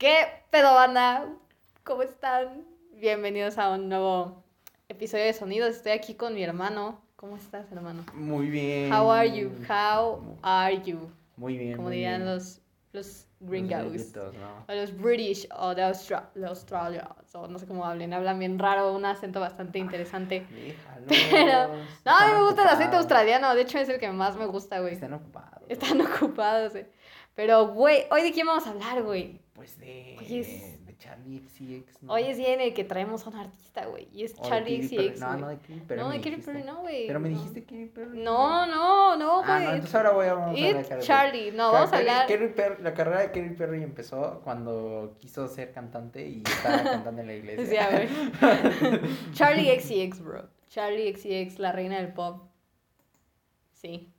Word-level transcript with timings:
¿Qué 0.00 0.14
pedo, 0.50 0.72
banda? 0.72 1.26
¿Cómo 1.84 2.02
están? 2.02 2.64
Bienvenidos 2.94 3.58
a 3.58 3.68
un 3.68 3.90
nuevo 3.90 4.42
episodio 4.88 5.24
de 5.24 5.34
Sonidos. 5.34 5.76
Estoy 5.76 5.92
aquí 5.92 6.14
con 6.14 6.34
mi 6.34 6.42
hermano. 6.42 7.02
¿Cómo 7.16 7.36
estás, 7.36 7.70
hermano? 7.70 8.02
Muy 8.14 8.48
bien. 8.48 8.90
How 8.90 9.10
are 9.10 9.30
you? 9.30 9.50
How 9.68 10.38
are 10.42 10.80
you? 10.82 11.10
Muy 11.36 11.58
bien. 11.58 11.72
Como 11.76 11.88
muy 11.88 11.96
dirían 11.96 12.22
bien. 12.22 12.32
los, 12.34 12.62
los 12.94 13.26
Los 13.40 13.50
gringos. 13.50 13.78
gringuitos, 13.92 14.34
¿no? 14.36 14.64
O 14.66 14.72
los 14.74 14.96
British 14.96 15.46
o 15.54 15.74
de, 15.74 15.82
Austra 15.82 16.30
Australia. 16.48 17.06
O 17.34 17.46
no 17.46 17.58
sé 17.58 17.66
cómo 17.66 17.84
hablen. 17.84 18.14
Hablan 18.14 18.38
bien 18.38 18.58
raro, 18.58 18.94
un 18.94 19.04
acento 19.04 19.38
bastante 19.38 19.78
interesante. 19.78 20.46
Déjalos, 20.50 21.08
Pero- 21.30 21.68
No, 22.06 22.16
a 22.16 22.26
mí 22.26 22.32
me 22.32 22.42
gusta 22.44 22.62
el 22.62 22.68
acento 22.68 22.96
ocupados. 22.96 23.04
australiano. 23.04 23.54
De 23.54 23.60
hecho, 23.60 23.78
es 23.78 23.90
el 23.90 24.00
que 24.00 24.10
más 24.10 24.34
me 24.38 24.46
gusta, 24.46 24.80
güey. 24.80 24.94
Están 24.94 25.12
ocupados. 25.12 25.62
Están 25.68 26.00
ocupados, 26.00 26.74
eh. 26.74 26.90
Pero, 27.34 27.68
güey, 27.68 28.04
¿hoy 28.10 28.22
de 28.22 28.32
quién 28.32 28.46
vamos 28.46 28.66
a 28.66 28.70
hablar, 28.70 29.02
güey? 29.02 29.40
Pues 29.60 29.78
de, 29.78 30.14
es- 30.14 30.86
de 30.86 30.96
Charlie 30.96 31.38
XCX, 31.46 32.02
¿no? 32.02 32.14
Hoy 32.14 32.22
es 32.22 32.38
día 32.38 32.54
en 32.54 32.62
el 32.62 32.72
que 32.72 32.82
traemos 32.82 33.26
a 33.26 33.30
un 33.30 33.36
artista, 33.36 33.84
güey. 33.84 34.08
Y 34.10 34.24
es 34.24 34.34
O 34.38 34.48
Charlie. 34.48 34.82
XCX, 34.88 35.20
No, 35.20 35.36
no, 35.36 35.48
de 35.48 35.56
Katy 35.58 35.80
Perry. 35.86 36.00
No, 36.00 36.08
de 36.10 36.20
Katy. 36.20 36.36
Perry 36.42 36.62
no, 36.62 36.80
güey. 36.80 37.06
Pero 37.06 37.20
me 37.20 37.28
dijiste 37.28 37.62
Katy 37.64 37.86
Perry. 37.86 38.18
No, 38.22 38.66
no, 38.66 39.16
no, 39.18 39.42
Ah, 39.42 39.56
güey. 39.56 39.64
no, 39.66 39.70
entonces 39.74 39.94
ahora 39.94 40.10
voy 40.12 40.26
a 40.26 40.34
vamos 40.34 40.58
a 40.58 40.66
hablar 40.66 40.86
de. 40.86 40.98
Charlie. 41.00 41.50
No, 41.52 41.72
vamos 41.72 41.92
a 41.92 41.96
hablar. 41.98 42.26
Perry- 42.26 42.82
la 42.82 42.94
carrera 42.94 43.20
de 43.20 43.26
Katy 43.26 43.54
Perry 43.54 43.82
empezó 43.82 44.40
cuando 44.42 45.16
quiso 45.18 45.46
ser 45.46 45.72
cantante 45.72 46.26
y 46.26 46.42
estaba 46.46 46.82
cantando 46.82 47.20
en 47.20 47.26
la 47.26 47.34
iglesia. 47.34 47.66
Sí, 47.66 47.76
a 47.76 47.88
ver. 47.90 49.00
Charlie 49.34 49.78
XCX, 49.78 50.20
bro. 50.22 50.48
Charlie 50.68 51.12
XCX, 51.14 51.58
la 51.58 51.72
reina 51.72 51.98
del 51.98 52.12
pop. 52.14 52.44
Sí. 53.74 54.12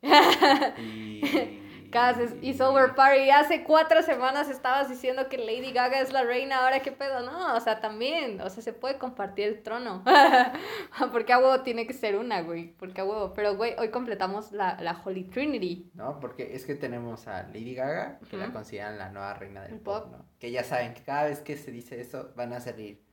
y... 0.78 1.22
Cases 1.92 2.34
y 2.42 2.54
Sober 2.56 2.96
Party. 2.96 3.30
Hace 3.30 3.64
cuatro 3.64 4.02
semanas 4.02 4.50
estabas 4.50 4.90
diciendo 4.90 5.30
que 5.30 5.38
Lady 5.38 5.72
Gaga 5.72 6.00
es 6.00 6.12
la 6.12 6.24
reina. 6.24 6.64
Ahora, 6.64 6.80
¿qué 6.82 6.92
pedo? 6.92 7.20
No, 7.22 7.56
o 7.56 7.60
sea, 7.60 7.80
también. 7.80 8.42
O 8.42 8.50
sea, 8.50 8.64
se 8.64 8.74
puede 8.74 8.98
compartir 8.98 9.48
el 9.48 9.62
trono. 9.62 10.04
Porque 11.12 11.34
a 11.34 11.38
huevo 11.40 11.62
tiene 11.62 11.86
que 11.86 11.94
ser 11.94 12.16
una, 12.16 12.42
güey. 12.42 12.74
Porque 12.78 13.02
a 13.02 13.06
huevo. 13.06 13.34
Pero, 13.34 13.56
güey, 13.56 13.76
hoy 13.78 13.90
completamos 13.90 14.52
la, 14.52 14.82
la 14.82 15.00
Holy 15.04 15.26
Trinity. 15.26 15.92
No, 15.94 16.20
porque 16.20 16.56
es 16.56 16.66
que 16.66 16.76
tenemos 16.76 17.28
a 17.28 17.44
Lady 17.44 17.76
Gaga, 17.76 18.20
que 18.30 18.38
la 18.38 18.46
Ujú. 18.46 18.54
consideran 18.54 18.98
la 18.98 19.10
nueva 19.10 19.34
reina 19.36 19.62
del 19.64 19.74
El 19.74 19.80
pop, 19.80 20.06
pop. 20.06 20.12
¿no? 20.18 20.26
Que 20.40 20.52
ya 20.52 20.64
saben 20.64 20.94
que 20.94 21.04
cada 21.04 21.26
vez 21.26 21.42
que 21.42 21.58
se 21.58 21.72
dice 21.72 22.00
eso 22.02 22.32
van 22.36 22.54
a 22.54 22.60
salir. 22.60 23.04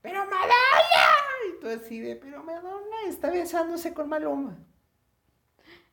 ¡Pero 0.00 0.20
Madonna! 0.24 0.52
Y 1.48 1.60
tú 1.60 1.68
así 1.68 2.00
de, 2.00 2.16
pero 2.16 2.42
Madonna 2.42 2.96
está 3.08 3.30
besándose 3.30 3.92
con 3.92 4.08
Maluma. 4.08 4.56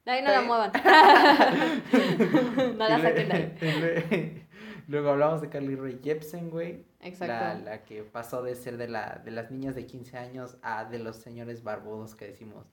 De 0.05 0.11
ahí 0.11 0.21
no 0.21 0.31
la 0.31 0.41
muevan. 0.41 0.71
no 2.77 2.89
la 2.89 3.01
saquen 3.01 3.29
de 3.29 3.35
ahí. 3.35 4.45
Luego 4.87 5.09
hablamos 5.09 5.41
de 5.41 5.49
Carly 5.49 5.75
Rae 5.75 5.99
Jepsen, 6.03 6.49
güey. 6.49 6.85
Exacto. 6.99 7.33
La, 7.33 7.55
la 7.55 7.83
que 7.83 8.03
pasó 8.03 8.43
de 8.43 8.55
ser 8.55 8.77
de, 8.77 8.89
la, 8.89 9.21
de 9.23 9.31
las 9.31 9.49
niñas 9.49 9.75
de 9.75 9.85
15 9.85 10.17
años 10.17 10.57
a 10.61 10.85
de 10.85 10.99
los 10.99 11.17
señores 11.17 11.63
barbudos 11.63 12.15
que 12.15 12.25
decimos. 12.25 12.65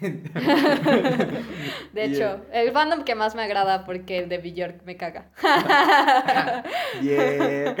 De 1.92 2.04
hecho, 2.04 2.40
el 2.52 2.72
fandom 2.72 3.04
que 3.04 3.14
más 3.14 3.34
me 3.34 3.42
agrada 3.42 3.84
porque 3.84 4.18
el 4.18 4.28
de 4.28 4.38
Bjork 4.38 4.82
me 4.84 4.96
caga. 4.96 5.30
Yeah. 7.02 7.74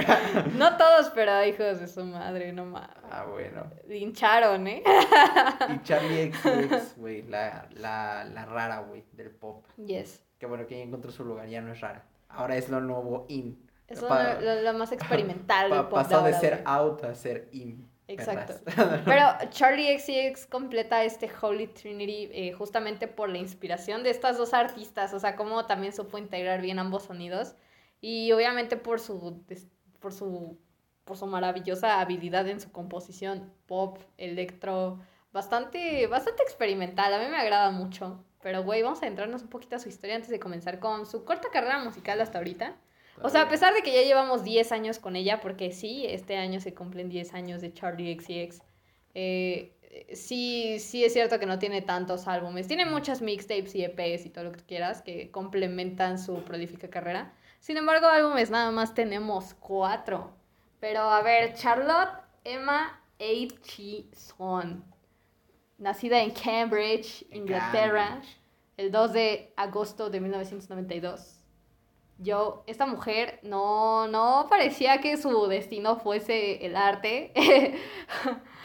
No 0.56 0.76
todos, 0.76 1.10
pero 1.14 1.44
hijos 1.44 1.80
de 1.80 1.88
su 1.88 2.04
madre, 2.04 2.52
no 2.52 2.64
mames. 2.66 2.88
Ah, 3.10 3.24
bueno. 3.30 3.70
Hincharon, 3.88 4.66
¿eh? 4.66 4.82
Y 5.74 5.82
Charlie 5.82 6.32
XX, 6.32 6.96
güey, 6.96 7.22
la, 7.22 7.68
la, 7.76 8.24
la 8.24 8.44
rara, 8.44 8.80
güey, 8.80 9.04
del 9.12 9.30
pop. 9.30 9.64
Yes. 9.76 10.22
Que 10.38 10.46
bueno, 10.46 10.66
que 10.66 10.76
ya 10.78 10.84
encontró 10.84 11.10
su 11.10 11.24
lugar, 11.24 11.48
ya 11.48 11.60
no 11.60 11.72
es 11.72 11.80
rara. 11.80 12.04
Ahora 12.28 12.56
es 12.56 12.68
lo 12.68 12.80
nuevo 12.80 13.26
in. 13.28 13.58
Es 13.88 14.00
Pa- 14.02 14.34
lo, 14.40 14.62
lo- 14.62 14.74
más 14.78 14.92
experimental 14.92 15.70
del 15.70 15.80
pop. 15.82 15.92
pasó 15.94 16.22
de 16.22 16.34
ahora, 16.34 16.40
ser 16.40 16.62
out 16.66 17.04
a 17.04 17.14
ser 17.14 17.48
in. 17.52 17.85
Exacto. 18.08 18.54
perras. 18.64 19.00
Pero 19.04 19.50
Charlie 19.50 19.98
XCX 19.98 20.46
completa 20.46 21.04
este 21.04 21.30
Holy 21.40 21.66
Trinity 21.66 22.30
eh, 22.32 22.52
justamente 22.52 23.08
por 23.08 23.28
la 23.28 23.38
inspiración 23.38 24.02
de 24.02 24.10
estas 24.10 24.38
dos 24.38 24.54
artistas, 24.54 25.12
o 25.12 25.18
sea, 25.18 25.36
cómo 25.36 25.66
también 25.66 25.92
supo 25.92 26.18
integrar 26.18 26.60
bien 26.60 26.78
ambos 26.78 27.04
sonidos 27.04 27.54
y 28.00 28.32
obviamente 28.32 28.76
por 28.76 29.00
su, 29.00 29.42
por 30.00 30.12
su, 30.12 30.58
por 31.04 31.16
su 31.16 31.26
maravillosa 31.26 32.00
habilidad 32.00 32.46
en 32.48 32.60
su 32.60 32.70
composición 32.70 33.52
pop, 33.66 33.98
electro, 34.18 35.00
bastante, 35.32 36.06
bastante 36.06 36.42
experimental, 36.42 37.12
a 37.12 37.18
mí 37.18 37.26
me 37.28 37.38
agrada 37.38 37.70
mucho. 37.70 38.24
Pero, 38.42 38.62
güey, 38.62 38.82
vamos 38.82 39.02
a 39.02 39.08
entrarnos 39.08 39.42
un 39.42 39.48
poquito 39.48 39.74
a 39.74 39.78
su 39.80 39.88
historia 39.88 40.14
antes 40.14 40.30
de 40.30 40.38
comenzar 40.38 40.78
con 40.78 41.04
su 41.04 41.24
corta 41.24 41.48
carrera 41.50 41.82
musical 41.82 42.20
hasta 42.20 42.38
ahorita. 42.38 42.76
O 43.22 43.30
sea, 43.30 43.42
a 43.42 43.48
pesar 43.48 43.74
de 43.74 43.82
que 43.82 43.92
ya 43.92 44.02
llevamos 44.02 44.44
10 44.44 44.72
años 44.72 44.98
con 44.98 45.16
ella, 45.16 45.40
porque 45.40 45.72
sí, 45.72 46.04
este 46.06 46.36
año 46.36 46.60
se 46.60 46.74
cumplen 46.74 47.08
10 47.08 47.34
años 47.34 47.60
de 47.60 47.72
Charlie 47.72 48.14
XCX, 48.18 48.62
eh, 49.14 49.76
sí, 50.12 50.78
sí 50.78 51.04
es 51.04 51.12
cierto 51.12 51.38
que 51.38 51.46
no 51.46 51.58
tiene 51.58 51.82
tantos 51.82 52.28
álbumes. 52.28 52.68
Tiene 52.68 52.84
muchas 52.84 53.22
mixtapes 53.22 53.74
y 53.74 53.84
EPs 53.84 54.26
y 54.26 54.30
todo 54.30 54.44
lo 54.44 54.52
que 54.52 54.58
tú 54.58 54.64
quieras 54.66 55.02
que 55.02 55.30
complementan 55.30 56.18
su 56.18 56.42
prolífica 56.42 56.88
carrera. 56.88 57.32
Sin 57.60 57.76
embargo, 57.76 58.06
álbumes 58.06 58.50
nada 58.50 58.70
más 58.70 58.94
tenemos 58.94 59.54
cuatro. 59.54 60.34
Pero 60.80 61.00
a 61.00 61.22
ver, 61.22 61.54
Charlotte 61.54 62.10
Emma 62.44 63.00
Aitchison, 63.18 64.84
nacida 65.78 66.22
en 66.22 66.30
Cambridge, 66.30 67.26
Inglaterra, 67.32 68.20
el 68.76 68.92
2 68.92 69.12
de 69.12 69.52
agosto 69.56 70.10
de 70.10 70.20
1992. 70.20 71.40
Yo, 72.18 72.64
esta 72.66 72.86
mujer 72.86 73.40
no, 73.42 74.08
no 74.08 74.46
parecía 74.48 75.00
que 75.02 75.16
su 75.18 75.46
destino 75.48 75.96
fuese 75.98 76.64
el 76.64 76.76
arte. 76.76 77.32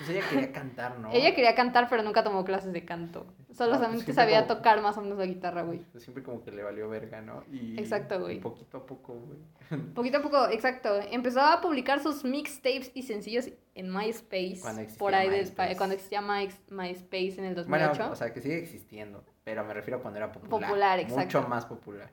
Pues 0.01 0.09
ella 0.17 0.27
quería 0.27 0.51
cantar, 0.51 0.97
¿no? 0.97 1.11
Ella 1.11 1.35
quería 1.35 1.53
cantar, 1.53 1.87
pero 1.87 2.01
nunca 2.01 2.23
tomó 2.23 2.43
clases 2.43 2.73
de 2.73 2.83
canto. 2.83 3.27
Solo 3.53 3.77
No, 3.77 3.87
pues 4.03 4.15
sabía 4.15 4.47
como- 4.47 4.55
tocar 4.57 4.81
más 4.81 4.97
o 4.97 5.01
menos 5.03 5.19
la 5.19 5.27
guitarra, 5.27 5.61
güey. 5.61 5.77
Pues 5.91 6.03
siempre 6.03 6.23
como 6.23 6.43
que 6.43 6.49
le 6.49 6.63
valió 6.63 6.89
verga, 6.89 7.21
¿no? 7.21 7.43
Y 7.51 7.79
Exacto, 7.79 8.19
güey. 8.19 8.39
poquito 8.39 8.77
a 8.77 8.85
poco, 8.87 9.13
güey. 9.13 9.37
Poquito 9.93 10.17
a 10.17 10.21
poco, 10.23 10.47
exacto. 10.49 10.89
Empezó 11.11 11.41
a 11.41 11.61
publicar 11.61 12.01
sus 12.01 12.23
mixtapes 12.23 12.89
y 12.95 13.03
sencillos 13.03 13.49
en 13.75 13.93
MySpace. 13.93 14.57
Cuando 14.59 14.81
existía 14.81 14.97
por 14.99 15.13
ahí 15.13 15.29
del- 15.29 15.41
MySpace. 15.41 15.77
cuando 15.77 15.93
existía 15.93 16.21
My- 16.21 16.49
MySpace 16.71 17.35
en 17.37 17.45
el 17.45 17.53
Bueno, 17.65 17.89
2008. 17.89 18.11
o 18.11 18.15
sea, 18.15 18.33
que 18.33 18.41
sigue 18.41 18.57
existiendo, 18.57 19.23
pero 19.43 19.63
me 19.63 19.75
refiero 19.75 19.99
a 19.99 20.01
cuando 20.01 20.17
era 20.17 20.31
popular. 20.31 20.67
Popular, 20.67 20.99
exacto. 20.99 21.37
Mucho 21.37 21.47
más 21.47 21.65
popular. 21.67 22.09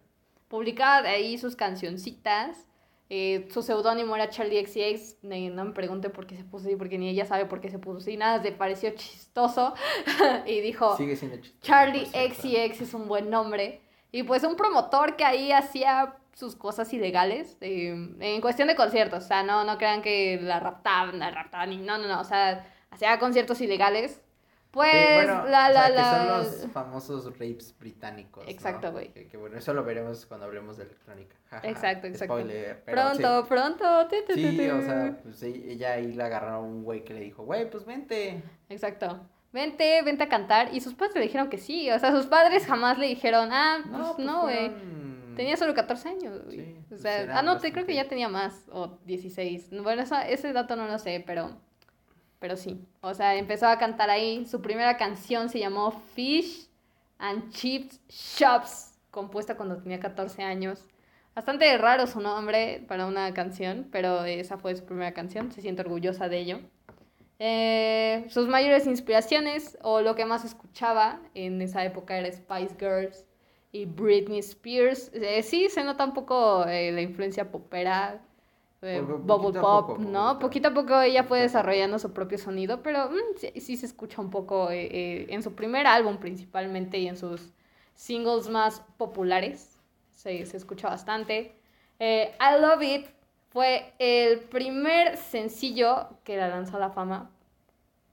Publicaba 0.48 1.09
ahí 1.09 1.38
sus 1.38 1.56
cancioncitas. 1.56 2.66
eh, 3.10 3.48
su 3.50 3.62
seudónimo 3.62 4.14
era 4.16 4.28
Charlie 4.28 4.59
eh, 4.59 5.50
No 5.50 5.64
me 5.64 5.72
pregunte 5.72 6.10
por 6.10 6.26
qué 6.26 6.36
se 6.36 6.44
puso 6.44 6.66
así, 6.66 6.76
porque 6.76 6.98
ni 6.98 7.09
ella 7.09 7.25
sabe 7.25 7.47
por 7.47 7.60
qué 7.60 7.70
se 7.70 7.78
puso 7.78 7.98
así. 7.98 8.16
Nada, 8.16 8.42
le 8.42 8.53
pareció 8.53 8.91
chistoso. 8.91 9.75
y 10.47 10.60
dijo: 10.60 10.97
Sigue 10.97 11.16
siendo 11.16 11.36
chistoso. 11.38 11.60
Charlie 11.62 12.09
es 12.12 12.94
un 12.94 13.09
buen 13.09 13.31
nombre. 13.31 13.82
Y 14.10 14.22
pues 14.22 14.42
un 14.44 14.56
promotor 14.56 15.16
que 15.16 15.25
ahí 15.25 15.53
hacía 15.53 16.16
sus 16.32 16.56
cosas 16.56 16.92
ilegales 16.92 17.59
eh, 17.60 17.88
en 18.20 18.41
cuestión 18.41 18.69
de 18.69 18.76
conciertos. 18.76 19.25
O 19.25 19.26
sea, 19.26 19.42
no, 19.42 19.65
no 19.65 19.76
crean 19.76 20.03
que 20.03 20.38
la 20.41 20.60
raptaban, 20.60 21.19
la 21.19 21.30
raptaban. 21.30 21.84
No, 21.84 21.98
no, 21.98 22.09
no. 22.09 22.20
O 22.20 22.25
sea, 22.25 22.66
hacía 22.91 23.19
conciertos 23.19 23.60
ilegales. 23.60 24.22
Pues 24.71 24.93
Sí, 24.93 25.15
bueno, 25.15 25.47
la, 25.47 25.69
o 25.69 25.73
la, 25.73 25.87
sea, 25.87 25.89
la. 25.91 25.97
Que 25.97 26.45
son 26.45 26.62
los 26.62 26.73
famosos 26.73 27.25
rapes 27.39 27.75
británicos. 27.81 28.45
¿no? 28.45 28.51
Exacto, 28.51 28.93
güey. 28.93 29.09
Que, 29.12 29.27
que 29.27 29.37
bueno, 29.39 29.56
eso 29.56 29.73
lo 29.73 29.83
veremos 29.83 30.27
cuando 30.27 30.45
hablemos 30.47 30.77
de 30.77 30.84
electrónica. 30.84 31.34
Exacto, 31.62 32.06
exacto. 32.06 32.34
Spoiler. 32.34 32.83
pero 32.84 33.03
Pronto, 33.03 33.47
pronto. 33.49 34.09
tu, 34.09 34.17
tu, 34.27 34.34
Sí, 34.34 34.43
tu, 34.45 34.51
sí 34.62 34.69
o 34.71 34.83
sea, 34.83 35.19
pues 35.23 35.43
ella 35.43 35.93
ahí 35.95 36.12
la 36.12 36.27
agarró 36.27 36.49
a 36.51 36.59
un 36.61 36.84
güey 36.84 37.03
que 37.03 37.15
le 37.15 37.21
dijo, 37.21 37.45
güey, 37.45 37.69
pues 37.71 37.87
vente. 37.87 38.43
Exacto. 38.69 39.21
Vente, 39.53 40.03
vente 40.03 40.25
a 40.25 40.28
cantar. 40.28 40.75
Y 40.75 40.81
sus 40.83 40.93
padres 40.95 41.15
le 41.17 41.23
dijeron 41.23 41.49
que 41.49 41.57
sí. 41.57 41.91
O 41.91 41.99
sea, 41.99 42.12
sus 42.12 42.27
padres 42.27 42.67
jamás 42.67 42.99
le 42.99 43.07
dijeron, 43.07 43.49
ah, 43.51 43.78
pues 43.91 44.09
pues 44.17 44.27
no, 44.27 44.43
güey. 44.43 44.69
fueron- 44.71 45.34
Tenía 45.34 45.57
solo 45.57 45.73
14 45.73 46.09
años, 46.09 46.45
güey. 46.45 46.57
Sí, 46.57 46.77
o 46.84 46.89
pues 46.89 47.01
sea, 47.01 47.27
ah, 47.39 47.43
no, 47.43 47.59
te 47.59 47.73
creo 47.73 47.87
que 47.87 47.95
ya 47.95 48.09
tenía 48.09 48.28
más. 48.28 48.67
O 48.73 48.98
16. 49.07 49.71
Bueno, 49.83 50.03
eso- 50.03 50.19
ese 50.21 50.53
dato 50.53 50.77
no 50.77 50.87
lo 50.87 50.98
sé, 50.98 51.22
pero. 51.27 51.57
Pero 52.39 52.57
sí. 52.57 52.81
O 53.01 53.15
sea, 53.15 53.37
empezó 53.37 53.67
a 53.67 53.79
cantar 53.79 54.11
ahí. 54.11 54.47
Su 54.47 54.63
primera 54.63 54.97
canción 54.97 55.49
se 55.49 55.59
llamó 55.59 55.91
Fish 56.15 56.69
and 57.19 57.51
Chips 57.53 58.01
Shops. 58.09 58.99
Compuesta 59.11 59.57
cuando 59.57 59.79
tenía 59.79 59.99
14 60.01 60.43
años. 60.43 60.85
Bastante 61.35 61.77
raro 61.79 62.07
su 62.07 62.21
nombre 62.21 62.85
para 62.89 63.07
una 63.07 63.33
canción, 63.33 63.89
pero 63.93 64.25
esa 64.25 64.59
fue 64.59 64.75
su 64.77 64.85
primera 64.85 65.15
canción. 65.15 65.53
Se 65.53 65.63
siente 65.63 65.83
orgullosa 65.83 66.29
de 66.29 66.39
ello. 66.39 66.61
Eh, 67.41 68.27
sus 68.31 68.49
mayores 68.49 68.87
inspiraciones 68.87 69.79
o 69.83 70.01
lo 70.01 70.17
que 70.17 70.25
más 70.25 70.45
escuchaba 70.45 71.21
en 71.35 71.63
esa 71.63 71.85
época 71.85 72.19
era 72.19 72.33
Spice 72.33 72.75
Girls 72.79 73.25
y 73.71 73.85
Britney 73.87 74.41
Spears. 74.41 75.11
Eh, 75.15 75.43
sí, 75.43 75.69
se 75.69 75.85
nota 75.85 76.05
un 76.05 76.15
poco 76.15 76.67
eh, 76.67 76.91
la 76.91 77.01
influencia 77.03 77.51
popera, 77.51 78.21
eh, 78.83 79.01
bubble 79.01 79.59
pop, 79.60 79.86
poco, 79.89 79.98
¿no? 79.98 80.39
poquito. 80.39 80.69
A 80.69 80.75
poco 80.75 81.01
ella 81.01 81.25
fue 81.25 81.41
desarrollando 81.41 81.98
su 81.98 82.13
propio 82.13 82.39
sonido, 82.39 82.83
pero 82.83 83.10
mm, 83.10 83.39
sí, 83.39 83.60
sí 83.60 83.77
se 83.77 83.86
escucha 83.86 84.21
un 84.21 84.30
poco 84.30 84.71
eh, 84.71 84.86
eh, 84.91 85.27
en 85.30 85.42
su 85.42 85.54
primer 85.54 85.86
álbum 85.86 86.19
principalmente 86.19 86.98
y 86.98 87.09
en 87.09 87.16
sus 87.16 87.53
singles 87.95 88.48
más 88.48 88.80
populares. 88.97 89.80
Se, 90.15 90.45
se 90.47 90.57
escucha 90.57 90.89
bastante. 90.89 91.54
Eh, 91.98 92.34
I 92.41 92.60
Love 92.60 92.83
It 92.83 93.07
fue 93.51 93.92
el 93.98 94.41
primer 94.41 95.16
sencillo 95.16 96.09
que 96.25 96.36
la 96.36 96.48
lanzó 96.48 96.77
a 96.77 96.80
la 96.80 96.91
fama. 96.91 97.30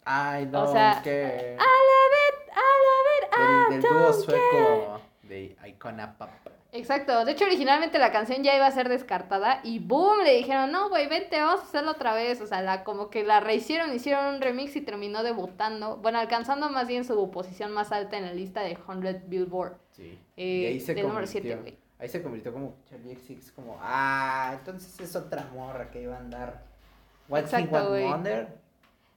Ay, 0.06 0.46
no, 0.48 0.64
O 0.64 0.72
sea. 0.72 1.02
I 1.04 1.58
love 1.58 2.14
it, 2.30 2.50
I 2.52 2.72
love 2.86 3.08
it, 3.18 3.26
I 3.34 3.72
Del, 3.74 3.82
del 3.82 3.90
dúo 3.92 4.00
don't 4.12 4.26
care. 4.26 4.40
sueco 4.40 5.02
de 5.24 5.58
Icona 5.68 6.18
Pop. 6.18 6.30
Exacto, 6.76 7.24
de 7.24 7.32
hecho 7.32 7.46
originalmente 7.46 8.00
la 8.00 8.12
canción 8.12 8.44
ya 8.44 8.56
iba 8.56 8.68
a 8.68 8.72
ser 8.72 8.90
descartada 8.90 9.62
y 9.64 9.80
boom, 9.80 10.24
le 10.24 10.36
dijeron, 10.36 10.72
no, 10.72 10.90
güey, 10.90 11.08
vente, 11.08 11.40
vamos 11.40 11.62
a 11.62 11.64
hacerlo 11.64 11.92
otra 11.92 12.14
vez. 12.14 12.42
O 12.42 12.48
sea, 12.48 12.62
la, 12.62 12.84
como 12.84 13.10
que 13.10 13.24
la 13.24 13.40
rehicieron, 13.40 13.94
hicieron 13.94 14.36
un 14.36 14.42
remix 14.42 14.76
y 14.76 14.82
terminó 14.82 15.24
debutando, 15.24 15.98
bueno, 15.98 16.20
alcanzando 16.20 16.70
más 16.70 16.88
bien 16.88 17.06
su 17.06 17.32
posición 17.32 17.72
más 17.72 17.92
alta 17.92 18.18
en 18.18 18.26
la 18.26 18.34
lista 18.34 18.62
de 18.62 18.76
100 18.76 19.24
Billboard. 19.28 19.78
Sí. 19.92 20.20
Eh, 20.36 20.46
y 20.46 20.66
ahí 20.66 20.80
se 20.80 20.94
del 20.94 21.08
número 21.08 21.26
convirtió. 21.26 21.42
siete, 21.42 21.56
güey. 21.62 21.78
Ahí 21.98 22.10
se 22.10 22.22
convirtió 22.22 22.52
como 22.52 22.76
Charlie 22.90 23.16
XX, 23.16 23.52
como, 23.52 23.78
ah, 23.82 24.52
entonces 24.60 25.00
es 25.00 25.16
otra 25.16 25.46
morra 25.54 25.90
que 25.90 26.02
iba 26.02 26.16
a 26.16 26.20
andar. 26.20 26.64
What's 27.30 27.46
Exacto, 27.46 27.78
Exacto, 27.78 27.92
What. 27.92 28.12
Wonder? 28.12 28.65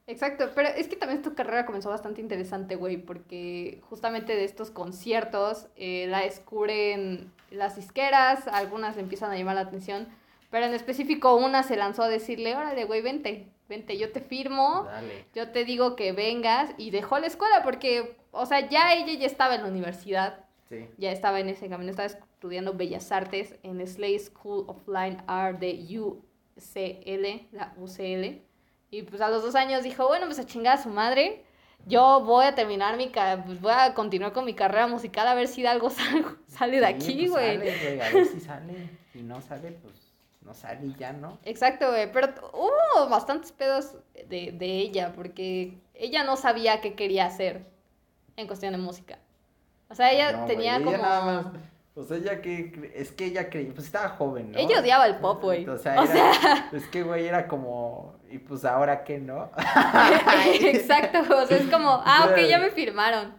Exacto, 0.08 0.50
pero 0.54 0.70
es 0.70 0.88
que 0.88 0.96
también 0.96 1.20
tu 1.20 1.34
carrera 1.34 1.66
comenzó 1.66 1.90
bastante 1.90 2.22
interesante, 2.22 2.76
güey, 2.76 2.96
porque 2.96 3.82
justamente 3.90 4.34
de 4.34 4.44
estos 4.44 4.70
conciertos 4.70 5.66
eh, 5.76 6.06
la 6.08 6.20
descubren 6.22 7.30
las 7.50 7.76
disqueras, 7.76 8.48
algunas 8.48 8.96
le 8.96 9.02
empiezan 9.02 9.30
a 9.30 9.36
llamar 9.36 9.56
la 9.56 9.60
atención, 9.60 10.08
pero 10.50 10.64
en 10.64 10.72
específico 10.72 11.36
una 11.36 11.62
se 11.62 11.76
lanzó 11.76 12.04
a 12.04 12.08
decirle, 12.08 12.56
órale, 12.56 12.86
güey, 12.86 13.02
vente, 13.02 13.48
vente, 13.68 13.98
yo 13.98 14.10
te 14.10 14.20
firmo, 14.20 14.84
Dale. 14.84 15.26
yo 15.34 15.50
te 15.50 15.66
digo 15.66 15.94
que 15.94 16.12
vengas, 16.12 16.70
y 16.78 16.90
dejó 16.90 17.18
la 17.18 17.26
escuela 17.26 17.62
porque, 17.62 18.16
o 18.30 18.46
sea, 18.46 18.66
ya 18.66 18.94
ella 18.94 19.12
ya 19.12 19.26
estaba 19.26 19.56
en 19.56 19.62
la 19.62 19.68
universidad, 19.68 20.44
Sí. 20.70 20.86
ya 20.96 21.12
estaba 21.12 21.38
en 21.40 21.50
ese 21.50 21.68
camino, 21.68 21.90
estaba 21.90 22.06
estudiando 22.06 22.72
Bellas 22.72 23.12
Artes 23.12 23.56
en 23.62 23.86
Slade 23.86 24.18
School 24.20 24.64
of 24.68 24.88
Line 24.88 25.18
Art 25.26 25.58
de 25.60 25.72
UCL, 25.98 27.46
la 27.52 27.74
UCL. 27.76 28.42
Y 28.90 29.02
pues 29.02 29.20
a 29.20 29.28
los 29.28 29.42
dos 29.42 29.54
años 29.54 29.82
dijo, 29.82 30.06
bueno, 30.08 30.26
pues 30.26 30.38
a 30.38 30.46
chingar 30.46 30.78
a 30.78 30.82
su 30.82 30.88
madre. 30.88 31.44
Yo 31.86 32.20
voy 32.24 32.44
a 32.44 32.54
terminar 32.54 32.96
mi 32.96 33.08
pues 33.46 33.60
voy 33.60 33.72
a 33.74 33.94
continuar 33.94 34.32
con 34.32 34.44
mi 34.44 34.54
carrera 34.54 34.86
musical 34.86 35.26
a 35.28 35.34
ver 35.34 35.46
si 35.48 35.62
de 35.62 35.68
algo 35.68 35.88
salgo- 35.90 36.36
sale 36.46 36.80
de 36.80 36.86
Sí, 36.86 36.92
aquí, 36.94 37.28
pues 37.28 37.30
güey. 37.30 37.56
sale, 37.58 37.78
güey, 37.96 38.00
a 38.00 38.10
ver 38.12 38.26
si 38.26 38.40
sale. 38.40 38.90
Si 39.12 39.22
no 39.22 39.40
sale, 39.40 39.72
pues 39.72 39.94
no 40.42 40.54
sale 40.54 40.86
y 40.86 40.94
ya, 40.96 41.12
¿no? 41.12 41.38
Exacto, 41.44 41.88
güey. 41.90 42.10
Pero 42.12 42.28
hubo 42.52 43.08
bastantes 43.08 43.52
pedos 43.52 43.94
de, 44.28 44.52
de 44.52 44.66
ella, 44.78 45.12
porque 45.14 45.78
ella 45.94 46.24
no 46.24 46.36
sabía 46.36 46.80
qué 46.80 46.94
quería 46.94 47.26
hacer 47.26 47.64
en 48.36 48.46
cuestión 48.46 48.72
de 48.72 48.78
música. 48.78 49.18
O 49.90 49.94
sea, 49.94 50.12
ella 50.12 50.32
No, 50.32 50.44
tenía 50.46 50.76
ella 50.76 50.84
como... 50.84 50.96
nada 50.98 51.20
más- 51.94 52.06
sea, 52.06 52.16
ella 52.16 52.40
que, 52.42 52.92
es 52.94 53.10
que 53.12 53.24
ella 53.26 53.50
creía, 53.50 53.72
pues 53.74 53.86
estaba 53.86 54.10
joven, 54.10 54.52
¿no? 54.52 54.58
Ella 54.58 54.80
odiaba 54.80 55.06
el 55.06 55.16
pop, 55.16 55.42
güey. 55.42 55.66
O 55.68 55.76
sea, 55.78 56.00
O 56.00 56.04
era- 56.04 56.68
es 56.72 56.86
que, 56.88 57.02
güey, 57.02 57.26
era 57.26 57.48
como, 57.48 58.14
y 58.30 58.38
pues 58.38 58.64
ahora 58.64 59.04
qué, 59.04 59.18
¿no? 59.18 59.50
Exacto, 60.60 61.18
o 61.36 61.46
sea, 61.46 61.56
es 61.56 61.66
como, 61.68 61.90
ah, 62.04 62.28
ok, 62.30 62.38
ya 62.48 62.58
me 62.58 62.70
firmaron. 62.70 63.34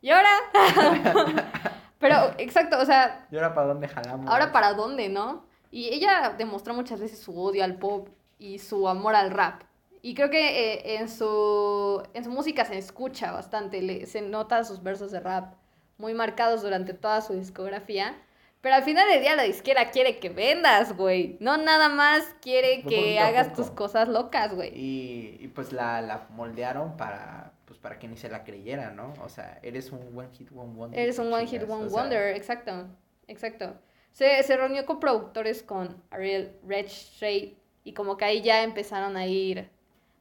¿Y 0.00 0.10
ahora? 0.10 0.28
Pero, 1.98 2.32
exacto, 2.38 2.78
o 2.78 2.84
sea, 2.84 3.26
¿Y 3.30 3.36
ahora 3.36 3.54
para 3.54 3.66
dónde 3.68 3.88
jalamos? 3.88 4.30
ahora 4.30 4.52
para 4.52 4.74
dónde, 4.74 5.08
¿no? 5.08 5.44
Y 5.70 5.88
ella 5.88 6.34
demostró 6.36 6.74
muchas 6.74 7.00
veces 7.00 7.18
su 7.18 7.38
odio 7.40 7.64
al 7.64 7.76
pop 7.76 8.08
y 8.38 8.58
su 8.58 8.88
amor 8.88 9.14
al 9.14 9.30
rap. 9.30 9.62
Y 10.02 10.14
creo 10.14 10.30
que 10.30 10.74
eh, 10.74 10.96
en, 10.98 11.08
su, 11.08 12.02
en 12.14 12.22
su 12.22 12.30
música 12.30 12.64
se 12.64 12.78
escucha 12.78 13.32
bastante, 13.32 13.82
le- 13.82 14.06
se 14.06 14.20
nota 14.22 14.62
sus 14.64 14.82
versos 14.82 15.10
de 15.10 15.20
rap 15.20 15.54
muy 15.98 16.14
marcados 16.14 16.62
durante 16.62 16.92
toda 16.94 17.20
su 17.22 17.32
discografía. 17.32 18.14
Pero 18.60 18.74
al 18.74 18.82
final 18.84 19.08
del 19.08 19.20
día 19.20 19.36
la 19.36 19.44
disquera 19.44 19.90
quiere 19.90 20.18
que 20.18 20.28
vendas, 20.28 20.96
güey. 20.96 21.36
No 21.40 21.56
nada 21.56 21.88
más 21.88 22.24
quiere 22.40 22.86
que 22.86 23.18
hagas 23.20 23.52
tus 23.54 23.70
cosas 23.70 24.08
locas, 24.08 24.54
güey. 24.54 24.72
Y, 24.74 25.36
y 25.40 25.48
pues 25.48 25.72
la, 25.72 26.00
la 26.02 26.26
moldearon 26.30 26.96
para, 26.96 27.52
pues 27.64 27.78
para 27.78 27.98
que 27.98 28.08
ni 28.08 28.16
se 28.16 28.28
la 28.28 28.44
creyera, 28.44 28.90
¿no? 28.90 29.14
O 29.22 29.28
sea, 29.28 29.58
eres 29.62 29.92
un 29.92 30.16
one 30.18 30.28
hit, 30.32 30.50
one 30.52 30.74
wonder. 30.74 31.00
Eres 31.00 31.18
un 31.18 31.30
¿qué 31.32 31.32
One 31.32 31.46
Hit? 31.46 31.62
One 31.68 31.86
O 31.86 31.88
sea, 31.88 32.02
Wonder, 32.02 32.34
exacto, 32.36 32.88
exacto. 33.28 33.78
Se, 34.12 34.42
se 34.42 34.56
reunió 34.56 34.86
con 34.86 34.98
productores 35.00 35.62
con 35.62 36.02
Ariel 36.10 36.58
Redstray 36.66 37.58
y 37.84 37.92
como 37.92 38.16
que 38.16 38.24
ahí 38.24 38.42
ya 38.42 38.62
empezaron 38.62 39.16
a 39.16 39.26
ir 39.26 39.70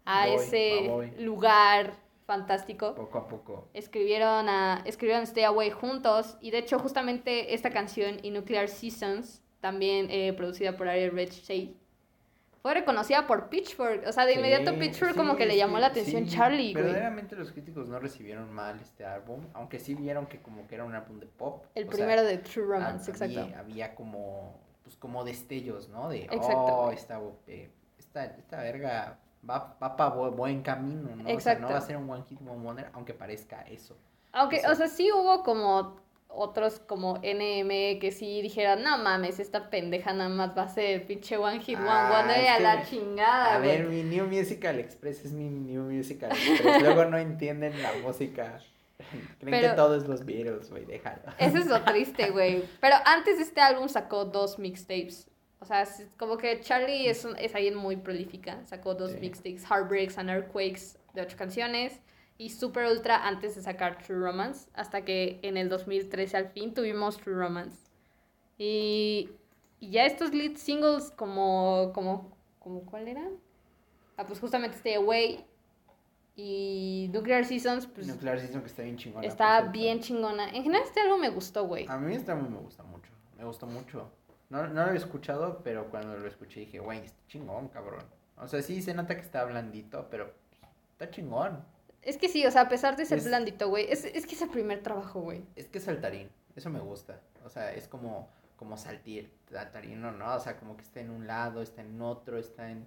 a 0.06 0.28
Voy, 0.28 0.36
ese 0.36 0.80
voy. 0.82 1.12
lugar 1.18 1.94
fantástico. 2.26 2.96
Poco 2.96 3.18
a 3.18 3.28
poco. 3.28 3.68
Escribieron, 3.74 4.50
a, 4.50 4.82
escribieron 4.86 5.24
Stay 5.24 5.44
Away 5.44 5.72
juntos 5.72 6.38
y 6.42 6.52
de 6.52 6.60
hecho 6.60 6.80
justamente 6.80 7.54
esta 7.54 7.70
canción 7.70 8.18
y 8.24 8.32
Nuclear 8.32 8.68
Seasons, 8.68 9.42
también 9.62 10.08
eh, 10.10 10.34
producida 10.34 10.76
por 10.78 10.88
Ariel 10.88 11.12
Redstray, 11.12 11.76
fue 12.66 12.74
reconocida 12.74 13.28
por 13.28 13.50
Pitchfork. 13.50 14.08
O 14.08 14.12
sea, 14.12 14.26
de 14.26 14.34
Sí, 14.34 14.40
inmediato 14.40 14.76
Pitchfork 14.80 15.16
como 15.16 15.36
que 15.36 15.46
le 15.46 15.56
llamó 15.56 15.78
la 15.78 15.86
atención 15.88 16.26
sí, 16.26 16.36
Charlie, 16.36 16.74
güey. 16.74 16.84
Verdaderamente 16.84 17.36
los 17.36 17.52
críticos 17.52 17.88
no 17.88 18.00
recibieron 18.00 18.52
mal 18.52 18.80
este 18.80 19.06
álbum, 19.06 19.46
aunque 19.54 19.78
sí 19.78 19.94
vieron 19.94 20.26
que 20.26 20.42
como 20.42 20.68
que 20.68 20.74
era 20.74 20.84
un 20.84 20.96
álbum 20.96 21.20
de 21.20 21.28
pop. 21.28 21.64
El 21.76 21.86
sea, 21.86 21.96
primero 21.96 22.24
de 22.24 22.40
True 22.40 22.66
Romance, 22.66 23.12
exacto. 23.12 23.48
Había, 23.56 23.94
como, 23.94 24.60
pues 24.82 24.96
como 24.96 25.24
destellos, 25.24 25.90
¿no? 25.90 26.10
De, 26.10 26.24
Exacto, 26.24 26.56
oh, 26.56 26.92
esta, 26.92 27.22
eh, 27.46 27.70
esta, 28.00 28.26
esta 28.26 28.58
verga 28.58 29.20
va, 29.50 29.76
va 29.82 29.96
para 29.96 30.10
buen 30.16 30.62
camino, 30.62 31.16
¿no? 31.16 31.22
O 31.24 31.26
sea, 31.26 31.34
Exacto. 31.34 31.62
no 31.68 31.70
va 31.72 31.78
a 31.78 31.82
ser 31.82 31.98
un 31.98 32.10
One 32.10 32.24
Hit 32.28 32.40
Wonder, 32.42 32.90
aunque 32.94 33.14
parezca 33.14 33.62
eso. 33.64 33.96
Aunque, 34.32 34.58
Eso. 34.58 34.72
o 34.72 34.76
sea, 34.76 34.88
sí 34.88 35.12
hubo 35.12 35.44
como 35.44 35.96
otros 36.28 36.80
como 36.80 37.16
NM 37.24 38.00
que 38.00 38.12
sí 38.12 38.42
dijeran, 38.42 38.84
no 38.84 38.98
mames, 38.98 39.40
esta 39.40 39.70
pendeja 39.70 40.12
nada 40.12 40.30
más 40.30 40.58
va 40.58 40.64
a 40.64 40.68
ser 40.68 41.06
pinche 41.08 41.38
One 41.38 41.62
Hit 41.62 41.78
One 41.80 41.88
Ah, 41.90 42.10
Wonder 42.18 42.44
y 42.44 42.48
a 42.48 42.60
la 42.60 42.84
chingada, 42.84 43.56
A 43.56 43.60
ver, 43.60 43.86
mi 43.86 44.04
New 44.04 44.28
Musical 44.28 44.78
Express 44.80 45.24
es 45.24 45.32
mi 45.32 45.50
New 45.50 45.84
Musical 45.84 46.32
Express. 46.32 46.82
Luego 46.82 47.06
no 47.06 47.18
entienden 47.18 47.82
la 47.82 47.94
música. 48.04 48.60
Creen 49.40 49.62
Pero- 49.62 49.70
que 49.70 49.76
todo 49.76 49.96
es 49.96 50.08
los 50.08 50.26
Beatles, 50.26 50.70
güey, 50.70 50.84
déjalo. 50.84 51.22
Eso 51.38 51.58
es 51.58 51.68
lo 51.68 51.82
triste, 51.86 52.32
güey. 52.32 52.66
Pero 52.82 52.96
antes 53.06 53.38
de 53.38 53.44
este 53.44 53.62
álbum 53.62 53.88
sacó 53.88 54.26
dos 54.26 54.60
mixtapes. 54.60 55.30
O 55.66 55.68
sea, 55.68 55.82
es 55.82 56.08
como 56.20 56.38
que 56.38 56.60
Charlie 56.60 57.08
es, 57.10 57.26
un- 57.26 57.36
es 57.38 57.56
alguien 57.56 57.76
muy 57.76 57.96
prolífica. 57.96 58.64
Sacó 58.66 58.94
dos 58.94 59.14
Sí. 59.14 59.18
mixtapes, 59.20 59.64
Heartbreaks 59.66 60.16
and 60.20 60.30
Earthquakes, 60.30 61.00
de 61.16 61.22
ocho 61.24 61.36
canciones. 61.36 62.00
Y 62.38 62.52
Super 62.52 62.86
Ultra 62.86 63.26
antes 63.26 63.56
de 63.56 63.64
sacar 63.64 63.98
True 63.98 64.20
Romance. 64.20 64.70
Hasta 64.76 65.04
que 65.04 65.40
en 65.42 65.58
el 65.58 65.68
2013 65.70 66.38
al 66.38 66.50
fin 66.50 66.76
tuvimos 66.76 67.18
True 67.18 67.34
Romance. 67.34 67.80
Y, 68.60 69.32
y 69.80 69.90
ya 69.90 70.06
estos 70.06 70.36
lead 70.36 70.56
singles 70.56 71.10
como, 71.16 71.92
como, 71.96 72.38
como 72.60 72.82
¿cuál 72.86 73.08
era? 73.08 73.28
Ah, 74.18 74.26
pues 74.28 74.40
justamente 74.40 74.78
Stay 74.78 74.94
Away 74.94 75.44
y 76.36 77.10
Nuclear 77.12 77.44
Seasons, 77.44 77.88
pues 77.88 78.06
Nuclear 78.08 78.40
Season 78.40 78.62
que 78.62 78.68
está 78.68 78.84
bien 78.84 78.98
chingona. 78.98 79.26
está 79.28 79.62
bien 79.62 80.00
chingona. 80.02 80.50
En 80.50 80.62
general 80.64 80.84
este 80.86 81.00
álbum 81.02 81.22
me 81.22 81.30
gustó, 81.30 81.66
güey. 81.66 81.88
A 81.90 81.98
mí 81.98 82.14
este 82.14 82.32
álbum 82.32 82.52
me 82.54 82.60
gusta 82.60 82.84
mucho. 82.84 83.10
Me 83.38 83.44
gustó 83.46 83.66
mucho. 83.66 84.12
No, 84.50 84.68
no 84.68 84.74
lo 84.74 84.82
había 84.82 85.00
escuchado, 85.00 85.62
pero 85.64 85.90
cuando 85.90 86.18
lo 86.18 86.28
escuché 86.28 86.62
dije, 86.62 86.80
güey, 86.80 87.00
está 87.06 87.18
chingón, 87.28 87.68
cabrón. 87.70 88.04
O 88.38 88.48
sea, 88.48 88.62
sí 88.62 88.82
se 88.82 88.94
nota 88.94 89.16
que 89.16 89.22
está 89.22 89.44
blandito, 89.46 90.08
pero 90.10 90.32
está 90.92 91.10
chingón. 91.10 91.64
Es 92.02 92.18
que 92.18 92.30
sí, 92.30 92.46
o 92.46 92.52
sea, 92.52 92.62
a 92.62 92.70
pesar 92.70 92.96
de 92.96 93.06
ser 93.06 93.18
Es- 93.18 93.26
blandito, 93.26 93.70
güey, 93.70 93.92
es, 93.92 94.06
es 94.06 94.26
que 94.28 94.36
es 94.36 94.42
el 94.42 94.50
primer 94.50 94.84
trabajo, 94.84 95.22
güey. 95.22 95.44
Es 95.56 95.68
que 95.68 95.80
es 95.80 95.84
saltarín, 95.86 96.30
eso 96.56 96.70
me 96.70 96.80
gusta. 96.80 97.20
O 97.44 97.50
sea, 97.50 97.74
es 97.74 97.88
como, 97.88 98.30
como 98.58 98.78
saltir, 98.78 99.32
saltarino, 99.50 100.12
¿no? 100.12 100.36
O 100.36 100.40
sea, 100.40 100.58
como 100.58 100.78
que 100.78 100.84
está 100.84 101.00
en 101.00 101.10
un 101.10 101.26
lado, 101.28 101.62
está 101.62 101.82
en 101.82 102.00
otro, 102.02 102.38
está 102.38 102.70
en... 102.70 102.86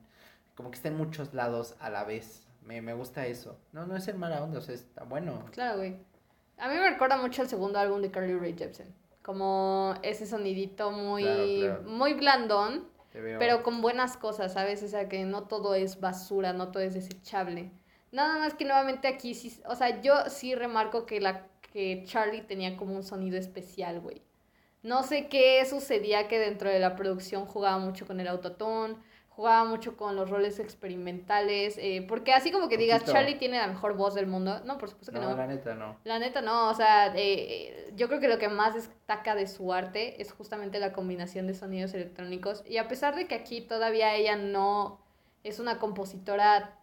Como 0.55 0.71
que 0.71 0.77
está 0.77 0.89
en 0.89 0.97
muchos 0.97 1.35
lados 1.35 1.75
a 1.81 1.91
la 1.91 2.05
vez. 2.05 2.45
Me, 2.63 2.83
me 2.83 2.93
gusta 2.93 3.27
eso. 3.27 3.59
No, 3.73 3.87
no 3.87 3.97
es 3.97 4.07
el 4.09 4.17
mala 4.19 4.43
onda, 4.43 4.59
o 4.59 4.61
sea, 4.63 4.75
está 4.75 5.05
bueno. 5.05 5.45
Claro, 5.53 5.79
güey. 5.79 5.97
A 6.59 6.69
mí 6.69 6.75
me 6.75 6.91
recuerda 6.91 7.17
mucho 7.17 7.43
el 7.43 7.49
segundo 7.49 7.79
álbum 7.79 8.03
de 8.03 8.11
Carly 8.11 8.37
Rae 8.37 8.55
Jepsen. 8.55 8.93
Como 9.29 9.93
ese 10.01 10.25
sonidito 10.25 10.91
muy, 10.91 11.23
Claro, 11.23 11.45
claro. 11.59 11.83
muy 11.83 12.15
blandón, 12.15 12.89
pero 13.13 13.63
con 13.63 13.83
buenas 13.83 14.17
cosas, 14.17 14.55
¿sabes? 14.55 14.83
O 14.83 14.89
sea, 14.89 15.07
que 15.11 15.27
no 15.27 15.43
todo 15.43 15.75
es 15.75 16.01
basura, 16.01 16.55
no 16.55 16.69
todo 16.73 16.83
es 16.83 16.95
desechable. 16.95 17.71
Nada 18.11 18.39
más 18.39 18.55
que 18.55 18.65
nuevamente 18.65 19.07
aquí 19.07 19.35
sí, 19.35 19.61
o 19.67 19.75
sea, 19.75 20.01
yo 20.01 20.15
sí 20.31 20.55
remarco 20.55 21.05
que 21.05 21.21
la 21.21 21.47
que 21.75 22.05
Charlie 22.07 22.41
tenía 22.41 22.79
como 22.79 22.95
un 22.95 23.03
sonido 23.03 23.37
especial, 23.37 24.01
güey. 24.01 24.23
No 24.83 25.03
sé 25.03 25.29
qué 25.29 25.63
sucedía 25.67 26.27
que 26.27 26.39
dentro 26.39 26.71
de 26.71 26.79
la 26.79 26.97
producción 26.97 27.45
jugaba 27.45 27.77
mucho 27.77 28.07
con 28.07 28.21
el 28.21 28.29
autotune, 28.29 28.97
jugaba 29.39 29.63
mucho 29.63 29.97
con 29.97 30.17
los 30.17 30.29
roles 30.29 30.59
experimentales, 30.59 31.79
eh, 31.79 32.05
porque 32.09 32.33
así 32.33 32.51
como 32.51 32.69
que 32.69 32.77
digas. 32.77 33.05
Charlie 33.05 33.37
tiene 33.37 33.57
la 33.57 33.69
mejor 33.69 33.97
voz 33.97 34.17
del 34.17 34.27
mundo, 34.27 34.61
no, 34.65 34.79
por 34.79 34.89
supuesto 34.89 35.13
que 35.13 35.21
no, 35.21 35.31
no. 35.31 35.37
la 35.37 35.47
neta 35.47 35.77
no. 35.77 35.97
La 36.03 36.19
neta 36.19 36.41
no, 36.41 36.69
o 36.69 36.75
sea, 36.75 37.13
eh, 37.15 37.93
yo 37.95 38.09
creo 38.09 38.19
que 38.19 38.27
lo 38.27 38.39
que 38.39 38.49
más 38.49 38.75
destaca 38.75 39.37
de 39.37 39.47
su 39.47 39.73
arte 39.73 40.21
es 40.21 40.33
justamente 40.33 40.81
la 40.81 40.93
combinación 40.93 41.47
de 41.47 41.55
sonidos 41.55 41.95
electrónicos 41.95 42.65
y 42.67 42.79
a 42.79 42.89
pesar 42.89 43.15
de 43.15 43.29
que 43.29 43.37
aquí 43.37 43.61
todavía 43.61 44.13
ella 44.17 44.35
no 44.35 44.99
es 45.45 45.61
una 45.61 45.79
compositora 45.79 46.77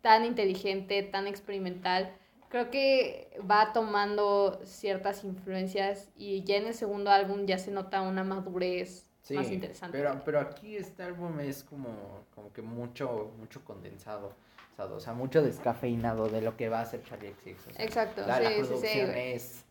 tan 0.00 0.24
inteligente, 0.24 1.04
tan 1.04 1.28
experimental, 1.28 2.12
creo 2.48 2.72
que 2.72 3.38
va 3.48 3.72
tomando 3.72 4.60
ciertas 4.64 5.22
influencias 5.22 6.10
y 6.16 6.42
ya 6.42 6.56
en 6.56 6.66
el 6.66 6.74
segundo 6.74 7.12
álbum 7.12 7.46
ya 7.46 7.58
se 7.58 7.70
nota 7.70 8.02
una 8.02 8.24
madurez 8.24 9.09
Sí, 9.22 9.34
más 9.34 9.50
interesante. 9.50 9.96
Pero, 9.98 10.20
pero 10.24 10.40
aquí 10.40 10.76
este 10.76 11.02
álbum 11.02 11.38
es 11.40 11.62
como, 11.64 11.88
como 12.34 12.52
que 12.52 12.62
mucho, 12.62 13.32
mucho 13.38 13.62
condensado. 13.64 14.32
O 14.78 14.98
sea, 14.98 15.12
mucho 15.12 15.42
descafeinado 15.42 16.28
de 16.30 16.40
lo 16.40 16.56
que 16.56 16.70
va 16.70 16.78
a 16.78 16.82
hacer 16.82 17.02
Charlie 17.04 17.34
XX. 17.44 17.68
o 17.68 17.70
sea, 17.74 17.84
Exacto, 17.84 18.22
la, 18.26 18.40
la 18.40 18.48
sí, 18.48 18.54
sí, 18.54 18.60
sí, 18.62 18.66
producción 18.68 19.10
es, 19.14 19.64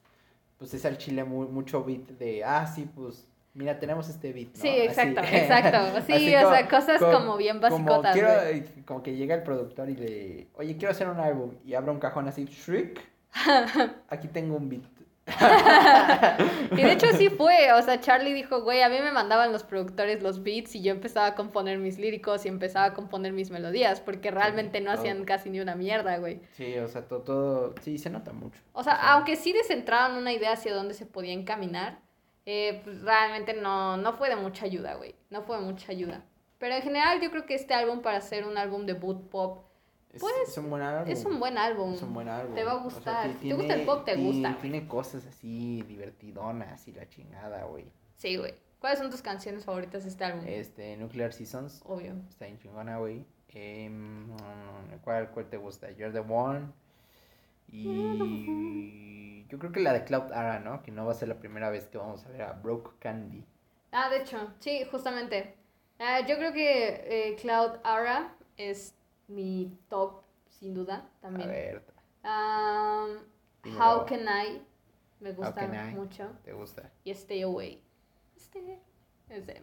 pues 0.59 0.73
es 0.75 0.85
al 0.85 0.99
chile 0.99 1.23
mu- 1.23 1.47
mucho 1.49 1.83
beat 1.83 2.09
de, 2.19 2.43
ah, 2.43 2.67
sí, 2.67 2.87
pues, 2.93 3.27
mira, 3.55 3.79
tenemos 3.79 4.07
este 4.07 4.31
beat, 4.33 4.49
¿no? 4.49 4.61
Sí, 4.61 4.67
exacto, 4.67 5.21
Así. 5.21 5.35
exacto. 5.35 5.77
Sí, 6.15 6.35
o 6.35 6.41
como- 6.43 6.55
sea, 6.55 6.67
cosas 6.69 6.99
como- 6.99 7.11
como 7.11 7.37
bien 7.37 7.59
Como, 7.59 7.71
basicotas, 7.71 8.13
quiero, 8.13 8.29
güey. 8.35 8.59
eh, 8.59 8.83
como 8.85 9.01
que 9.01 9.15
llega 9.15 9.33
el 9.33 9.41
productor 9.41 9.89
y 9.89 9.95
le, 9.95 10.47
oye, 10.53 10.77
quiero 10.77 10.91
hacer 10.91 11.09
un 11.09 11.19
álbum, 11.19 11.55
y 11.65 11.73
abre 11.73 11.89
un 11.89 11.99
cajón 11.99 12.27
así, 12.27 12.45
Shriek, 12.45 13.01
aquí 14.09 14.27
tengo 14.27 14.57
un 14.57 14.69
beat. 14.69 14.83
Y 16.71 16.81
de 16.81 16.91
hecho 16.91 17.07
sí 17.17 17.29
fue, 17.29 17.71
o 17.73 17.81
sea, 17.81 17.99
Charlie 17.99 18.33
dijo, 18.33 18.61
güey, 18.61 18.81
a 18.81 18.89
mí 18.89 18.97
me 19.01 19.11
mandaban 19.11 19.51
los 19.51 19.63
productores 19.63 20.21
los 20.21 20.43
beats 20.43 20.75
y 20.75 20.81
yo 20.81 20.91
empezaba 20.91 21.27
a 21.27 21.35
componer 21.35 21.77
mis 21.77 21.97
líricos 21.97 22.45
y 22.45 22.47
empezaba 22.47 22.85
a 22.85 22.93
componer 22.93 23.33
mis 23.33 23.49
melodías, 23.49 24.01
porque 24.01 24.31
realmente 24.31 24.81
no 24.81 24.91
hacían 24.91 25.25
casi 25.25 25.49
ni 25.49 25.59
una 25.59 25.75
mierda, 25.75 26.17
güey. 26.17 26.41
Sí, 26.51 26.77
o 26.77 26.87
sea, 26.87 27.07
todo, 27.07 27.21
todo, 27.21 27.75
sí, 27.81 27.97
se 27.97 28.09
nota 28.09 28.31
mucho. 28.31 28.59
O 28.73 28.83
sea, 28.83 28.93
aunque 29.13 29.35
sí 29.35 29.53
descentraron 29.53 30.17
una 30.17 30.31
idea 30.31 30.53
hacia 30.53 30.73
dónde 30.73 30.93
se 30.93 31.05
podía 31.05 31.33
encaminar, 31.33 31.99
eh, 32.45 32.81
pues 32.83 33.01
realmente 33.01 33.53
no, 33.53 33.97
no 33.97 34.13
fue 34.13 34.29
de 34.29 34.35
mucha 34.35 34.65
ayuda, 34.65 34.95
güey. 34.95 35.15
No 35.29 35.43
fue 35.43 35.57
de 35.57 35.63
mucha 35.63 35.91
ayuda. 35.91 36.23
Pero 36.57 36.75
en 36.75 36.81
general 36.81 37.21
yo 37.21 37.31
creo 37.31 37.45
que 37.45 37.55
este 37.55 37.73
álbum 37.73 38.01
para 38.01 38.21
ser 38.21 38.45
un 38.45 38.57
álbum 38.57 38.85
de 38.85 38.93
boot 38.93 39.29
pop 39.29 39.68
Es, 40.11 40.21
Pues, 40.21 40.33
es 40.47 40.57
un 40.57 40.69
buen 40.71 40.81
álbum. 40.81 41.11
es 41.11 41.23
un 41.25 41.39
buen 41.39 41.57
álbum. 41.57 41.93
Es 41.93 42.01
un 42.01 42.13
buen 42.13 42.27
álbum. 42.29 42.55
Te 42.55 42.63
va 42.63 42.71
a 42.71 42.75
O 42.75 42.89
sea, 42.89 42.95
gustar. 42.95 43.27
ti- 43.29 43.37
Si 43.41 43.49
te 43.49 43.53
gusta 43.55 43.73
el 43.75 43.85
pop, 43.85 44.05
te 44.05 44.15
gusta. 44.15 44.57
Tiene 44.59 44.87
cosas 44.87 45.25
así 45.27 45.83
divertidonas 45.87 46.87
y 46.87 46.93
la 46.93 47.07
chingada, 47.07 47.63
güey. 47.65 47.85
Sí, 48.15 48.35
güey. 48.37 48.55
¿Cuáles 48.79 48.97
son 48.99 49.11
tus 49.11 49.21
canciones 49.21 49.65
favoritas 49.65 50.03
de 50.03 50.09
este 50.09 50.23
álbum? 50.23 50.45
Este, 50.47 50.95
Nuclear 50.97 51.31
Seasons, 51.33 51.81
Obvio. 51.85 52.13
está 52.29 52.45
bien 52.45 52.57
chingona, 52.57 52.97
güey. 52.97 53.25
Em, 53.49 54.29
¿cuál, 55.03 55.29
¿Cuál 55.31 55.47
te 55.49 55.57
gusta? 55.57 55.91
You're 55.91 56.11
the 56.13 56.19
One. 56.31 56.67
Y 57.71 59.45
yo 59.47 59.59
creo 59.59 59.71
que 59.71 59.79
la 59.79 59.93
de 59.93 60.03
Cloud 60.03 60.31
Ara, 60.33 60.59
¿no? 60.59 60.81
Que 60.83 60.91
no 60.91 61.05
va 61.05 61.11
a 61.11 61.15
ser 61.15 61.27
la 61.27 61.39
primera 61.39 61.69
vez 61.69 61.87
que 61.87 61.97
vamos 61.97 62.25
a 62.25 62.29
ver 62.29 62.41
a 62.41 62.53
Broke 62.53 62.91
Candy. 62.99 63.43
Ah, 63.91 64.09
de 64.09 64.17
hecho, 64.21 64.37
sí, 64.59 64.83
justamente. 64.91 65.55
Ah, 65.99 66.21
yo 66.27 66.37
creo 66.37 66.53
que 66.53 67.29
eh, 67.31 67.35
Cloud 67.41 67.77
Ara 67.83 68.35
es 68.57 68.95
mi 69.29 69.77
top, 69.89 70.23
sin 70.49 70.73
duda, 70.73 71.07
A 71.17 71.21
también. 71.21 71.49
ver, 71.49 71.83
Um. 72.23 73.17
How 73.77 74.05
Can 74.05 74.21
I, 74.21 74.61
me 75.19 75.31
gusta 75.33 75.67
mucho. 75.95 76.27
¿te 76.43 76.53
gusta? 76.53 76.91
Y 77.03 77.11
Stay 77.11 77.41
Away. 77.43 77.81
Stay- 78.37 78.81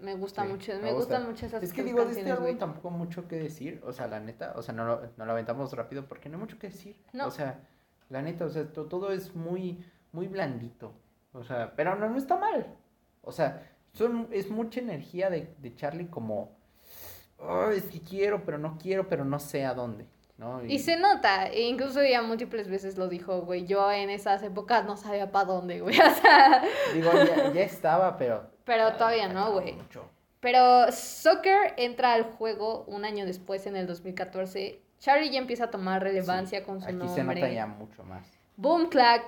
me 0.01 0.15
gusta 0.15 0.43
Sí, 0.45 0.49
mucho, 0.49 0.73
me 0.75 0.79
me, 0.79 0.93
gusta. 0.93 1.17
gustan 1.17 1.27
mucho 1.31 1.47
esas 1.47 1.63
Es 1.63 1.73
que 1.73 1.83
digo, 1.83 2.05
de 2.05 2.13
este 2.13 2.31
álbum 2.31 2.57
tampoco 2.57 2.91
mucho 2.91 3.27
que 3.27 3.37
decir, 3.37 3.83
o 3.85 3.93
sea, 3.93 4.07
la 4.07 4.21
neta, 4.21 4.53
o 4.57 4.63
sea, 4.63 4.73
no 4.75 4.85
lo, 4.85 5.03
no 5.17 5.25
lo 5.27 5.33
aventamos 5.33 5.73
rápido 5.73 6.07
porque 6.07 6.29
no 6.29 6.37
hay 6.37 6.41
mucho 6.43 6.59
que 6.59 6.69
decir. 6.69 6.97
No. 7.13 7.27
O 7.27 7.31
sea, 7.31 7.59
la 8.09 8.23
neta, 8.23 8.45
o 8.45 8.49
sea, 8.49 8.71
to- 8.73 8.87
todo 8.87 9.11
es 9.13 9.35
muy, 9.35 9.85
muy 10.13 10.29
blandito. 10.29 10.93
O 11.33 11.43
sea, 11.43 11.75
pero 11.75 11.97
no, 11.97 12.09
no 12.09 12.17
está 12.17 12.37
mal. 12.39 12.67
O 13.23 13.33
sea, 13.33 13.69
son, 13.93 14.29
es 14.31 14.49
mucha 14.51 14.79
energía 14.81 15.31
de, 15.31 15.53
de 15.59 15.75
Charlie 15.75 16.07
como, 16.09 16.57
"Oh, 17.39 17.71
es 17.71 17.85
que 17.85 18.01
quiero, 18.01 18.45
pero 18.45 18.59
no 18.59 18.79
quiero, 18.81 19.09
pero 19.09 19.25
no 19.25 19.39
sé 19.39 19.65
a 19.65 19.75
dónde, 19.75 20.07
¿no? 20.39 20.65
Y 20.65 20.79
se 20.79 20.97
nota, 20.97 21.47
e 21.47 21.63
incluso 21.63 22.03
ya 22.03 22.23
múltiples 22.23 22.69
veces 22.69 22.97
lo 22.97 23.09
dijo, 23.09 23.43
güey. 23.43 23.67
Yo 23.67 23.91
en 23.93 24.11
esas 24.11 24.43
épocas 24.43 24.85
no 24.85 24.97
sabía 24.97 25.31
para 25.33 25.47
dónde, 25.47 25.81
güey. 25.81 25.97
O 26.01 26.15
sea, 26.15 26.63
Digo, 26.95 27.11
ya, 27.13 27.53
ya 27.53 27.63
estaba, 27.63 28.17
pero... 28.17 28.49
pero 28.65 28.93
todavía 28.95 29.29
no, 29.29 29.53
güey. 29.53 29.75
mucho. 29.75 30.09
Pero 30.41 30.93
Soccer 30.93 31.75
entra 31.77 32.13
al 32.13 32.23
juego 32.25 32.85
un 32.87 33.05
año 33.05 33.27
después, 33.27 33.67
en 33.67 33.77
el 33.77 33.87
2014. 33.87 34.81
Charlie 34.99 35.31
ya 35.31 35.39
empieza 35.39 35.65
a 35.65 35.71
tomar 35.71 36.03
relevancia 36.03 36.65
con 36.65 36.81
su 36.81 36.87
Aquí 36.87 36.97
nombre. 36.97 37.15
se 37.15 37.25
nota 37.25 37.51
ya 37.51 37.67
mucho 37.67 38.03
más. 38.05 38.27
Boom 38.57 38.89
clap, 38.89 39.23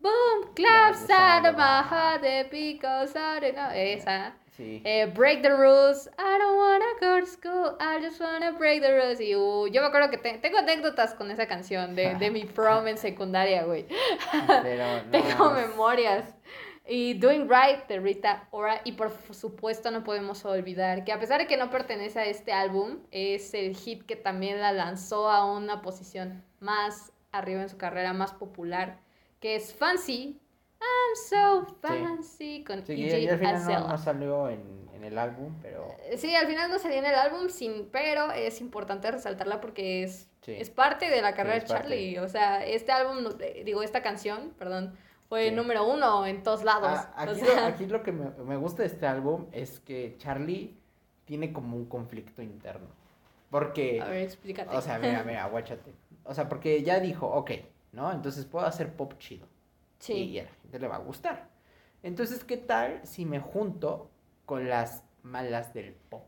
boom 0.00 0.52
Clap, 0.54 0.94
heart, 1.58 2.22
the 2.22 2.44
because 2.50 3.14
I 3.16 3.40
don't 3.40 3.54
know. 3.54 3.70
Esa. 3.72 4.34
Sí. 4.56 4.80
Eh, 4.84 5.06
break 5.14 5.42
the 5.42 5.50
rules. 5.50 6.08
I 6.18 6.38
don't 6.38 6.56
wanna 6.56 6.84
go 7.00 7.20
to 7.20 7.26
school. 7.26 7.76
I 7.78 8.00
just 8.02 8.20
wanna 8.20 8.52
break 8.52 8.80
the 8.82 8.92
rules. 8.92 9.20
Y 9.20 9.34
uh, 9.34 9.66
yo 9.66 9.82
me 9.82 9.88
acuerdo 9.88 10.10
que 10.10 10.16
te- 10.18 10.38
tengo 10.38 10.58
anécdotas 10.58 11.14
con 11.14 11.30
esa 11.30 11.46
canción 11.46 11.94
de, 11.94 12.14
de 12.14 12.30
mi 12.30 12.44
prom 12.44 12.86
en 12.88 12.96
secundaria, 12.96 13.64
güey. 13.64 13.86
pero 14.62 15.02
no, 15.04 15.10
Tengo 15.10 15.50
memorias. 15.50 16.24
Y 16.88 17.14
Doing 17.14 17.48
Right 17.50 17.86
de 17.88 17.98
Rita 18.00 18.46
Ora. 18.52 18.80
Y 18.84 18.92
por 18.92 19.10
supuesto 19.34 19.90
no 19.90 20.04
podemos 20.04 20.44
olvidar 20.44 21.04
que 21.04 21.12
a 21.12 21.18
pesar 21.18 21.40
de 21.40 21.46
que 21.48 21.56
no 21.56 21.68
pertenece 21.68 22.20
a 22.20 22.24
este 22.26 22.52
álbum, 22.52 23.00
es 23.10 23.52
el 23.54 23.76
hit 23.76 24.06
que 24.06 24.16
también 24.16 24.60
la 24.60 24.72
lanzó 24.72 25.28
a 25.28 25.44
una 25.52 25.82
posición 25.82 26.44
más 26.60 27.12
arriba 27.32 27.60
en 27.62 27.68
su 27.68 27.76
carrera, 27.76 28.12
más 28.12 28.32
popular, 28.32 29.00
que 29.40 29.56
es 29.56 29.74
Fancy. 29.74 30.40
I'm 30.80 31.16
so 31.28 31.66
fancy 31.80 32.62
con 32.64 32.84
Sí, 32.86 32.92
EJ 33.06 33.18
y 33.20 33.28
al 33.28 33.38
final 33.38 33.88
no, 33.88 33.98
salió 33.98 34.48
en, 34.48 34.88
en 34.94 35.04
el 35.04 35.18
álbum, 35.18 35.54
pero 35.62 35.88
Sí, 36.16 36.34
al 36.34 36.46
final 36.46 36.70
no 36.70 36.78
salió 36.78 36.98
en 36.98 37.06
el 37.06 37.14
álbum, 37.14 37.48
sin, 37.48 37.88
pero 37.90 38.30
es 38.32 38.60
importante 38.60 39.10
resaltarla 39.10 39.60
porque 39.60 40.02
es, 40.02 40.28
Sí. 40.42 40.52
es 40.52 40.70
parte 40.70 41.10
de 41.10 41.22
la 41.22 41.34
carrera 41.34 41.58
de. 41.58 41.64
Charlie. 41.64 42.18
O 42.18 42.28
sea, 42.28 42.64
este 42.64 42.92
álbum, 42.92 43.26
eh, 43.40 43.62
digo, 43.64 43.82
esta 43.82 44.00
canción, 44.02 44.52
perdón, 44.58 44.96
fue 45.28 45.48
Sí. 45.48 45.54
número 45.54 45.88
uno 45.88 46.24
en 46.24 46.42
todos 46.44 46.62
lados. 46.62 46.90
Ah, 46.92 47.24
o 47.26 47.30
aquí, 47.30 47.40
sea, 47.40 47.60
lo, 47.62 47.66
aquí 47.66 47.86
lo 47.86 48.02
que 48.04 48.12
me, 48.12 48.30
me 48.44 48.56
gusta 48.56 48.82
de 48.82 48.88
este 48.88 49.06
álbum 49.08 49.46
es 49.50 49.80
que 49.80 50.14
Charlie 50.18 50.76
tiene 51.24 51.52
como 51.52 51.76
un 51.76 51.86
conflicto 51.86 52.42
interno. 52.42 52.86
Porque, 53.50 54.00
a 54.00 54.04
ver, 54.08 54.22
explícate. 54.22 54.76
o 54.76 54.80
sea, 54.80 54.98
mira, 54.98 55.24
mira, 55.24 55.46
guáchate. 55.48 55.92
O 56.24 56.34
sea, 56.34 56.48
porque 56.48 56.82
ya 56.84 57.00
dijo, 57.00 57.26
ok, 57.26 57.50
¿no? 57.92 58.12
Entonces 58.12 58.44
puedo 58.44 58.66
hacer 58.66 58.92
pop 58.94 59.14
chido. 59.18 59.46
Sí. 59.98 60.12
Y 60.14 60.38
a 60.40 60.44
la 60.44 60.50
gente 60.62 60.78
le 60.78 60.88
va 60.88 60.96
a 60.96 61.00
gustar. 61.00 61.48
Entonces, 62.02 62.44
¿qué 62.44 62.56
tal 62.56 63.00
si 63.04 63.24
me 63.24 63.40
junto 63.40 64.10
con 64.44 64.68
las 64.68 65.02
malas 65.22 65.72
del 65.74 65.92
pop? 65.94 66.24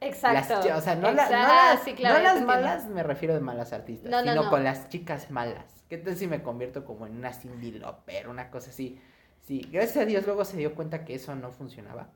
Exacto. 0.00 0.60
Las 0.68 0.78
o 0.78 0.80
sea, 0.82 0.94
no, 0.96 1.02
la- 1.12 1.12
no 1.12 1.20
Exacto. 1.22 1.46
las, 1.46 1.82
Sí, 1.82 1.94
claro, 1.94 2.14
no 2.16 2.20
ya 2.20 2.24
las 2.24 2.34
te 2.34 2.40
entiendo. 2.40 2.62
malas 2.66 2.86
me 2.88 3.02
refiero 3.02 3.34
de 3.34 3.40
malas 3.40 3.72
artistas, 3.72 4.10
No, 4.10 4.22
no, 4.22 4.30
sino 4.32 4.44
no. 4.44 4.50
con 4.50 4.62
las 4.64 4.88
chicas 4.88 5.30
malas. 5.30 5.84
¿Qué 5.88 5.98
tal 5.98 6.16
si 6.16 6.26
me 6.26 6.42
convierto 6.42 6.84
como 6.84 7.06
en 7.06 7.16
una 7.16 7.32
Cindy 7.32 7.72
Lauper, 7.72 8.28
una 8.28 8.50
cosa 8.50 8.70
así? 8.70 9.00
Sí, 9.40 9.66
gracias 9.70 9.98
a 10.02 10.06
Dios 10.06 10.26
luego 10.26 10.44
se 10.44 10.56
dio 10.56 10.74
cuenta 10.74 11.04
que 11.04 11.14
eso 11.14 11.34
no 11.34 11.50
funcionaba. 11.52 12.08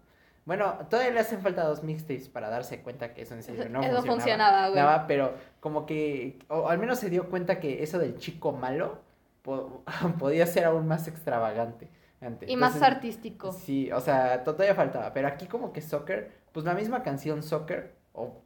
Bueno, 0.44 0.78
todavía 0.88 1.12
le 1.12 1.20
hacen 1.20 1.40
falta 1.42 1.64
dos 1.64 1.82
mixtapes 1.82 2.28
para 2.30 2.48
darse 2.48 2.82
cuenta 2.82 3.12
que 3.12 3.22
eso 3.22 3.34
en 3.34 3.42
serio 3.42 3.68
no 3.68 3.80
Eso 3.82 3.96
funcionaba. 3.96 4.14
funcionaba, 4.16 4.68
güey. 4.68 4.80
Nada, 4.82 5.06
pero 5.06 5.34
como 5.60 5.84
que, 5.86 6.38
o 6.48 6.68
al 6.68 6.78
menos 6.78 6.98
se 6.98 7.10
dio 7.10 7.28
cuenta 7.30 7.60
que 7.60 7.82
eso 7.82 7.98
del 7.98 8.16
chico 8.18 8.52
malo 8.52 9.00
po- 9.48 9.82
podía 10.18 10.46
ser 10.46 10.64
aún 10.66 10.86
más 10.86 11.08
extravagante. 11.08 11.88
antes. 12.20 12.48
Y 12.50 12.56
más 12.56 12.80
artístico. 12.82 13.52
Sí, 13.52 13.90
o 13.92 14.00
sea, 14.00 14.44
to- 14.44 14.52
todavía 14.54 14.74
faltaba. 14.74 15.12
Pero 15.14 15.28
aquí 15.28 15.46
como 15.46 15.72
que 15.72 15.80
Soccer, 15.80 16.32
pues 16.52 16.66
la 16.66 16.74
misma 16.74 17.02
canción 17.02 17.42
Soccer, 17.42 17.94
o, 18.12 18.42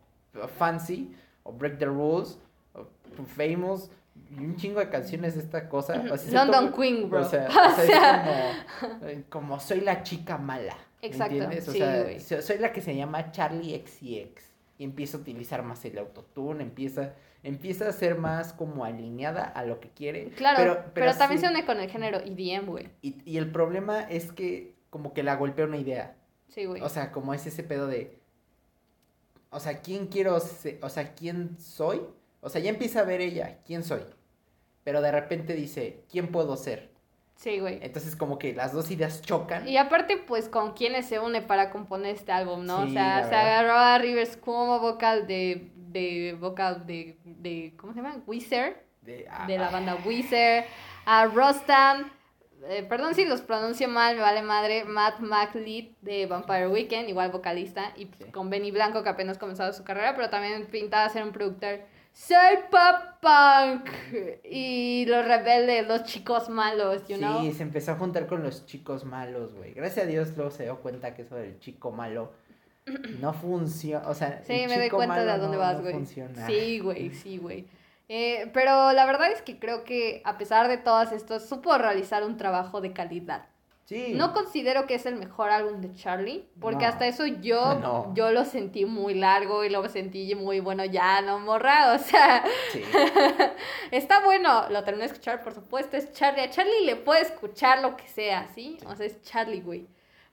Fancy, 0.58 1.14
o 1.42 1.52
Break 1.52 1.78
the 1.78 1.86
Rules, 1.86 2.38
o 2.74 2.86
Famous, 3.24 3.90
y 4.30 4.38
un 4.44 4.56
chingo 4.56 4.80
de 4.80 4.88
canciones 4.90 5.34
de 5.34 5.40
esta 5.40 5.68
cosa. 5.68 5.94
o 6.00 6.08
sea, 6.08 6.16
se 6.18 6.32
London 6.32 6.72
Queen, 6.72 7.08
bro. 7.10 7.20
O 7.22 7.24
sea, 7.24 7.48
O 7.48 7.80
es 7.80 7.90
como, 7.90 9.08
eh, 9.08 9.24
como 9.28 9.60
soy 9.60 9.80
la 9.80 10.02
chica 10.02 10.38
mala. 10.38 10.76
¿me 11.00 11.08
Exacto, 11.08 11.34
¿Entiendes? 11.34 11.68
O 11.68 11.72
sí, 11.72 11.78
sea, 12.20 12.42
soy 12.42 12.58
la 12.58 12.72
que 12.72 12.80
se 12.80 12.94
llama 12.94 13.30
Charlie 13.32 13.74
XCX. 13.84 14.52
Y 14.78 14.84
empieza 14.84 15.16
a 15.16 15.20
utilizar 15.20 15.62
más 15.62 15.84
el 15.84 15.98
autotune, 15.98 16.62
empieza, 16.62 17.14
empieza 17.42 17.88
a 17.88 17.92
ser 17.92 18.16
más 18.16 18.52
como 18.52 18.84
alineada 18.84 19.44
a 19.44 19.64
lo 19.64 19.80
que 19.80 19.90
quiere. 19.90 20.30
Claro, 20.30 20.56
pero, 20.58 20.90
pero 20.94 21.14
también 21.16 21.40
sí- 21.40 21.46
se 21.46 21.52
une 21.52 21.64
con 21.66 21.80
el 21.80 21.90
género 21.90 22.18
EDM, 22.18 22.66
güey. 22.66 22.90
y, 23.02 23.16
y 23.30 23.38
el 23.38 23.50
problema 23.50 24.02
es 24.02 24.32
que 24.32 24.74
como 24.90 25.12
que 25.14 25.22
la 25.22 25.36
golpea 25.36 25.64
una 25.66 25.78
idea. 25.78 26.16
Sí, 26.48 26.66
güey. 26.66 26.82
O 26.82 26.88
sea, 26.88 27.12
como 27.12 27.32
es 27.34 27.46
ese 27.46 27.62
pedo 27.62 27.86
de... 27.86 28.18
O 29.50 29.58
sea, 29.60 29.80
¿quién 29.80 30.06
quiero 30.06 30.38
ser? 30.40 30.78
O 30.82 30.88
sea, 30.88 31.14
¿quién 31.14 31.58
soy? 31.58 32.02
O 32.40 32.48
sea, 32.48 32.60
ya 32.60 32.70
empieza 32.70 33.00
a 33.00 33.04
ver 33.04 33.20
ella, 33.20 33.58
¿quién 33.66 33.84
soy? 33.84 34.02
Pero 34.84 35.00
de 35.00 35.12
repente 35.12 35.54
dice, 35.54 36.04
¿quién 36.10 36.28
puedo 36.28 36.56
ser? 36.56 36.90
sí, 37.36 37.58
güey. 37.58 37.80
Entonces 37.82 38.14
como 38.14 38.38
que 38.38 38.54
las 38.54 38.72
dos 38.72 38.88
ideas 38.92 39.20
chocan. 39.20 39.66
Y 39.66 39.76
aparte, 39.76 40.16
pues, 40.16 40.48
con 40.48 40.74
quienes 40.74 41.06
se 41.06 41.18
une 41.18 41.42
para 41.42 41.70
componer 41.70 42.14
este 42.14 42.30
álbum, 42.30 42.64
¿no? 42.64 42.82
o 42.82 42.88
sea, 42.88 43.28
se 43.28 43.34
agarró 43.34 43.72
a 43.72 43.98
Rivers 43.98 44.36
como 44.36 44.78
vocal 44.78 45.26
de, 45.26 45.71
de 45.92 46.36
vocal 46.38 46.86
de, 46.86 47.18
de, 47.24 47.74
¿cómo 47.76 47.92
se 47.92 48.00
llama? 48.00 48.16
Weezer, 48.26 48.84
De, 49.02 49.26
ah, 49.30 49.46
de 49.46 49.58
la 49.58 49.70
banda 49.70 49.96
Weezer, 50.04 50.64
a 51.04 51.26
Rostam, 51.26 52.10
eh, 52.68 52.84
perdón 52.88 53.14
si 53.14 53.24
los 53.24 53.40
pronuncio 53.40 53.88
mal, 53.88 54.14
me 54.16 54.22
vale 54.22 54.42
madre, 54.42 54.84
Matt 54.84 55.20
McLeod 55.20 55.96
de 56.00 56.26
Vampire 56.26 56.68
Weekend, 56.68 57.08
igual 57.08 57.30
vocalista, 57.30 57.92
y 57.96 58.04
Sí. 58.06 58.30
con 58.32 58.50
Benny 58.50 58.70
Blanco, 58.70 59.02
que 59.02 59.08
apenas 59.08 59.38
comenzado 59.38 59.72
su 59.72 59.82
carrera, 59.84 60.14
pero 60.14 60.30
también 60.30 60.66
pintaba 60.66 61.08
ser 61.08 61.24
un 61.24 61.32
productor 61.32 61.80
soy 62.14 62.56
pop 62.70 63.20
punk 63.22 63.88
y 64.44 65.06
los 65.06 65.24
rebeldes, 65.26 65.86
los 65.88 66.04
chicos 66.04 66.48
malos, 66.50 67.06
you 67.08 67.16
know? 67.16 67.40
Sí, 67.40 67.52
se 67.52 67.62
empezó 67.62 67.92
a 67.92 67.94
juntar 67.96 68.26
con 68.26 68.42
los 68.42 68.66
chicos 68.66 69.04
malos, 69.04 69.54
güey. 69.54 69.72
Gracias 69.72 70.04
a 70.04 70.08
Dios 70.08 70.36
luego 70.36 70.50
se 70.50 70.64
dio 70.64 70.76
cuenta 70.80 71.14
que 71.14 71.22
eso 71.22 71.36
del 71.36 71.58
chico 71.58 71.90
malo 71.90 72.32
no 73.20 73.32
funciona, 73.32 74.08
o 74.08 74.14
sea, 74.14 74.42
Sí, 74.46 74.52
el 74.54 74.68
me 74.68 74.78
doy 74.78 74.90
cuenta 74.90 75.24
de 75.24 75.30
a 75.30 75.38
dónde 75.38 75.56
no- 75.56 75.62
vas, 75.62 75.76
no 75.76 75.82
güey. 75.82 75.94
funciona. 75.94 76.46
Sí, 76.46 76.78
güey, 76.80 77.10
sí, 77.10 77.38
güey. 77.38 77.66
Eh, 78.08 78.50
pero 78.52 78.92
la 78.92 79.06
verdad 79.06 79.30
es 79.32 79.40
que 79.42 79.58
creo 79.58 79.84
que 79.84 80.20
a 80.24 80.36
pesar 80.36 80.68
de 80.68 80.76
todas 80.78 81.12
estas, 81.12 81.48
supo 81.48 81.76
realizar 81.78 82.24
un 82.24 82.36
trabajo 82.36 82.80
de 82.80 82.92
calidad. 82.92 83.46
Sí. 83.84 84.12
No 84.14 84.32
considero 84.32 84.86
que 84.86 84.94
es 84.94 85.06
el 85.06 85.16
mejor 85.16 85.50
álbum 85.50 85.80
de 85.80 85.92
Charlie, 85.94 86.48
porque 86.60 86.84
No. 86.84 86.88
hasta 86.90 87.06
eso 87.06 87.26
yo, 87.26 87.74
No. 87.80 88.12
yo 88.14 88.30
lo 88.32 88.44
sentí 88.44 88.84
muy 88.84 89.14
largo 89.14 89.64
y 89.64 89.70
lo 89.70 89.86
sentí 89.88 90.34
muy 90.34 90.60
bueno, 90.60 90.84
ya 90.84 91.20
no 91.20 91.38
morra, 91.40 91.94
o 91.94 91.98
sea, 91.98 92.44
Sí. 92.72 92.82
está 93.90 94.24
bueno, 94.24 94.68
lo 94.70 94.82
terminé 94.84 95.06
de 95.06 95.12
escuchar, 95.12 95.42
por 95.42 95.52
supuesto, 95.54 95.96
es 95.96 96.12
Charlie, 96.12 96.42
a 96.42 96.50
Charlie 96.50 96.84
le 96.84 96.96
puede 96.96 97.22
escuchar 97.22 97.80
lo 97.82 97.96
que 97.96 98.08
sea, 98.08 98.48
¿sí? 98.54 98.76
Sí. 98.80 98.86
O 98.86 98.94
sea, 98.96 99.06
es 99.06 99.20
Charlie, 99.22 99.60
güey. 99.60 99.86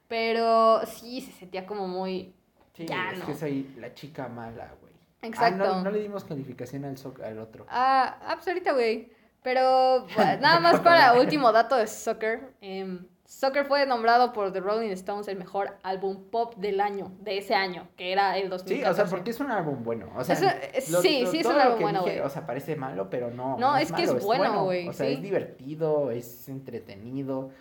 Pero 0.07 0.81
sí, 0.85 1.21
se 1.21 1.31
sentía 1.33 1.65
como 1.65 1.87
muy... 1.87 2.33
Sí, 2.79 2.85
Ya 2.87 3.11
es 3.11 3.19
no. 3.19 3.25
que 3.25 3.33
soy 3.35 3.73
la 3.77 3.93
chica 3.93 4.29
mala, 4.29 4.71
güey. 4.79 4.93
Exacto. 5.21 5.63
Ah, 5.65 5.67
no, 5.75 5.83
no 5.83 5.91
le 5.91 5.99
dimos 5.99 6.23
calificación 6.23 6.85
al, 6.85 6.95
soc- 6.95 7.21
al 7.21 7.37
otro. 7.39 7.65
Ah, 7.69 8.17
ah, 8.21 8.35
pues 8.35 8.47
ahorita, 8.47 8.71
güey. 8.71 9.11
Pero 9.43 10.05
bueno, 10.15 10.37
nada 10.41 10.59
más 10.61 10.79
para 10.79 11.19
último 11.19 11.51
dato 11.51 11.75
de 11.75 11.87
Soccer. 11.87 12.53
em, 12.61 13.05
Soccer 13.25 13.65
fue 13.65 13.85
nombrado 13.85 14.33
por 14.33 14.51
The 14.53 14.59
Rolling 14.59 14.89
Stones 14.91 15.27
el 15.27 15.37
mejor 15.37 15.77
álbum 15.83 16.29
pop 16.31 16.55
del 16.55 16.79
año, 16.81 17.11
de 17.19 17.37
ese 17.37 17.53
año, 17.53 17.87
que 17.95 18.11
era 18.11 18.35
el 18.37 18.43
Sí, 18.45 18.49
2014. 18.49 18.89
o 18.89 18.93
sea, 18.95 19.05
porque 19.05 19.29
es 19.31 19.39
un 19.39 19.51
álbum 19.51 19.83
bueno. 19.83 20.09
O 20.15 20.23
sea, 20.23 20.33
Es 20.35 20.41
un- 20.41 20.47
eh, 20.49 20.81
sí, 20.81 21.27
sí, 21.29 21.39
es 21.41 21.45
un 21.45 21.53
lo 21.55 21.61
álbum 21.61 21.79
bueno, 21.81 21.99
dije, 22.05 22.15
güey. 22.17 22.25
O 22.25 22.29
sea, 22.29 22.47
parece 22.47 22.75
malo, 22.75 23.09
pero 23.09 23.29
no. 23.29 23.55
No, 23.59 23.77
es 23.77 23.91
que 23.91 24.03
es 24.03 24.13
malo, 24.13 24.25
bueno, 24.25 24.63
güey, 24.63 24.87
O 24.87 24.93
sea, 24.93 25.05
sí. 25.05 25.13
es 25.13 25.21
divertido, 25.21 26.09
es 26.11 26.49
entretenido, 26.49 27.51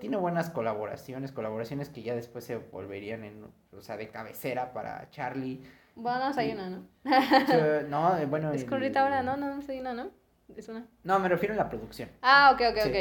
Tiene 0.00 0.16
buenas 0.16 0.50
colaboraciones, 0.50 1.32
colaboraciones 1.32 1.88
que 1.88 2.02
ya 2.02 2.14
después 2.14 2.44
se 2.44 2.56
volverían 2.56 3.24
en, 3.24 3.44
o 3.76 3.80
sea, 3.80 3.96
de 3.96 4.08
cabecera 4.08 4.72
para 4.72 5.08
Charlie. 5.10 5.62
Bueno, 5.94 6.30
no 6.30 6.40
hay 6.40 6.52
una, 6.52 6.70
¿no? 6.70 6.86
Yo- 7.04 7.88
no, 7.88 8.18
eh, 8.18 8.26
bueno. 8.26 8.52
Es 8.52 8.64
con 8.64 8.80
Rita 8.80 9.02
ahora, 9.02 9.22
¿no? 9.22 9.36
No, 9.36 9.54
no 9.54 9.62
hay 9.66 9.80
una, 9.80 9.94
¿no? 9.94 10.10
Es 10.56 10.68
una. 10.68 10.86
No, 11.04 11.18
me 11.20 11.28
refiero 11.28 11.54
a 11.54 11.58
la 11.58 11.68
producción. 11.68 12.08
Ah, 12.22 12.50
ok, 12.54 12.60
ok, 12.72 12.78
Sí. 12.82 12.88
ok. 12.90 12.96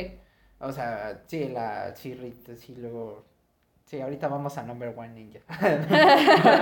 O 0.64 0.72
sea, 0.72 1.24
sí, 1.26 1.50
la, 1.50 1.96
sí, 1.96 2.14
Rita, 2.14 2.56
sí, 2.56 2.76
luego, 2.76 3.26
sí, 3.86 4.00
ahorita 4.00 4.28
vamos 4.28 4.56
a 4.60 4.64
Number 4.64 4.94
One 4.96 5.10
Ninja. 5.16 5.40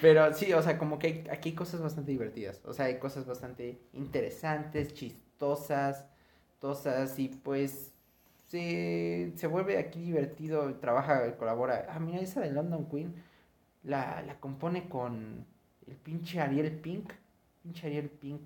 Pero 0.00 0.32
sí, 0.34 0.52
o 0.52 0.62
sea, 0.62 0.78
como 0.78 0.98
que 0.98 1.06
hay- 1.06 1.24
aquí 1.30 1.50
hay 1.50 1.54
cosas 1.54 1.80
bastante 1.80 2.10
divertidas, 2.10 2.60
o 2.64 2.72
sea, 2.72 2.86
hay 2.86 2.98
cosas 2.98 3.26
bastante 3.26 3.80
interesantes, 3.92 4.94
chistosas, 4.94 6.06
tosas, 6.58 7.18
y 7.18 7.28
pues 7.28 7.92
se, 8.46 9.32
se 9.36 9.46
vuelve 9.46 9.78
aquí 9.78 10.00
divertido, 10.00 10.74
trabaja, 10.76 11.36
colabora. 11.36 11.86
Ah, 11.90 11.98
mira, 11.98 12.20
esa 12.20 12.40
de 12.40 12.50
London 12.52 12.86
Queen 12.88 13.14
la, 13.84 14.22
la 14.22 14.38
compone 14.40 14.88
con 14.88 15.44
el 15.86 15.96
pinche 15.96 16.40
Ariel 16.40 16.72
Pink, 16.72 17.12
pinche 17.62 17.86
Ariel 17.86 18.10
Pink. 18.10 18.42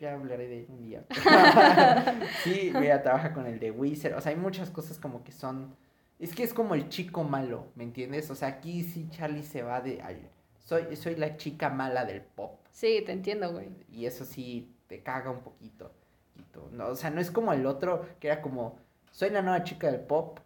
Ya 0.00 0.14
hablaré 0.14 0.48
de 0.48 0.60
él 0.60 0.66
un 0.68 0.82
día. 0.82 1.04
sí, 2.44 2.72
mira, 2.78 3.02
trabaja 3.02 3.32
con 3.32 3.46
el 3.46 3.58
de 3.60 3.70
Wizard. 3.70 4.14
O 4.16 4.20
sea, 4.20 4.30
hay 4.32 4.36
muchas 4.38 4.70
cosas 4.70 4.98
como 4.98 5.22
que 5.22 5.32
son. 5.32 5.76
Es 6.18 6.34
que 6.34 6.42
es 6.42 6.52
como 6.52 6.74
el 6.74 6.88
chico 6.88 7.24
malo, 7.24 7.66
¿me 7.76 7.84
entiendes? 7.84 8.30
O 8.30 8.34
sea, 8.34 8.48
aquí 8.48 8.82
sí 8.82 9.08
Charlie 9.10 9.42
se 9.42 9.62
va 9.62 9.80
de. 9.80 10.02
al- 10.02 10.30
soy, 10.58 10.96
soy 10.96 11.14
la 11.14 11.36
chica 11.36 11.68
mala 11.70 12.04
del 12.04 12.20
pop. 12.22 12.58
Sí, 12.72 13.02
te 13.06 13.12
entiendo, 13.12 13.52
güey. 13.52 13.68
Y 13.92 14.06
eso 14.06 14.24
sí 14.24 14.74
te 14.88 15.02
caga 15.02 15.30
un 15.30 15.40
poquito. 15.40 15.92
poquito. 16.34 16.68
No, 16.72 16.88
o 16.88 16.96
sea, 16.96 17.10
no 17.10 17.20
es 17.20 17.30
como 17.30 17.52
el 17.52 17.64
otro 17.66 18.04
que 18.18 18.26
era 18.28 18.42
como. 18.42 18.78
Soy 19.16 19.30
la 19.30 19.40
nueva 19.40 19.64
chica 19.64 19.90
del 19.90 20.00
pop. 20.02 20.40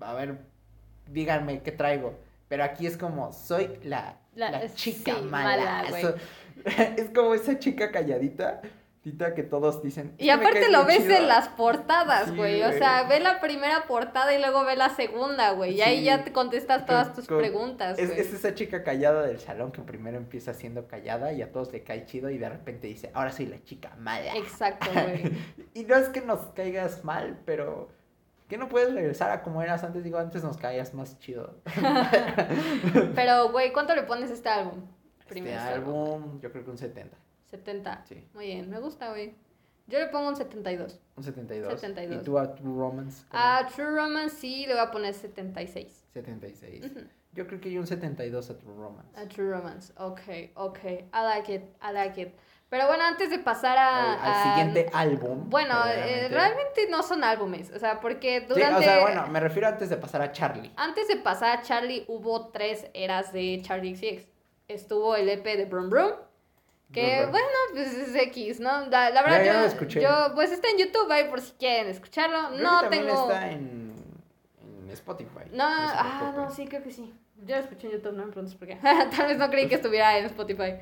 A 0.00 0.14
ver, 0.14 0.38
díganme 1.06 1.60
qué 1.60 1.70
traigo. 1.70 2.14
Pero 2.48 2.64
aquí 2.64 2.86
es 2.86 2.96
como, 2.96 3.30
soy 3.34 3.78
la, 3.82 4.16
La- 4.34 4.50
la 4.50 4.72
chica 4.72 5.16
sí, 5.16 5.22
mala. 5.26 5.84
es 6.96 7.10
como 7.10 7.34
esa 7.34 7.58
chica 7.58 7.92
calladita, 7.92 8.62
que 9.34 9.42
todos 9.42 9.82
dicen. 9.82 10.14
Y 10.18 10.30
"Es 10.30 10.36
que 10.36 10.42
me 10.42 10.48
aparte 10.48 10.70
lo 10.72 10.84
ves 10.86 10.98
chido". 10.98 11.14
en 11.16 11.28
las 11.28 11.48
portadas, 11.48 12.30
Sí, 12.30 12.36
güey. 12.36 12.62
O 12.62 12.72
sea, 12.72 13.02
ve 13.04 13.20
la 13.20 13.38
primera 13.40 13.84
portada 13.86 14.34
y 14.34 14.38
luego 14.38 14.64
ve 14.64 14.76
la 14.76 14.88
segunda, 14.88 15.50
güey. 15.52 15.74
Y 15.74 15.82
ahí 15.82 16.04
ya 16.04 16.24
te 16.24 16.32
contestas 16.32 16.86
todas 16.86 17.12
tus 17.14 17.26
Con- 17.28 17.38
preguntas, 17.38 17.98
Es, 17.98 18.10
esa 18.10 18.54
chica 18.54 18.82
callada 18.82 19.22
del 19.26 19.38
salón 19.40 19.72
que 19.72 19.82
primero 19.82 20.16
empieza 20.16 20.54
siendo 20.54 20.86
callada 20.88 21.32
y 21.32 21.42
a 21.42 21.52
todos 21.52 21.70
le 21.72 21.82
cae 21.82 22.06
chido 22.06 22.30
y 22.30 22.38
de 22.38 22.48
repente 22.48 22.86
dice, 22.86 23.10
ahora 23.14 23.30
soy 23.30 23.46
la 23.46 23.62
chica 23.62 23.94
mala. 23.98 24.34
Exacto, 24.36 24.86
güey. 24.92 25.32
Y 25.74 25.84
no 25.84 25.96
es 25.96 26.08
que 26.08 26.22
nos 26.22 26.40
caigas 26.54 27.04
mal, 27.04 27.38
pero 27.44 27.90
que 28.48 28.56
no 28.58 28.68
puedes 28.68 28.92
regresar 28.94 29.30
a 29.32 29.42
como 29.42 29.60
eras 29.62 29.84
antes. 29.84 30.02
Digo, 30.04 30.18
antes 30.18 30.42
nos 30.42 30.56
caías 30.56 30.94
más 30.94 31.18
chido. 31.18 31.54
Pero, 33.14 33.50
güey, 33.50 33.72
¿cuánto 33.72 33.94
le 33.94 34.02
pones 34.02 34.30
a 34.30 34.34
este 34.34 34.48
álbum? 34.48 34.84
Este 35.20 35.28
Primero, 35.34 35.60
álbum, 35.60 36.40
yo 36.40 36.52
creo 36.52 36.64
que 36.64 36.70
un 36.70 36.78
70. 36.78 37.16
70. 37.56 38.04
Sí, 38.08 38.26
Muy 38.34 38.46
bien, 38.46 38.70
me 38.70 38.78
gusta, 38.80 39.10
güey. 39.10 39.34
Yo 39.86 39.98
le 39.98 40.06
pongo 40.06 40.28
un 40.28 40.36
72. 40.36 40.98
un 41.16 41.22
72. 41.24 41.72
72. 41.80 42.22
¿Y 42.22 42.24
tú 42.24 42.38
a 42.38 42.54
True 42.54 42.74
Romance? 42.78 43.24
¿cómo? 43.30 43.42
A 43.42 43.66
True 43.66 43.90
Romance 43.90 44.36
sí 44.36 44.66
le 44.66 44.72
voy 44.74 44.82
a 44.82 44.90
poner 44.90 45.12
76. 45.14 46.04
76. 46.14 46.86
Ujú. 46.86 47.00
Yo 47.32 47.46
creo 47.46 47.60
que 47.60 47.68
hay 47.68 47.78
un 47.78 47.86
72 47.86 48.48
a 48.50 48.56
True 48.58 48.74
Romance. 48.76 49.20
A 49.20 49.26
True 49.28 49.50
Romance. 49.50 49.92
Ok, 49.98 50.20
ok. 50.54 50.78
I 50.84 51.06
like 51.12 51.54
it, 51.54 51.62
I 51.82 51.92
like 51.92 52.20
it. 52.20 52.28
Pero 52.70 52.86
bueno, 52.86 53.04
antes 53.04 53.28
de 53.30 53.38
pasar 53.38 53.76
a... 53.76 54.14
al, 54.14 54.18
al 54.20 54.32
a- 54.32 54.54
siguiente 54.54 54.90
álbum. 54.94 55.50
Bueno, 55.50 55.74
eh, 55.84 55.88
verdaderamente. 55.88 56.28
realmente 56.34 56.86
no 56.90 57.02
son 57.02 57.22
álbumes. 57.22 57.70
O 57.72 57.78
sea, 57.78 58.00
porque 58.00 58.40
Sí, 58.40 58.46
durante... 58.48 58.78
o 58.80 58.82
sea, 58.82 59.00
bueno, 59.02 59.26
me 59.28 59.38
refiero 59.40 59.68
antes 59.68 59.90
de 59.90 59.96
pasar 59.98 60.22
a 60.22 60.32
Charlie. 60.32 60.72
Antes 60.76 61.08
de 61.08 61.16
pasar 61.16 61.58
a 61.58 61.62
Charlie, 61.62 62.04
hubo 62.08 62.48
tres 62.48 62.86
eras 62.94 63.32
de 63.32 63.60
Charlie 63.62 63.94
XX. 63.94 64.26
Estuvo 64.66 65.14
el 65.14 65.28
EP 65.28 65.44
de 65.44 65.66
Brum 65.66 65.90
Brum. 65.90 66.12
Que 66.94 67.26
bueno, 67.26 67.46
pues 67.72 67.92
es 67.94 68.14
X, 68.14 68.60
¿no? 68.60 68.86
La, 68.86 69.10
la 69.10 69.22
verdad, 69.22 69.38
Ya, 69.38 69.44
ya 69.44 69.52
yo, 69.54 69.60
lo 69.60 69.66
escuché. 69.66 70.00
yo, 70.00 70.08
pues 70.34 70.52
está 70.52 70.68
en 70.70 70.78
YouTube 70.78 71.10
ahí 71.10 71.28
por 71.28 71.40
si 71.40 71.52
quieren 71.52 71.88
escucharlo. 71.88 72.50
Creo 72.50 72.62
no 72.62 72.78
que 72.78 72.82
también 72.84 73.06
tengo. 73.06 73.22
está 73.30 73.50
en, 73.50 73.94
en 74.84 74.90
Spotify. 74.90 75.50
No, 75.52 75.64
ah, 75.66 76.32
no, 76.36 76.50
sí, 76.50 76.66
creo 76.66 76.82
que 76.82 76.90
sí. 76.92 77.12
Yo 77.44 77.56
lo 77.56 77.62
escuché 77.62 77.88
en 77.88 77.94
YouTube, 77.94 78.12
no 78.14 78.24
me 78.26 78.32
preguntes 78.32 78.54
por 78.56 78.68
qué. 78.68 78.76
Tal 78.82 79.26
vez 79.26 79.36
no 79.38 79.50
creí 79.50 79.68
que 79.68 79.74
estuviera 79.74 80.16
en 80.16 80.24
Spotify. 80.26 80.76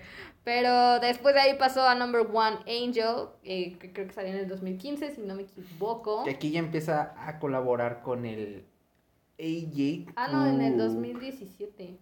Pero 0.45 1.01
después 1.01 1.35
de 1.35 1.41
ahí 1.41 1.55
pasó 1.59 1.89
a 1.89 1.95
Number 1.95 2.27
One 2.33 2.59
Angel, 2.69 3.29
eh, 3.43 3.79
que 3.79 3.93
creo 3.93 4.07
que 4.07 4.13
salió 4.13 4.33
en 4.33 4.39
el 4.39 4.49
2015, 4.49 5.15
si 5.15 5.21
no 5.23 5.35
me 5.35 5.43
equivoco. 5.43 6.25
Que 6.25 6.31
aquí 6.31 6.51
ya 6.51 6.59
empieza 6.61 7.15
a 7.17 7.39
colaborar 7.39 8.03
con 8.03 8.27
el 8.27 8.67
AJ. 9.41 10.13
Ah, 10.15 10.29
no, 10.29 10.47
en 10.47 10.61
el 10.61 10.73
Cook. 10.73 10.83
2017. 10.83 11.99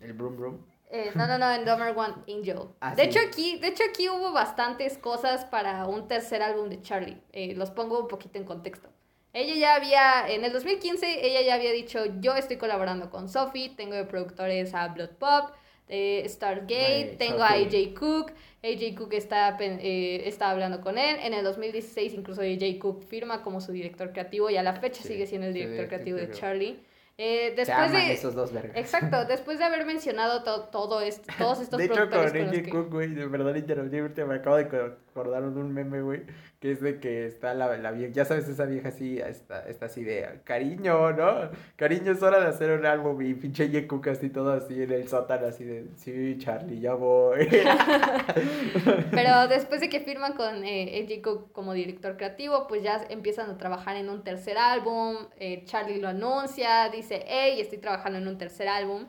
El 0.00 0.12
Brum 0.12 0.36
Brum. 0.36 0.58
Eh, 0.90 1.10
no, 1.14 1.26
no, 1.26 1.36
no, 1.36 1.52
en 1.52 1.64
Number 1.64 1.96
One 1.96 2.14
Angel. 2.28 2.60
Ah, 2.80 2.94
de, 2.94 3.02
sí. 3.02 3.08
hecho, 3.08 3.18
aquí, 3.26 3.58
de 3.58 3.68
hecho, 3.68 3.84
aquí 3.90 4.08
hubo 4.08 4.32
bastantes 4.32 4.96
cosas 4.96 5.44
para 5.44 5.86
un 5.86 6.08
tercer 6.08 6.42
álbum 6.42 6.68
de 6.68 6.80
Charlie. 6.80 7.20
Eh, 7.32 7.54
los 7.54 7.70
pongo 7.70 8.00
un 8.00 8.08
poquito 8.08 8.38
en 8.38 8.44
contexto. 8.44 8.88
Ella 9.34 9.54
ya 9.54 9.74
había, 9.74 10.28
en 10.28 10.44
el 10.44 10.52
2015, 10.52 11.26
ella 11.26 11.42
ya 11.42 11.54
había 11.54 11.72
dicho, 11.72 12.06
yo 12.20 12.34
estoy 12.34 12.56
colaborando 12.56 13.10
con 13.10 13.28
Sophie, 13.28 13.68
tengo 13.76 13.94
de 13.94 14.04
productores 14.04 14.74
a 14.74 14.88
Blood 14.88 15.10
Pop, 15.18 15.50
eh, 15.88 16.24
Stargate, 16.26 17.04
Güey, 17.04 17.16
tengo 17.18 17.42
a 17.42 17.50
Sophie. 17.50 17.88
AJ 17.88 17.94
Cook, 17.94 18.32
AJ 18.64 18.94
Cook 18.96 19.12
está, 19.12 19.56
eh, 19.60 20.22
está 20.24 20.50
hablando 20.50 20.80
con 20.80 20.96
él, 20.96 21.18
en 21.22 21.34
el 21.34 21.44
2016 21.44 22.14
incluso 22.14 22.40
AJ 22.40 22.78
Cook 22.78 23.04
firma 23.04 23.42
como 23.42 23.60
su 23.60 23.72
director 23.72 24.12
creativo 24.12 24.48
y 24.48 24.56
a 24.56 24.62
la 24.62 24.74
fecha 24.74 25.02
Sí, 25.02 25.08
sigue 25.08 25.26
siendo 25.26 25.46
el 25.48 25.52
director 25.52 25.88
director 25.88 25.98
creativo 25.98 26.16
de. 26.18 26.30
Charlie. 26.32 26.80
Eh, 27.20 27.48
Se 27.50 27.56
después 27.56 27.90
aman 27.90 27.92
de... 28.06 28.12
esos 28.12 28.34
dos 28.36 28.52
vergas. 28.52 28.76
Exacto, 28.76 29.24
después 29.28 29.58
de 29.58 29.64
haber 29.64 29.84
mencionado 29.84 30.44
to- 30.44 30.68
todo 30.70 31.00
esto, 31.00 31.24
todos 31.36 31.60
estos 31.60 31.76
de 31.78 31.86
hecho, 31.86 32.08
con 32.08 32.30
que- 32.30 32.70
Cook, 32.70 32.90
güey, 32.92 33.08
de 33.12 33.26
verdad 33.26 33.56
interrumpirte, 33.56 34.24
me 34.24 34.36
acabo 34.36 34.56
de 34.56 34.62
acordar 34.62 35.42
un 35.42 35.74
meme, 35.74 36.00
güey, 36.00 36.22
que 36.60 36.70
es 36.70 36.80
de 36.80 37.00
que 37.00 37.26
está 37.26 37.54
la, 37.54 37.76
la 37.76 37.90
vieja, 37.90 38.12
ya 38.12 38.24
sabes, 38.24 38.48
esa 38.48 38.66
vieja 38.66 38.90
así, 38.90 39.18
está, 39.18 39.68
está 39.68 39.86
así 39.86 40.04
de, 40.04 40.40
cariño, 40.44 41.10
¿no? 41.12 41.50
Cariño, 41.74 42.12
es 42.12 42.22
hora 42.22 42.38
de 42.40 42.46
hacer 42.46 42.70
un 42.78 42.86
álbum, 42.86 43.20
y 43.20 43.34
pinche 43.34 43.64
AJ 43.64 43.88
Cook 43.88 44.08
así, 44.10 44.30
todo 44.30 44.52
así 44.52 44.80
en 44.80 44.92
el 44.92 45.08
sótano, 45.08 45.48
así 45.48 45.64
de, 45.64 45.86
sí, 45.96 46.36
Charlie, 46.38 46.78
ya 46.78 46.94
voy. 46.94 47.48
Pero 49.10 49.48
después 49.48 49.80
de 49.80 49.88
que 49.88 50.00
firman 50.00 50.34
con 50.34 50.64
eh, 50.64 51.20
Cook 51.22 51.50
como 51.52 51.72
director 51.72 52.16
creativo, 52.16 52.66
pues 52.68 52.82
ya 52.84 53.04
empiezan 53.08 53.50
a 53.50 53.58
trabajar 53.58 53.96
en 53.96 54.08
un 54.08 54.22
tercer 54.22 54.56
álbum. 54.58 55.16
eh, 55.38 55.62
Charlie 55.64 56.00
lo 56.00 56.08
anuncia, 56.08 56.88
dice, 56.90 57.07
hey, 57.26 57.60
estoy 57.60 57.78
trabajando 57.78 58.18
en 58.18 58.28
un 58.28 58.38
tercer 58.38 58.68
álbum. 58.68 59.06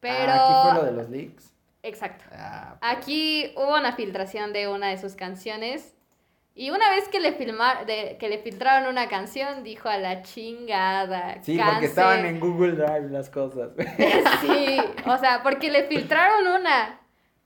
Pero... 0.00 0.32
Ah, 0.32 0.62
aquí 0.62 0.70
fue 0.70 0.80
lo 0.80 0.86
de 0.86 1.02
los 1.02 1.10
leaks. 1.10 1.52
Exacto. 1.82 2.24
Ah, 2.32 2.76
pues. 2.80 2.96
Aquí 2.96 3.52
hubo 3.56 3.76
una 3.76 3.92
filtración 3.92 4.52
de 4.52 4.68
una 4.68 4.88
de 4.88 4.98
sus 4.98 5.14
canciones. 5.14 5.94
Y 6.54 6.70
una 6.70 6.90
vez 6.90 7.08
que 7.08 7.18
le, 7.18 7.32
filmar, 7.32 7.86
de, 7.86 8.18
que 8.20 8.28
le 8.28 8.38
filtraron 8.38 8.88
una 8.88 9.08
canción, 9.08 9.62
dijo 9.64 9.88
a 9.88 9.96
la 9.96 10.22
chingada. 10.22 11.42
Sí, 11.42 11.56
porque 11.56 11.70
cancel". 11.70 11.84
estaban 11.84 12.26
en 12.26 12.40
Google 12.40 12.72
Drive 12.72 13.08
las 13.10 13.30
cosas. 13.30 13.70
Sí, 14.42 14.78
o 15.06 15.16
sea, 15.18 15.42
porque 15.42 15.70
le 15.70 15.84
filtraron 15.84 16.46
una 16.60 16.98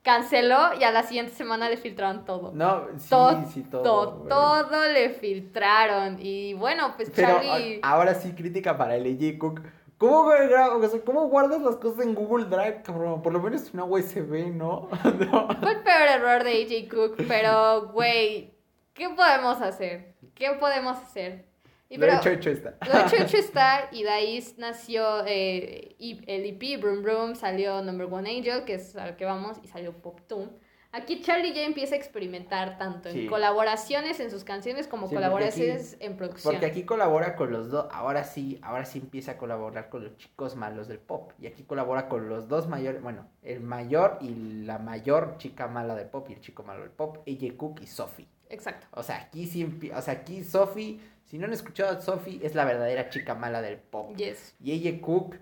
canceló 0.06 0.70
y 0.80 0.84
a 0.84 0.92
la 0.92 1.02
siguiente 1.02 1.32
semana 1.32 1.68
le 1.68 1.76
filtraron 1.76 2.24
todo. 2.24 2.52
No, 2.52 2.86
sí, 2.96 3.08
Todo, 3.10 3.44
sí, 3.52 3.62
todo. 3.62 4.26
todo, 4.28 4.88
le 4.88 5.10
filtraron. 5.10 6.18
Y 6.20 6.54
bueno, 6.54 6.94
pues 6.96 7.10
Pero 7.14 7.28
Charlie. 7.28 7.80
ahora 7.82 8.14
sí, 8.14 8.32
crítica 8.32 8.78
para 8.78 8.94
el 8.94 9.38
Cook. 9.38 9.62
¿Cómo, 9.98 10.20
o 10.28 10.88
sea, 10.88 11.00
¿Cómo 11.04 11.28
guardas 11.28 11.62
las 11.62 11.76
cosas 11.76 12.04
en 12.04 12.14
Google 12.14 12.44
Drive, 12.46 12.82
cabrón? 12.82 13.22
Por 13.22 13.32
lo 13.32 13.40
menos 13.40 13.72
una 13.72 13.84
USB, 13.84 14.52
¿no? 14.52 14.88
No. 15.18 15.48
Fue 15.60 15.72
el 15.72 15.82
peor 15.82 16.08
error 16.14 16.44
de 16.44 16.62
AJ 16.62 16.88
Cook, 16.94 17.24
pero, 17.26 17.88
güey, 17.92 18.54
¿qué 18.92 19.08
podemos 19.08 19.60
hacer? 19.62 20.14
¿Qué 20.34 20.50
podemos 20.60 20.98
hacer? 20.98 21.46
Y 21.88 21.96
Lo 21.96 22.00
pero- 22.00 22.18
hecho, 22.18 22.30
hecho 22.30 22.50
está. 22.50 22.76
Lo 22.86 23.06
hecho, 23.06 23.16
hecho 23.16 23.36
está, 23.38 23.88
y 23.92 24.02
de 24.02 24.10
ahí 24.10 24.44
nació 24.58 25.24
eh, 25.26 25.96
el 25.98 26.44
EP, 26.44 26.78
Broom 26.80 27.02
Broom, 27.02 27.34
salió 27.34 27.80
Number 27.80 28.08
One 28.12 28.28
Angel, 28.28 28.64
que 28.64 28.74
es 28.74 28.96
al 28.96 29.16
que 29.16 29.24
vamos, 29.24 29.58
y 29.62 29.68
salió 29.68 29.92
Pop 29.94 30.20
Toon. 30.26 30.50
Aquí 30.92 31.20
Charlie 31.20 31.52
ya 31.52 31.64
empieza 31.64 31.94
a 31.94 31.98
experimentar 31.98 32.78
tanto 32.78 33.10
Sí. 33.10 33.22
en 33.22 33.26
colaboraciones 33.28 34.18
en 34.20 34.30
sus 34.30 34.44
canciones 34.44 34.86
como 34.86 35.08
Sí, 35.08 35.14
colaboraciones 35.14 35.96
en 36.00 36.16
producción. 36.16 36.54
Porque 36.54 36.66
aquí 36.66 36.84
colabora 36.84 37.36
con 37.36 37.50
los 37.52 37.70
dos, 37.70 37.86
ahora 37.92 38.24
sí, 38.24 38.58
ahora 38.62 38.84
sí 38.84 38.98
empieza 39.00 39.32
a 39.32 39.36
colaborar 39.38 39.88
con 39.90 40.04
los 40.04 40.16
chicos 40.16 40.56
malos 40.56 40.88
del 40.88 40.98
pop. 40.98 41.32
Y 41.40 41.46
aquí 41.46 41.64
colabora 41.64 42.08
con 42.08 42.28
los 42.28 42.48
dos 42.48 42.68
mayores, 42.68 43.02
bueno, 43.02 43.26
el 43.42 43.60
mayor 43.60 44.18
y 44.20 44.34
la 44.64 44.78
mayor 44.78 45.36
chica 45.38 45.66
mala 45.66 45.94
del 45.94 46.08
pop 46.08 46.26
y 46.30 46.34
el 46.34 46.40
chico 46.40 46.62
malo 46.62 46.80
del 46.80 46.90
pop, 46.90 47.18
AJ 47.28 47.56
Cook 47.56 47.80
y 47.82 47.86
Sophie. 47.86 48.26
Exacto. 48.48 48.86
O 48.92 49.02
sea, 49.02 49.16
aquí 49.16 49.46
sí, 49.46 49.64
o 49.94 50.00
sea, 50.02 50.14
aquí 50.14 50.44
Sophie, 50.44 51.00
si 51.24 51.36
no 51.38 51.46
han 51.46 51.52
escuchado 51.52 51.98
a 51.98 52.00
Sophie, 52.00 52.40
es 52.42 52.54
la 52.54 52.64
verdadera 52.64 53.10
chica 53.10 53.34
mala 53.34 53.60
del 53.60 53.76
pop. 53.78 54.14
Yes. 54.16 54.54
Y 54.62 54.88
AJ 54.88 55.00
Cook, 55.00 55.36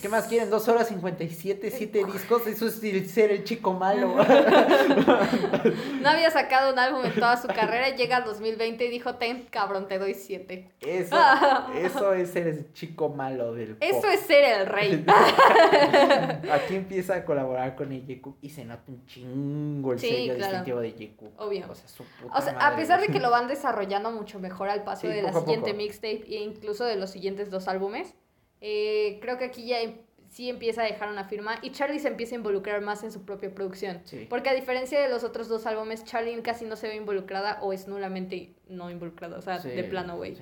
¿qué 0.00 0.08
más 0.08 0.26
quieren? 0.26 0.50
Dos 0.50 0.68
horas 0.68 0.88
57, 0.88 1.70
siete 1.70 2.04
discos, 2.04 2.46
eso 2.46 2.66
es 2.66 2.82
el 2.82 3.08
ser 3.08 3.30
el 3.30 3.44
chico 3.44 3.72
malo. 3.72 4.16
No 6.00 6.08
había 6.08 6.30
sacado 6.30 6.72
un 6.72 6.78
álbum 6.78 7.04
en 7.04 7.12
toda 7.14 7.36
su 7.36 7.46
carrera, 7.46 7.94
llega 7.94 8.16
al 8.16 8.24
2020 8.24 8.86
y 8.86 8.88
dijo, 8.88 9.16
ten, 9.16 9.42
cabrón, 9.50 9.86
te 9.86 9.98
doy 9.98 10.14
siete. 10.14 10.70
Eso, 10.80 11.14
eso 11.74 12.14
es 12.14 12.30
ser 12.30 12.46
el 12.48 12.72
chico 12.72 13.10
malo 13.10 13.52
del 13.52 13.76
pop. 13.76 13.82
Eso 13.82 14.08
es 14.08 14.20
ser 14.20 14.60
el 14.60 14.66
rey. 14.66 15.04
Aquí 16.52 16.76
empieza 16.76 17.16
a 17.16 17.24
colaborar 17.24 17.76
con 17.76 17.92
AJ 17.92 18.20
Cook 18.22 18.38
y 18.40 18.50
se 18.50 18.64
nota 18.64 18.82
un 18.88 19.04
chingo 19.06 19.92
el 19.92 19.98
Sí, 19.98 20.08
sello 20.08 20.36
claro. 20.36 20.52
distintivo 20.52 20.80
de 20.80 21.16
Cook. 21.16 21.32
Obvio. 21.40 21.66
O 21.68 21.74
sea, 21.74 21.88
su 21.88 22.04
puta 22.04 22.38
O 22.38 22.40
sea, 22.40 22.52
a 22.54 22.76
pesar 22.76 23.00
de 23.00 23.08
que 23.08 23.20
lo 23.20 23.30
van 23.30 23.46
desarrollando 23.48 24.10
mucho 24.10 24.38
mejor 24.38 24.68
al 24.68 24.82
paso 24.84 25.02
Sí, 25.02 25.08
de 25.08 25.22
la 25.22 25.32
siguiente 25.32 25.74
mixtape 25.74 26.24
e 26.28 26.42
incluso 26.42 26.84
de 26.84 26.96
los 26.96 27.10
siguientes 27.10 27.50
dos 27.50 27.68
álbumes, 27.68 28.14
eh, 28.60 29.18
creo 29.22 29.38
que 29.38 29.44
aquí 29.44 29.66
ya 29.66 29.80
em- 29.80 29.98
sí 30.28 30.48
empieza 30.48 30.82
a 30.82 30.84
dejar 30.84 31.08
una 31.08 31.24
firma 31.24 31.56
y 31.60 31.70
Charlie 31.72 31.98
se 31.98 32.06
empieza 32.08 32.34
a 32.34 32.38
involucrar 32.38 32.80
más 32.82 33.02
en 33.02 33.10
su 33.10 33.24
propia 33.24 33.52
producción. 33.52 34.00
Sí. 34.04 34.26
Porque 34.30 34.48
a 34.48 34.54
diferencia 34.54 35.00
de 35.00 35.08
los 35.08 35.24
otros 35.24 35.48
dos 35.48 35.66
álbumes, 35.66 36.04
Charlie 36.04 36.40
casi 36.42 36.64
no 36.66 36.76
se 36.76 36.86
ve 36.88 36.94
involucrada 36.94 37.58
o 37.62 37.72
es 37.72 37.88
nulamente 37.88 38.54
no 38.68 38.90
involucrada, 38.90 39.38
o 39.38 39.42
sea, 39.42 39.58
Sí, 39.58 39.70
de 39.70 39.82
plano, 39.84 40.16
güey. 40.16 40.36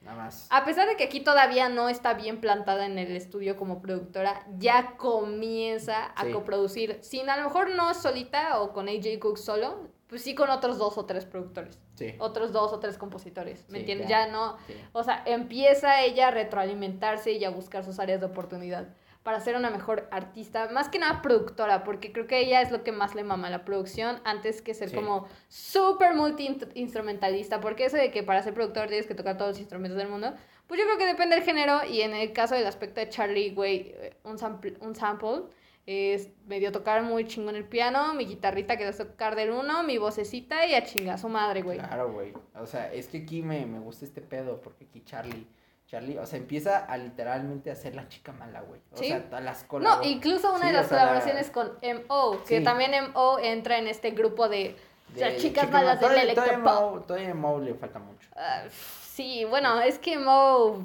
nada 0.00 0.16
más. 0.16 0.46
A 0.50 0.64
pesar 0.64 0.88
de 0.88 0.96
que 0.96 1.04
aquí 1.04 1.20
todavía 1.20 1.68
no 1.68 1.88
está 1.90 2.14
bien 2.14 2.40
plantada 2.40 2.86
en 2.86 2.98
el 2.98 3.14
estudio 3.16 3.56
como 3.56 3.82
productora, 3.82 4.46
ya 4.58 4.96
comienza 4.96 6.12
a 6.16 6.30
coproducir, 6.30 6.98
sin 7.02 7.28
a 7.28 7.36
lo 7.36 7.44
mejor 7.44 7.70
no 7.70 7.92
solita 7.94 8.60
o 8.60 8.72
con 8.72 8.88
AJ 8.88 9.18
Cook 9.18 9.36
solo, 9.38 9.88
pues 10.14 10.22
sí 10.22 10.36
con 10.36 10.48
otros 10.48 10.78
dos 10.78 10.96
o 10.96 11.06
tres 11.06 11.24
productores, 11.24 11.76
Sí. 11.96 12.14
otros 12.20 12.52
dos 12.52 12.72
o 12.72 12.78
tres 12.78 12.96
compositores, 12.98 13.64
¿me 13.68 13.78
Sí, 13.78 13.80
entiendes? 13.80 14.06
ya. 14.08 14.26
Ya 14.26 14.32
no, 14.32 14.56
sí. 14.68 14.74
o 14.92 15.02
sea, 15.02 15.24
empieza 15.26 16.02
ella 16.02 16.28
a 16.28 16.30
retroalimentarse 16.30 17.32
y 17.32 17.44
a 17.44 17.50
buscar 17.50 17.82
sus 17.84 17.98
áreas 17.98 18.20
de 18.20 18.26
oportunidad 18.26 18.86
para 19.24 19.40
ser 19.40 19.56
una 19.56 19.70
mejor 19.70 20.06
artista, 20.12 20.68
más 20.68 20.88
que 20.88 21.00
nada 21.00 21.20
productora, 21.20 21.82
porque 21.82 22.12
creo 22.12 22.28
que 22.28 22.38
ella 22.38 22.60
es 22.60 22.70
lo 22.70 22.84
que 22.84 22.92
más 22.92 23.16
le 23.16 23.24
mama 23.24 23.50
la 23.50 23.64
producción, 23.64 24.20
antes 24.24 24.62
que 24.62 24.72
ser 24.72 24.90
Sí. 24.90 24.94
como 24.94 25.26
súper 25.48 26.14
multi-instrumentalista, 26.14 27.60
porque 27.60 27.86
eso 27.86 27.96
de 27.96 28.12
que 28.12 28.22
para 28.22 28.40
ser 28.42 28.54
productor 28.54 28.86
tienes 28.86 29.06
que 29.08 29.14
tocar 29.16 29.36
todos 29.36 29.50
los 29.52 29.58
instrumentos 29.58 29.98
del 29.98 30.08
mundo, 30.08 30.32
pues 30.68 30.78
yo 30.78 30.86
creo 30.86 30.96
que 30.98 31.06
depende 31.06 31.34
del 31.34 31.44
género, 31.44 31.84
y 31.84 32.02
en 32.02 32.14
el 32.14 32.32
caso 32.32 32.54
del 32.54 32.66
aspecto 32.68 33.00
de 33.00 33.08
Charlie, 33.08 33.50
güey, 33.52 33.92
eh, 33.96 34.14
un 34.22 34.38
sample, 34.38 34.74
un 34.80 34.94
sample 34.94 35.42
es 35.86 36.30
medio 36.46 36.72
tocar 36.72 37.02
muy 37.02 37.26
chingón 37.26 37.56
el 37.56 37.64
piano, 37.64 38.14
mi 38.14 38.24
guitarrita 38.24 38.76
que 38.76 38.84
va 38.84 38.90
a 38.90 38.94
tocar 38.96 39.36
del 39.36 39.50
uno, 39.50 39.82
mi 39.82 39.98
vocecita 39.98 40.66
y 40.66 40.74
a 40.74 40.82
chingar 40.84 41.18
su 41.18 41.28
madre, 41.28 41.62
güey. 41.62 41.78
Claro, 41.78 42.10
güey. 42.12 42.32
O 42.58 42.66
sea, 42.66 42.92
es 42.92 43.08
que 43.08 43.18
aquí 43.18 43.42
me, 43.42 43.66
me 43.66 43.78
gusta 43.80 44.04
este 44.04 44.20
pedo 44.22 44.60
porque 44.62 44.84
aquí 44.84 45.02
Charlie, 45.04 45.46
Charlie, 45.86 46.16
o 46.16 46.24
sea, 46.26 46.38
empieza 46.38 46.78
a 46.78 46.96
literalmente 46.96 47.70
a 47.70 47.74
ser 47.76 47.94
la 47.94 48.08
chica 48.08 48.32
mala, 48.32 48.62
güey. 48.62 48.80
O 48.92 48.96
Sí. 48.96 49.08
sea, 49.08 49.40
las 49.40 49.66
No, 49.70 50.02
incluso 50.02 50.50
una 50.50 50.60
Sí, 50.62 50.66
de 50.68 50.72
las 50.72 50.88
colaboraciones 50.88 51.50
con 51.50 51.72
M.O., 51.82 52.42
que 52.48 52.58
Sí. 52.58 52.64
también 52.64 52.94
M.O. 52.94 53.38
entra 53.38 53.76
en 53.78 53.86
este 53.86 54.12
grupo 54.12 54.48
de, 54.48 54.74
de 55.14 55.36
chicas 55.36 55.42
chica 55.42 55.66
malas 55.66 56.00
mala. 56.00 56.14
del 56.14 56.34
Todavía- 56.34 56.34
todavía 56.34 56.52
electropop. 56.54 56.94
Mo- 56.94 57.00
Todavía 57.02 57.30
a 57.30 57.34
Mo 57.34 57.58
le 57.58 57.74
falta 57.74 57.98
mucho. 57.98 58.28
Ah, 58.34 58.62
sí, 58.70 59.44
bueno, 59.44 59.80
es 59.82 59.98
que 59.98 60.14
M.O. 60.14 60.82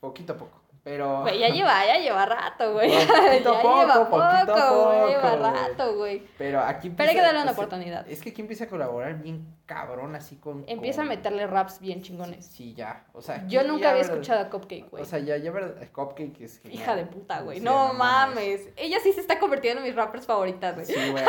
Poquito 0.00 0.34
a 0.34 0.36
poco. 0.36 0.60
Pero. 0.84 1.22
Güey, 1.22 1.38
ya 1.38 1.48
lleva, 1.48 1.86
ya 1.86 1.98
lleva 1.98 2.26
rato, 2.26 2.74
güey. 2.74 2.90
Poquito 3.06 3.54
ya 3.54 3.62
poco, 3.62 3.80
lleva 3.80 4.44
poco, 4.46 4.84
güey, 4.84 5.08
lleva 5.08 5.36
rato, 5.50 5.96
güey. 5.96 6.22
Pero 6.36 6.60
aquí 6.60 6.90
Pero 6.90 7.08
hay 7.08 7.14
que 7.14 7.20
empieza- 7.20 7.22
darle 7.22 7.42
una 7.42 7.50
o 7.50 7.54
sea, 7.54 7.64
oportunidad. 7.64 8.06
Es 8.08 8.20
que 8.20 8.30
aquí 8.30 8.42
empieza 8.42 8.64
a 8.64 8.68
colaborar 8.68 9.14
bien 9.22 9.46
cabrón, 9.66 10.14
así 10.14 10.36
con. 10.36 10.64
Empieza 10.66 11.02
a 11.02 11.04
meterle 11.04 11.46
raps 11.46 11.80
bien 11.80 12.02
chingones. 12.02 12.44
Sí, 12.46 12.74
ya. 12.74 13.06
O 13.12 13.22
sea, 13.22 13.46
Yo 13.46 13.62
nunca 13.62 13.90
había 13.90 14.02
verdad- 14.02 14.12
escuchado 14.12 14.40
a 14.44 14.50
Cupcake, 14.50 14.90
güey. 14.90 15.02
O 15.02 15.06
sea, 15.06 15.18
ya, 15.20 15.36
ya 15.36 15.50
verdad. 15.50 15.74
Cupcake 15.92 16.40
es 16.42 16.58
genial. 16.60 16.82
Hija 16.82 16.96
de 16.96 17.06
puta, 17.06 17.40
güey. 17.40 17.58
Sí, 17.58 17.64
no, 17.64 17.94
mames. 17.94 18.68
Ella 18.76 18.98
sí 19.02 19.12
se 19.12 19.20
está 19.20 19.38
convirtiendo 19.38 19.80
en 19.80 19.86
mis 19.86 19.96
rappers 19.96 20.26
favoritas, 20.26 20.74
güey. 20.74 20.86
Sí, 20.86 20.94
güey. 21.10 21.24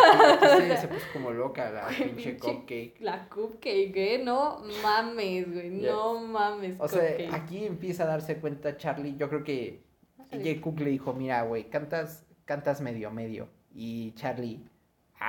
Se, 0.69 0.78
se 0.78 0.88
puso 0.88 1.06
como 1.13 1.32
loca 1.32 1.69
la 1.71 1.86
Güey, 1.86 2.10
pinche 2.15 2.38
Cupcake. 2.38 2.95
La 3.00 3.28
Cupcake, 3.30 3.95
¿eh? 3.95 4.21
No 4.24 4.62
mames, 4.84 5.54
güey. 5.54 5.69
No 5.69 6.19
mames, 6.19 6.76
O 6.80 6.88
sea, 6.88 7.04
aquí 7.34 7.65
empieza 7.65 8.04
a 8.04 8.08
darse 8.08 8.38
cuenta 8.39 8.78
Charlie. 8.78 9.15
Yo 9.17 9.30
creo 9.30 9.43
que 9.43 9.84
AJ 10.32 10.62
Cook 10.62 10.80
le 10.82 10.89
dijo: 10.89 11.13
Mira, 11.13 11.43
güey, 11.43 11.69
cantas, 11.69 12.26
cantas 12.45 12.82
medio, 12.82 13.12
medio. 13.12 13.48
Y 13.74 14.13
Charlie, 14.13 14.63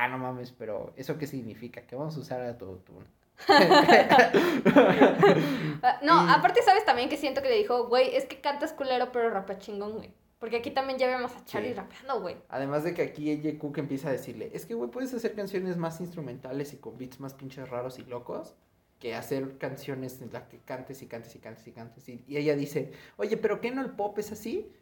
ah, 0.04 0.08
no 0.08 0.18
mames, 0.18 0.52
pero 0.52 0.92
¿eso 0.96 1.18
qué 1.18 1.26
significa? 1.26 1.82
Que 1.82 1.96
vamos 1.96 2.16
a 2.16 2.20
usar 2.20 2.40
a 2.42 2.56
tu. 2.58 2.80
Ah, 5.82 6.00
no, 6.02 6.18
aparte, 6.30 6.62
¿sabes 6.62 6.84
también 6.84 7.08
que 7.08 7.16
siento 7.16 7.42
que 7.42 7.48
le 7.48 7.56
dijo, 7.56 7.86
güey, 7.88 8.16
es 8.16 8.24
que 8.24 8.40
cantas 8.40 8.72
culero, 8.72 9.12
pero 9.12 9.30
rapea 9.30 9.58
chingón, 9.58 9.92
güey? 9.96 10.10
Porque 10.38 10.56
aquí 10.56 10.70
también 10.70 10.98
ya 10.98 11.06
vemos 11.06 11.32
a 11.34 11.44
Charlie 11.44 11.70
Sí. 11.70 11.74
rapeando, 11.74 12.20
güey. 12.20 12.36
Además 12.48 12.84
de 12.84 12.94
que 12.94 13.02
aquí 13.02 13.30
AJ 13.32 13.58
Cook 13.58 13.78
empieza 13.78 14.08
a 14.08 14.12
decirle, 14.12 14.50
es 14.52 14.66
que, 14.66 14.74
güey, 14.74 14.90
puedes 14.90 15.12
hacer 15.14 15.34
canciones 15.34 15.76
más 15.76 16.00
instrumentales 16.00 16.72
y 16.72 16.78
con 16.78 16.98
beats 16.98 17.20
más 17.20 17.34
pinches 17.34 17.68
raros 17.68 17.98
y 17.98 18.04
locos 18.04 18.54
que 18.98 19.14
hacer 19.14 19.58
canciones 19.58 20.20
en 20.22 20.32
las 20.32 20.44
que 20.44 20.58
cantes 20.60 21.02
y 21.02 21.06
cantes 21.06 21.34
y 21.36 21.38
cantes 21.38 21.66
y 21.66 21.72
cantes. 21.72 22.08
Y, 22.08 22.24
y 22.26 22.36
ella 22.38 22.56
dice, 22.56 22.92
oye, 23.16 23.36
pero 23.36 23.60
¿qué 23.60 23.70
no 23.70 23.82
el 23.82 23.90
pop 23.90 24.18
es 24.18 24.32
así? 24.32 24.72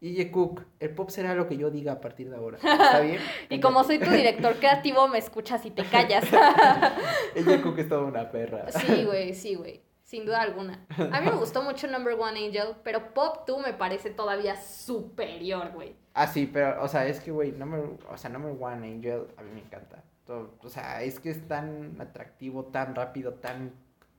Y 0.00 0.20
AJ 0.20 0.30
Cook, 0.30 0.62
el 0.78 0.90
pop 0.90 1.08
será 1.10 1.34
lo 1.34 1.48
que 1.48 1.56
yo 1.56 1.70
diga 1.70 1.92
a 1.92 2.00
partir 2.00 2.28
de 2.30 2.36
ahora. 2.36 2.58
¿Está 2.62 3.00
bien? 3.00 3.18
Y 3.48 3.60
como 3.60 3.82
soy 3.84 3.98
tu 3.98 4.10
director 4.10 4.54
creativo, 4.56 5.08
me 5.08 5.18
escuchas 5.18 5.64
y 5.64 5.70
te 5.70 5.84
callas. 5.84 6.24
AJ 6.32 7.60
Cook 7.62 7.78
es 7.78 7.88
toda 7.88 8.02
una 8.04 8.30
perra. 8.30 8.70
sí, 8.72 9.04
güey, 9.04 9.34
sí, 9.34 9.54
güey. 9.54 9.80
Sin 10.02 10.24
duda 10.24 10.42
alguna. 10.42 10.86
A 11.12 11.20
mí 11.20 11.26
me 11.30 11.36
gustó 11.36 11.62
mucho 11.62 11.88
Number 11.88 12.14
One 12.14 12.46
Angel, 12.46 12.76
pero 12.84 13.12
Pop 13.12 13.44
2 13.46 13.60
me 13.66 13.72
parece 13.72 14.10
todavía 14.10 14.54
superior, 14.54 15.72
güey. 15.72 15.96
Ah, 16.14 16.28
sí, 16.28 16.48
pero, 16.50 16.80
o 16.82 16.86
sea, 16.88 17.06
es 17.06 17.18
que, 17.20 17.32
güey, 17.32 17.50
number, 17.52 17.80
o 18.08 18.16
sea, 18.16 18.30
Number 18.30 18.54
One 18.58 18.86
Angel 18.86 19.26
a 19.36 19.42
mí 19.42 19.50
me 19.52 19.60
encanta. 19.62 20.04
Todo- 20.24 20.54
o 20.62 20.68
sea, 20.68 21.02
es 21.02 21.18
que 21.18 21.30
es 21.30 21.46
tan 21.48 21.96
atractivo, 22.00 22.66
tan 22.66 22.94
rápido, 22.94 23.34
tan... 23.34 23.72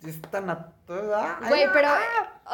Es 0.06 0.22
tan... 0.22 0.50
a- 0.50 0.74
¡Ah! 0.90 1.40
Güey, 1.48 1.64
¡Ah! 1.64 1.70
pero, 1.74 1.90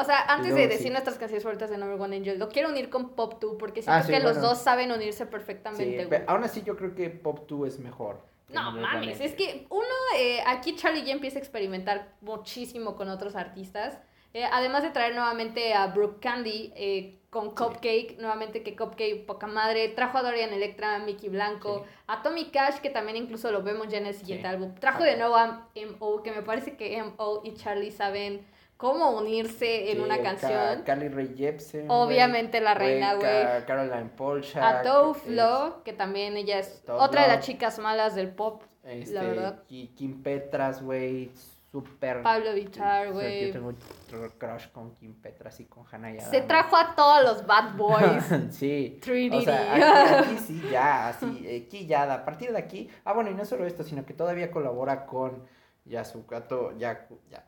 o 0.02 0.04
sea, 0.06 0.22
antes 0.22 0.52
luego 0.52 0.58
de 0.58 0.64
sí. 0.72 0.78
decir 0.78 0.92
nuestras 0.92 1.18
canciones 1.18 1.44
favoritas 1.44 1.70
de 1.70 1.78
Number 1.78 2.00
One 2.00 2.16
Angel, 2.18 2.40
lo 2.40 2.48
quiero 2.50 2.70
unir 2.70 2.90
con 2.90 3.10
Pop 3.16 3.40
2 3.42 3.56
porque 3.60 3.82
siento 3.82 4.00
Ah, 4.00 4.04
sí, 4.04 4.12
que 4.14 4.20
los 4.22 4.40
dos 4.40 4.60
saben 4.60 4.92
unirse 4.92 5.26
Sí, 5.26 5.30
perfectamente, 5.30 5.96
güey. 5.96 6.10
pero 6.10 6.24
aún 6.30 6.44
así 6.44 6.62
yo 6.64 6.78
creo 6.78 6.96
que 6.96 7.10
Pop 7.10 7.46
2 7.48 7.68
es 7.68 7.80
mejor. 7.80 8.22
No 8.50 8.72
mames, 8.72 9.20
es 9.20 9.34
que 9.34 9.66
uno, 9.70 9.84
eh, 10.18 10.40
aquí 10.46 10.76
Charlie 10.76 11.04
ya 11.04 11.12
empieza 11.14 11.38
a 11.38 11.42
experimentar 11.42 12.10
muchísimo 12.22 12.96
con 12.96 13.10
otros 13.10 13.36
artistas. 13.36 13.98
Eh, 14.34 14.46
además 14.52 14.82
de 14.84 14.90
traer 14.90 15.14
nuevamente 15.14 15.74
a 15.76 15.88
Brooke 15.88 16.20
Candy 16.20 16.74
eh, 16.76 17.20
con 17.30 17.54
Cupcake, 17.54 18.18
nuevamente 18.20 18.64
que 18.64 18.76
Cupcake, 18.76 19.26
poca 19.28 19.46
madre. 19.48 19.90
Trajo 19.90 20.18
a 20.18 20.24
Dorian 20.24 20.52
Electra, 20.54 20.96
a 20.96 21.00
Mickey 21.00 21.30
Blanco, 21.30 21.84
Sí. 21.86 21.92
a 22.08 22.22
Tommy 22.24 22.46
Cash, 22.46 22.78
que 22.80 22.90
también 22.90 23.18
incluso 23.18 23.52
lo 23.52 23.62
vemos 23.62 23.88
ya 23.90 24.00
en 24.00 24.08
el 24.08 24.14
siguiente 24.16 24.48
Sí. 24.48 24.54
álbum. 24.54 24.74
Trajo 24.76 25.04
de 25.04 25.18
nuevo 25.18 25.36
a 25.36 25.68
M.O., 25.76 26.24
que 26.24 26.32
me 26.32 26.42
parece 26.42 26.76
que 26.78 26.98
M.O. 26.98 27.42
y 27.44 27.54
Charlie 27.54 27.92
saben 27.92 28.46
cómo 28.78 29.12
unirse 29.12 29.92
en 29.92 30.02
una 30.02 30.18
Ca- 30.18 30.24
canción. 30.24 30.82
Carly 30.84 31.10
Rae 31.10 31.34
Jepsen. 31.38 31.86
Obviamente 31.90 32.60
la 32.60 32.74
güey, 32.74 32.88
reina, 33.00 33.18
Ca- 33.20 33.66
Caroline 33.66 34.10
Polchak. 34.18 34.64
A 34.64 34.82
Tove 34.82 35.20
es, 35.28 35.74
que 35.86 35.94
también 35.94 36.38
ella 36.38 36.58
es 36.60 36.84
otra 36.88 37.22
de 37.24 37.28
las 37.30 37.46
chicas 37.46 37.78
malas 37.80 38.16
del 38.16 38.30
pop. 38.30 38.64
este, 38.84 39.14
la 39.14 39.22
verdad. 39.24 39.64
Ki- 39.68 39.94
Kim 39.96 40.22
Petras, 40.24 40.82
güey. 40.84 41.32
Súper... 41.74 42.22
Pablo 42.22 42.54
sea, 42.54 43.12
güey. 43.12 43.48
Yo 43.48 43.54
tengo 43.54 43.70
un 43.70 44.30
crush 44.38 44.68
con 44.72 44.96
Kim 44.96 45.16
Petras 45.20 45.60
y 45.60 45.66
con 45.66 45.84
Hannah. 45.92 46.20
Se 46.20 46.42
trajo 46.42 46.78
a 46.78 46.96
todos 46.96 47.24
los 47.24 47.48
bad 47.48 47.76
boys. 47.76 48.24
sí. 48.52 49.00
Trinity. 49.02 49.38
O 49.38 49.42
sea, 49.42 49.74
aquí, 49.74 50.32
aquí 50.32 50.38
sí, 50.46 50.62
ya, 50.72 51.08
así, 51.10 51.66
aquí 51.66 51.88
ya, 51.88 52.14
a 52.14 52.24
partir 52.24 52.52
de 52.52 52.60
aquí, 52.60 52.90
ah, 53.04 53.14
bueno, 53.14 53.32
y 53.32 53.34
no 53.34 53.44
solo 53.44 53.66
esto, 53.66 53.84
sino 53.84 54.06
que 54.06 54.14
todavía 54.14 54.52
colabora 54.52 55.08
con 55.08 55.44
Yasukato, 55.86 56.78
ya, 56.78 57.08
ya, 57.32 57.44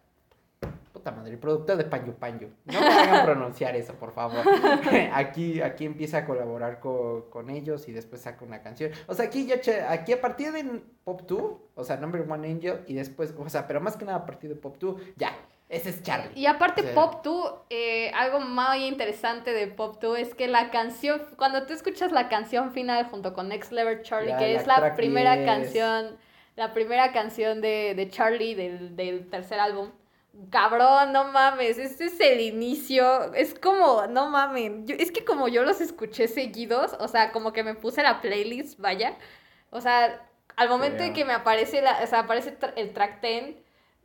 puta 1.05 1.15
madre, 1.17 1.33
el 1.33 1.37
productor 1.39 1.77
de 1.77 1.83
Panyo 1.83 2.15
Panyo, 2.15 2.49
no 2.65 2.81
me 2.81 2.87
hagan 2.87 3.25
pronunciar 3.25 3.75
eso, 3.75 3.93
por 3.93 4.11
favor, 4.11 4.43
aquí, 5.13 5.61
aquí 5.61 5.85
empieza 5.85 6.19
a 6.19 6.25
colaborar 6.25 6.79
con, 6.79 7.29
con 7.29 7.49
ellos 7.51 7.87
y 7.87 7.91
después 7.91 8.21
saca 8.21 8.43
una 8.43 8.61
canción, 8.63 8.91
o 9.07 9.13
sea, 9.13 9.25
aquí 9.25 9.45
ya, 9.45 9.91
aquí 9.91 10.13
a 10.13 10.21
partir 10.21 10.51
de 10.51 10.81
Pop 11.03 11.21
2, 11.27 11.41
o 11.75 11.83
sea, 11.83 11.97
Number 11.97 12.25
One 12.27 12.49
Angel, 12.49 12.79
y 12.87 12.95
después, 12.95 13.35
o 13.37 13.49
sea, 13.49 13.67
pero 13.67 13.81
más 13.81 13.97
que 13.97 14.05
nada 14.05 14.19
a 14.19 14.25
partir 14.25 14.49
de 14.49 14.55
Pop 14.55 14.77
2, 14.79 14.99
ya, 15.15 15.31
ese 15.69 15.89
es 15.89 16.01
Charlie. 16.01 16.31
Y 16.35 16.47
aparte 16.47 16.81
Sí. 16.81 16.87
Pop 16.95 17.23
2, 17.23 17.53
eh, 17.69 18.11
algo 18.15 18.39
muy 18.39 18.85
interesante 18.85 19.51
de 19.51 19.67
Pop 19.67 19.97
2 20.01 20.19
es 20.19 20.33
que 20.35 20.47
la 20.47 20.71
canción, 20.71 21.21
cuando 21.37 21.65
tú 21.67 21.73
escuchas 21.73 22.11
la 22.11 22.29
canción 22.29 22.71
final 22.71 23.05
junto 23.05 23.33
con 23.33 23.49
Next 23.49 23.71
Level 23.71 24.01
Charlie, 24.03 24.29
Ya, 24.29 24.37
que 24.37 24.53
la 24.53 24.59
es 24.61 24.67
la 24.67 24.95
primera 24.95 25.35
10. 25.35 25.45
canción, 25.47 26.17
la 26.55 26.73
primera 26.73 27.11
canción 27.11 27.61
de, 27.61 27.93
de 27.95 28.09
Charlie 28.09 28.55
del, 28.55 28.95
del 28.95 29.27
tercer 29.29 29.59
álbum. 29.59 29.89
Cabrón, 30.49 31.13
no 31.13 31.31
mames, 31.31 31.77
este 31.77 32.05
es 32.05 32.19
el 32.19 32.41
inicio, 32.41 33.33
es 33.33 33.57
como, 33.57 34.05
no 34.07 34.29
mamen, 34.29 34.85
yo- 34.85 34.95
es 34.97 35.11
que 35.11 35.23
como 35.23 35.47
yo 35.47 35.63
los 35.63 35.79
escuché 35.81 36.27
seguidos, 36.27 36.91
o 36.99 37.07
sea, 37.07 37.31
como 37.31 37.53
que 37.53 37.63
me 37.63 37.73
puse 37.73 38.03
la 38.03 38.21
playlist, 38.21 38.79
vaya, 38.79 39.17
o 39.69 39.79
sea, 39.81 40.27
al 40.57 40.69
momento 40.69 40.97
de 41.03 41.11
Creo. 41.11 41.13
que 41.13 41.25
me 41.25 41.33
aparece, 41.33 41.81
la, 41.81 41.99
o 42.03 42.07
sea, 42.07 42.19
aparece 42.19 42.57
el 42.75 42.93
track 42.93 43.21
10, 43.21 43.55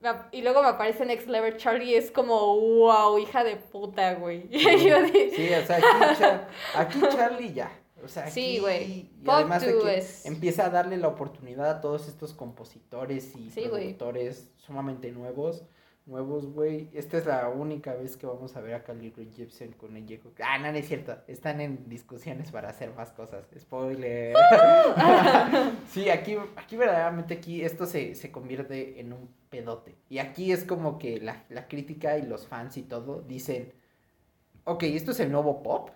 me 0.01 0.09
ap- 0.09 0.29
y 0.33 0.43
luego 0.43 0.63
me 0.63 0.69
aparece 0.69 1.05
Next 1.05 1.29
Level 1.29 1.57
Charlie, 1.57 1.95
es 1.97 2.11
como, 2.11 2.57
wow, 2.59 3.19
hija 3.19 3.45
de 3.45 3.57
puta, 3.57 4.15
güey. 4.15 4.49
Yo 4.51 5.03
de- 5.03 5.33
Sí, 5.35 5.49
o 5.53 5.67
sea, 5.67 5.77
aquí, 5.77 6.21
Char- 6.23 6.49
aquí 6.75 7.01
Charlie 7.11 7.53
ya. 7.53 7.71
O 8.03 8.09
sea, 8.09 8.23
aquí, 8.23 8.33
Sí, 8.33 8.59
güey. 8.61 8.83
Y 8.85 9.11
además 9.29 9.61
de 9.67 9.77
que 9.79 9.99
es- 9.99 10.25
empieza 10.25 10.67
a 10.67 10.71
darle 10.71 10.97
la 10.97 11.09
oportunidad 11.09 11.69
a 11.69 11.81
todos 11.83 12.09
estos 12.09 12.33
compositores 12.33 13.37
y 13.37 13.51
Sí, 13.51 13.61
productores 13.69 14.49
sumamente 14.57 15.11
nuevos. 15.13 15.65
Nuevos, 16.11 16.47
güey. 16.53 16.89
Esta 16.93 17.19
es 17.19 17.27
la 17.27 17.49
única 17.49 17.95
vez 17.95 18.17
que 18.17 18.27
vamos 18.27 18.57
a 18.57 18.61
ver 18.61 18.75
a 18.75 18.79
Rae 18.81 19.13
Jepsen 19.37 19.73
con 19.75 19.97
el. 19.97 20.21
Ah, 20.43 20.59
no, 20.59 20.73
no 20.73 20.77
es 20.77 20.89
cierto. 20.89 21.17
Están 21.29 21.61
en 21.61 21.89
discusiones 21.89 22.51
para 22.51 22.69
hacer 22.69 22.93
más 22.95 23.13
cosas. 23.13 23.47
Spoiler. 23.57 24.35
sí, 25.89 26.11
aquí, 26.11 26.37
aquí 26.57 26.77
verdaderamente 26.77 27.35
aquí 27.35 27.63
esto 27.63 27.87
se, 27.87 28.17
se 28.17 28.33
convierte 28.33 28.99
en 28.99 29.13
un 29.13 29.29
pedote. 29.51 29.95
Y 30.09 30.19
aquí 30.19 30.51
es 30.51 30.65
como 30.65 30.99
que 30.99 31.21
la, 31.21 31.45
la 31.49 31.69
crítica 31.69 32.19
y 32.19 32.23
los 32.23 32.45
fans 32.45 32.77
y 32.77 32.83
todo 32.83 33.23
dicen, 33.23 33.73
ok, 34.65 34.83
esto 34.83 35.13
es 35.13 35.21
el 35.21 35.31
nuevo 35.31 35.63
pop. 35.63 35.91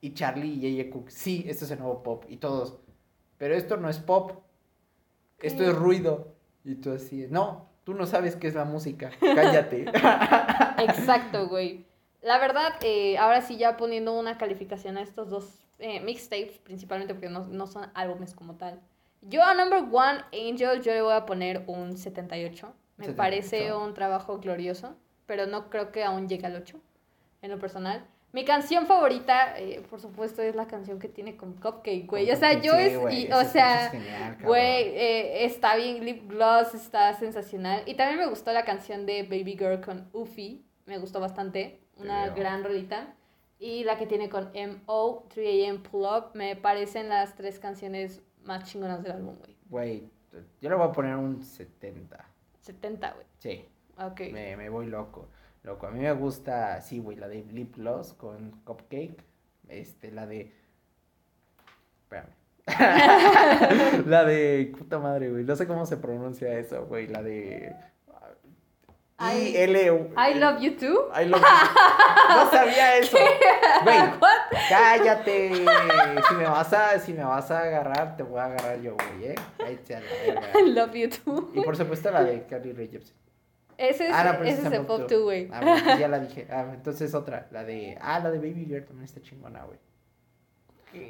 Y 0.00 0.14
Charlie 0.14 0.48
y 0.48 0.76
J.J. 0.76 0.92
Cook, 0.92 1.10
sí, 1.10 1.44
esto 1.46 1.64
es 1.64 1.70
el 1.70 1.78
nuevo 1.78 2.02
pop. 2.02 2.24
Y 2.28 2.38
todos, 2.38 2.80
pero 3.38 3.54
esto 3.54 3.76
no 3.76 3.88
es 3.88 4.00
pop. 4.00 4.32
Esto 5.40 5.62
¿Qué? 5.62 5.70
es 5.70 5.76
ruido. 5.76 6.34
Y 6.64 6.74
tú 6.74 6.92
así, 6.92 7.28
no, 7.30 7.68
tú 7.84 7.94
no 7.94 8.06
sabes 8.06 8.36
qué 8.36 8.48
es 8.48 8.54
la 8.54 8.64
música. 8.64 9.10
Cállate. 9.20 9.82
Exacto, 10.78 11.48
güey. 11.48 11.84
La 12.22 12.38
verdad, 12.38 12.72
eh, 12.82 13.18
ahora 13.18 13.42
sí 13.42 13.56
ya 13.58 13.76
poniendo 13.76 14.18
una 14.18 14.38
calificación 14.38 14.96
a 14.96 15.02
estos 15.02 15.28
dos 15.28 15.64
eh, 15.78 16.00
mixtapes, 16.00 16.58
principalmente 16.58 17.14
porque 17.14 17.28
no, 17.28 17.46
no 17.46 17.66
son 17.66 17.90
álbumes 17.94 18.34
como 18.34 18.54
tal. 18.54 18.80
Yo 19.20 19.42
a 19.42 19.54
Number 19.54 19.84
One 19.90 20.24
Angel 20.32 20.82
yo 20.82 20.92
le 20.92 21.02
voy 21.02 21.14
a 21.14 21.26
poner 21.26 21.64
un 21.66 21.96
78. 21.96 22.66
Me 22.96 23.06
78. 23.06 23.16
parece 23.16 23.74
un 23.74 23.92
trabajo 23.94 24.38
glorioso, 24.38 24.96
pero 25.26 25.46
no 25.46 25.68
creo 25.70 25.92
que 25.92 26.04
aún 26.04 26.28
llegue 26.28 26.46
al 26.46 26.56
8, 26.56 26.78
en 27.42 27.50
lo 27.50 27.58
personal. 27.58 28.06
Mi 28.34 28.44
canción 28.44 28.86
favorita, 28.86 29.56
eh, 29.60 29.80
por 29.88 30.00
supuesto, 30.00 30.42
es 30.42 30.56
la 30.56 30.66
canción 30.66 30.98
que 30.98 31.08
tiene 31.08 31.36
con 31.36 31.52
Cupcake, 31.52 32.04
güey. 32.06 32.28
O 32.32 32.36
sea, 32.36 32.60
yo 32.60 32.72
Sí, 32.72 32.78
es, 32.80 33.12
y- 33.28 33.32
o 33.32 33.44
sea, 33.44 33.90
genial. 33.90 34.36
Güey, 34.42 34.88
eh, 34.88 35.44
está 35.44 35.76
bien, 35.76 36.04
Lip 36.04 36.28
Gloss 36.28 36.74
está 36.74 37.14
sensacional. 37.14 37.84
Y 37.86 37.94
también 37.94 38.18
me 38.18 38.26
gustó 38.26 38.52
la 38.52 38.64
canción 38.64 39.06
de 39.06 39.22
Baby 39.22 39.56
Girl 39.56 39.80
con 39.80 40.08
Ufi, 40.12 40.64
me 40.86 40.98
gustó 40.98 41.20
bastante, 41.20 41.78
una 41.96 42.28
gran 42.30 42.64
rolita. 42.64 43.14
Y 43.60 43.84
la 43.84 43.96
que 43.96 44.06
tiene 44.06 44.28
con 44.28 44.50
MO, 44.52 45.26
3AM 45.32 45.80
Pull 45.84 46.02
Up, 46.04 46.30
me 46.34 46.56
parecen 46.56 47.08
las 47.08 47.36
tres 47.36 47.60
canciones 47.60 48.20
más 48.42 48.64
chingonas 48.64 49.00
del 49.04 49.12
álbum, 49.12 49.36
güey. 49.38 49.56
Güey, 49.70 50.10
yo 50.60 50.68
le 50.70 50.74
voy 50.74 50.88
a 50.88 50.92
poner 50.92 51.14
un 51.14 51.40
70. 51.40 52.28
70, 52.60 53.12
güey. 53.12 53.26
Sí, 53.38 53.64
Ok. 53.96 54.22
me, 54.32 54.56
me 54.56 54.68
voy 54.70 54.86
loco. 54.86 55.28
Loco, 55.64 55.86
a 55.86 55.90
mí 55.90 56.00
me 56.00 56.12
gusta, 56.12 56.80
sí, 56.82 56.98
güey, 56.98 57.16
la 57.16 57.26
de 57.26 57.42
Lip 57.44 57.76
Gloss 57.76 58.12
con 58.14 58.50
Cupcake. 58.64 59.16
Este, 59.68 60.12
la 60.12 60.26
de... 60.26 60.52
Espérame. 62.02 62.28
la 64.06 64.24
de... 64.24 64.72
Puta 64.76 64.98
madre, 64.98 65.30
güey. 65.30 65.44
No 65.44 65.56
sé 65.56 65.66
cómo 65.66 65.86
se 65.86 65.96
pronuncia 65.96 66.52
eso, 66.58 66.84
güey. 66.86 67.06
La 67.06 67.22
de... 67.22 67.74
I- 69.20 69.48
I, 69.50 69.56
L, 69.56 70.10
I 70.16 70.34
Love 70.38 70.60
You 70.60 70.76
Too. 70.76 71.08
I 71.18 71.24
love 71.26 71.40
you. 71.40 72.34
No 72.34 72.50
sabía 72.50 72.96
eso. 72.98 73.16
Güey, 73.84 73.98
cállate. 74.68 75.54
Si 76.28 76.34
me 76.34 76.44
vas 76.44 76.72
a, 76.72 76.98
si 76.98 77.12
me 77.14 77.24
vas 77.24 77.50
a 77.50 77.60
agarrar, 77.60 78.16
te 78.16 78.22
voy 78.24 78.40
a 78.40 78.44
agarrar 78.46 78.80
yo, 78.82 78.96
güey, 78.96 79.30
eh. 79.30 79.34
Cállate 79.56 79.94
a 79.96 80.00
la 80.00 80.06
verga. 80.10 80.60
I 80.60 80.70
Love 80.72 80.94
You 80.94 81.08
Too. 81.10 81.52
Y 81.54 81.60
por 81.62 81.76
supuesto 81.76 82.10
la 82.10 82.24
de 82.24 82.44
Carly 82.44 82.72
Rae 82.72 82.88
Jepsen. 82.88 83.16
Ese 83.78 84.06
es, 84.06 84.12
Ah, 84.14 84.24
no, 84.38 84.44
ese 84.44 84.60
es 84.60 84.66
es 84.66 84.72
el 84.72 84.86
Pop 84.86 85.00
Pop 85.00 85.08
Two. 85.08 85.16
2, 85.18 85.22
güey. 85.24 85.48
Ah, 85.52 85.60
bueno, 85.60 85.98
ya 85.98 86.08
la 86.08 86.18
dije. 86.26 86.46
Ah, 86.50 86.70
entonces 86.72 87.14
otra, 87.14 87.48
la 87.50 87.64
de. 87.64 87.98
Ah, 88.00 88.20
la 88.20 88.30
de 88.30 88.38
Baby 88.38 88.66
Girl 88.66 88.84
también 88.84 89.04
está 89.04 89.20
chingona, 89.20 89.64
güey. 89.64 89.78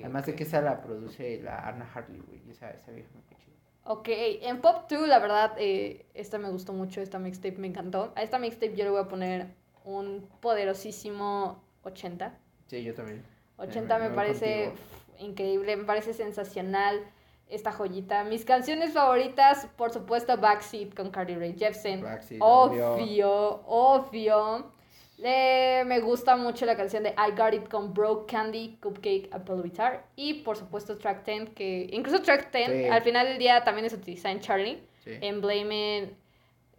Además 0.01 0.25
de 0.27 0.35
que 0.35 0.45
esa 0.45 0.63
la 0.63 0.81
produce 0.81 1.41
la 1.43 1.69
Anna 1.69 1.89
Hartley, 1.95 2.21
güey. 2.27 2.41
Esa, 2.51 2.71
esa 2.71 2.91
vieja 2.91 3.09
me 3.15 3.37
chida. 3.37 3.55
Ok, 3.85 4.09
en 4.09 4.63
Pop 4.63 4.89
2, 4.89 5.07
la 5.07 5.19
verdad, 5.19 5.53
eh, 5.59 6.07
esta 6.15 6.39
me 6.39 6.49
gustó 6.49 6.73
mucho, 6.73 7.03
esta 7.03 7.19
mixtape 7.19 7.59
me 7.59 7.67
encantó. 7.67 8.13
A 8.17 8.23
esta 8.23 8.39
mixtape 8.39 8.75
yo 8.77 8.85
le 8.85 8.91
voy 8.91 9.03
a 9.03 9.09
poner 9.09 9.49
un 9.85 10.27
poderosísimo 10.41 11.63
80. 11.83 12.35
Sí, 12.69 12.83
yo 12.83 12.95
también. 12.95 13.23
80 13.59 13.95
me 13.99 14.01
me 14.05 14.09
voy 14.09 14.17
parece 14.17 14.71
pf, 14.71 15.23
increíble, 15.23 15.77
me 15.77 15.85
parece 15.85 16.15
sensacional 16.15 17.01
esta 17.49 17.73
joyita. 17.73 18.25
Mis 18.25 18.45
canciones 18.45 18.93
favoritas, 18.93 19.67
por 19.77 19.91
supuesto, 19.93 20.37
Backseat 20.37 20.95
con 20.95 21.11
Carly 21.11 21.37
Rae 21.37 21.55
Jepsen. 21.55 22.03
Backseat, 22.03 22.41
obvio, 22.43 23.63
obvio. 23.67 24.73
Le- 25.19 25.85
me 25.87 26.01
gusta 26.01 26.37
mucho 26.37 26.67
la 26.67 26.77
canción 26.77 27.05
de 27.05 27.11
I 27.11 27.31
Got 27.39 27.55
It 27.55 27.69
con 27.69 27.95
Broke 27.95 28.27
Candy, 28.33 28.79
Cupcake, 28.83 29.29
Apple 29.33 29.63
Guitar. 29.63 30.07
Y 30.17 30.43
por 30.43 30.57
supuesto 30.57 30.99
track 30.99 31.25
10, 31.25 31.51
que 31.51 31.89
incluso 31.93 32.21
track 32.23 32.51
10 32.53 32.67
Sí. 32.71 32.85
al 32.89 33.03
final 33.03 33.27
del 33.29 33.39
día 33.39 33.63
también 33.63 33.87
es 33.87 33.93
utilizada 33.93 34.33
en 34.33 34.41
Charlie. 34.41 34.83
Sí. 35.05 35.13
En 35.21 35.41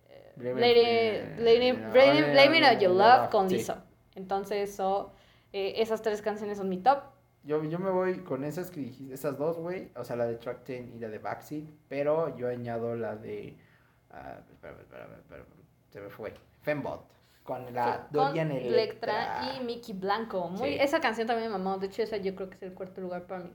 eh, 0.09 1.35
It 2.57 2.63
on 2.73 2.79
Your 2.79 2.91
Love 2.91 3.29
con. 3.29 3.47
Lizzo. 3.47 3.77
Entonces, 4.15 4.75
so, 4.75 5.13
eh, 5.53 5.75
esas 5.77 6.01
tres 6.01 6.21
canciones 6.21 6.57
son 6.57 6.67
mi 6.67 6.77
top. 6.77 6.99
Yo, 7.45 7.63
yo 7.63 7.77
me 7.79 7.91
voy 7.91 8.19
con 8.19 8.43
esas 8.43 8.71
que 8.71 8.79
dijiste, 8.79 9.13
esas 9.13 9.37
dos, 9.37 9.57
güey. 9.57 9.91
O 9.95 10.03
sea, 10.03 10.15
la 10.15 10.25
de 10.25 10.35
Track 10.35 10.65
10 10.65 10.95
y 10.95 10.99
la 10.99 11.09
de 11.09 11.19
Backseat. 11.19 11.63
Pero 11.87 12.35
yo 12.37 12.49
añado 12.49 12.95
la 12.95 13.15
de. 13.15 13.55
ah, 14.11 14.39
espérame, 14.51 14.81
espérame, 14.81 15.13
espérame. 15.19 15.45
Se 15.91 16.01
me 16.01 16.09
fue. 16.09 16.33
Fembot. 16.63 17.05
Con 17.43 17.71
la 17.75 18.07
con 18.11 18.11
Dorian 18.11 18.51
Electra 18.51 19.43
Electra. 19.43 19.61
y 19.61 19.63
Mickey 19.63 19.93
Blanco. 19.93 20.49
Muy, 20.49 20.69
Sí. 20.69 20.77
Esa 20.79 20.99
canción 20.99 21.27
también 21.27 21.51
me 21.51 21.57
mamó. 21.59 21.77
De 21.77 21.85
hecho, 21.87 22.01
esa 22.01 22.17
yo 22.17 22.33
creo 22.35 22.49
que 22.49 22.55
es 22.55 22.63
el 22.63 22.73
cuarto 22.73 23.01
lugar 23.01 23.27
para 23.27 23.43
mí. 23.43 23.51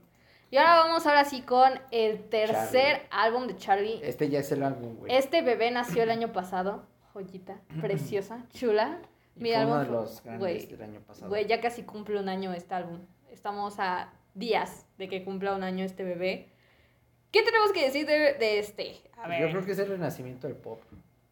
Y 0.49 0.57
ahora 0.57 0.75
vamos 0.83 1.05
ahora 1.05 1.25
sí 1.25 1.41
con 1.41 1.71
el 1.91 2.23
tercer 2.29 2.81
Charlie. 2.81 3.07
álbum 3.11 3.47
de 3.47 3.55
Charlie. 3.57 3.99
Este 4.03 4.29
ya 4.29 4.39
es 4.39 4.51
el 4.51 4.63
álbum, 4.63 4.95
güey. 4.95 5.13
Este 5.13 5.41
bebé 5.41 5.71
nació 5.71 6.03
el 6.03 6.11
año 6.11 6.31
pasado. 6.31 6.83
Joyita, 7.13 7.59
preciosa, 7.81 8.45
chula. 8.53 8.99
Mi 9.35 9.51
fue 9.51 9.65
uno 9.65 9.75
álbum 9.75 9.85
de 9.85 9.91
los 9.91 10.23
grandes 10.23 10.39
güey, 10.39 10.65
del 10.67 10.81
año 10.81 11.01
pasado. 11.01 11.29
Güey, 11.29 11.47
ya 11.47 11.59
casi 11.59 11.83
cumple 11.83 12.19
un 12.19 12.29
año 12.29 12.53
este 12.53 12.73
álbum. 12.73 12.99
Estamos 13.31 13.79
a 13.79 14.13
días 14.33 14.85
de 14.97 15.09
que 15.09 15.23
cumpla 15.23 15.55
un 15.55 15.63
año 15.63 15.83
este 15.85 16.03
bebé. 16.03 16.49
¿Qué 17.31 17.43
tenemos 17.43 17.71
que 17.71 17.85
decir 17.85 18.05
de, 18.05 18.33
de 18.33 18.59
este? 18.59 19.01
A 19.17 19.27
ver. 19.27 19.41
Yo 19.41 19.49
creo 19.49 19.65
que 19.65 19.71
es 19.71 19.79
el 19.79 19.87
renacimiento 19.87 20.47
del 20.47 20.57
pop. 20.57 20.81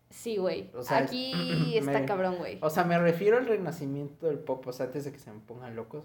Sí, 0.10 0.38
güey. 0.38 0.72
O 0.74 0.82
sea, 0.84 1.00
Aquí 1.00 1.34
está 1.78 2.06
cabrón, 2.06 2.38
güey. 2.38 2.58
O 2.62 2.70
sea, 2.70 2.84
me 2.84 2.98
refiero 2.98 3.38
al 3.38 3.46
renacimiento 3.46 4.28
del 4.28 4.40
pop, 4.40 4.66
o 4.68 4.74
sea, 4.74 4.88
antes 4.88 5.06
de 5.06 5.12
que 5.12 5.20
se 5.20 5.32
me 5.32 5.40
pongan 5.40 5.76
locos. 5.76 6.04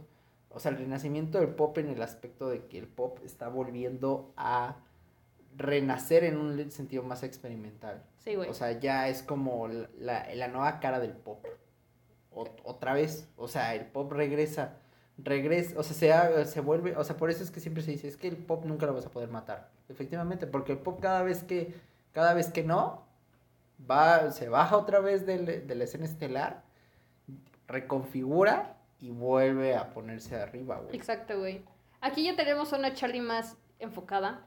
O 0.50 0.60
sea, 0.60 0.70
el 0.72 0.78
renacimiento 0.78 1.38
del 1.40 1.48
pop 1.48 1.76
en 1.78 1.88
el 1.88 2.02
aspecto 2.02 2.48
de 2.48 2.66
que 2.66 2.78
el 2.78 2.86
pop 2.86 3.18
está 3.24 3.48
volviendo 3.48 4.32
a 4.36 4.76
renacer 5.56 6.24
en 6.24 6.36
un 6.36 6.70
sentido 6.70 7.02
más 7.02 7.22
experimental. 7.22 8.02
Sí, 8.18 8.34
güey. 8.34 8.48
O 8.48 8.54
sea, 8.54 8.72
ya 8.78 9.08
es 9.08 9.22
como 9.22 9.68
la, 9.68 10.28
la 10.34 10.48
nueva 10.48 10.80
cara 10.80 11.00
del 11.00 11.12
pop. 11.12 11.44
O- 12.32 12.48
otra 12.64 12.94
vez. 12.94 13.28
O 13.36 13.48
sea, 13.48 13.74
el 13.74 13.86
pop 13.86 14.12
regresa. 14.12 14.78
Regresa, 15.16 15.78
o 15.78 15.82
sea, 15.84 16.28
se, 16.44 16.44
se 16.50 16.60
vuelve. 16.60 16.96
O 16.96 17.04
sea, 17.04 17.16
por 17.16 17.30
eso 17.30 17.42
es 17.44 17.50
que 17.50 17.60
siempre 17.60 17.82
se 17.82 17.92
dice, 17.92 18.08
es 18.08 18.16
que 18.16 18.26
el 18.28 18.36
pop 18.36 18.64
nunca 18.64 18.86
lo 18.86 18.94
vas 18.94 19.06
a 19.06 19.10
poder 19.10 19.28
matar. 19.28 19.70
Efectivamente, 19.88 20.46
porque 20.46 20.72
el 20.72 20.78
pop 20.78 20.98
cada 21.00 21.22
vez 21.22 21.42
que. 21.44 21.74
Cada 22.12 22.34
vez 22.34 22.50
que 22.50 22.62
no. 22.64 23.06
va, 23.90 24.30
se 24.32 24.48
baja 24.48 24.76
otra 24.76 25.00
vez 25.00 25.26
del- 25.26 25.66
de 25.66 25.74
la 25.74 25.84
escena 25.84 26.04
estelar, 26.04 26.62
reconfigura 27.66 28.76
y 29.00 29.10
vuelve 29.10 29.74
a 29.76 29.92
ponerse 29.92 30.36
arriba, 30.36 30.78
güey. 30.78 30.96
Exacto, 30.96 31.38
güey. 31.38 31.62
Aquí 32.00 32.24
ya 32.24 32.36
tenemos 32.36 32.72
una 32.72 32.94
Charlie 32.94 33.20
más 33.20 33.56
enfocada. 33.78 34.46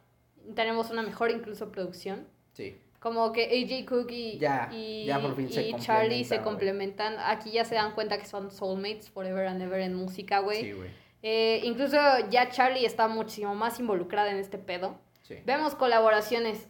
Tenemos 0.56 0.90
una 0.92 1.02
mejor 1.02 1.32
incluso 1.32 1.72
producción. 1.72 2.28
Sí. 2.54 2.80
Como 3.08 3.32
que 3.32 3.44
AJ 3.46 3.86
Cook 3.86 4.12
y, 4.12 4.38
Ya, 4.38 4.70
y, 4.70 5.06
ya 5.06 5.22
por 5.22 5.34
fin 5.34 5.50
se 5.50 5.64
y 5.64 5.74
Charlie 5.76 6.26
se 6.26 6.42
complementan. 6.42 7.16
Aquí 7.20 7.52
ya 7.52 7.64
se 7.64 7.76
dan 7.76 7.94
cuenta 7.94 8.18
que 8.18 8.26
son 8.26 8.52
soulmates 8.52 9.10
forever 9.10 9.48
and 9.48 9.62
ever 9.62 9.80
en 9.80 9.94
música, 9.94 10.40
güey. 10.40 10.62
Sí, 10.62 10.72
güey. 10.74 10.90
Eh, 11.24 11.62
incluso 11.64 11.96
ya 12.30 12.50
Charlie 12.50 12.86
está 12.86 13.08
muchísimo 13.08 13.56
más 13.56 13.80
involucrada 13.80 14.30
en 14.30 14.36
este 14.36 14.58
pedo. 14.58 15.00
Sí. 15.22 15.36
Vemos 15.46 15.74
colaboraciones 15.74 16.68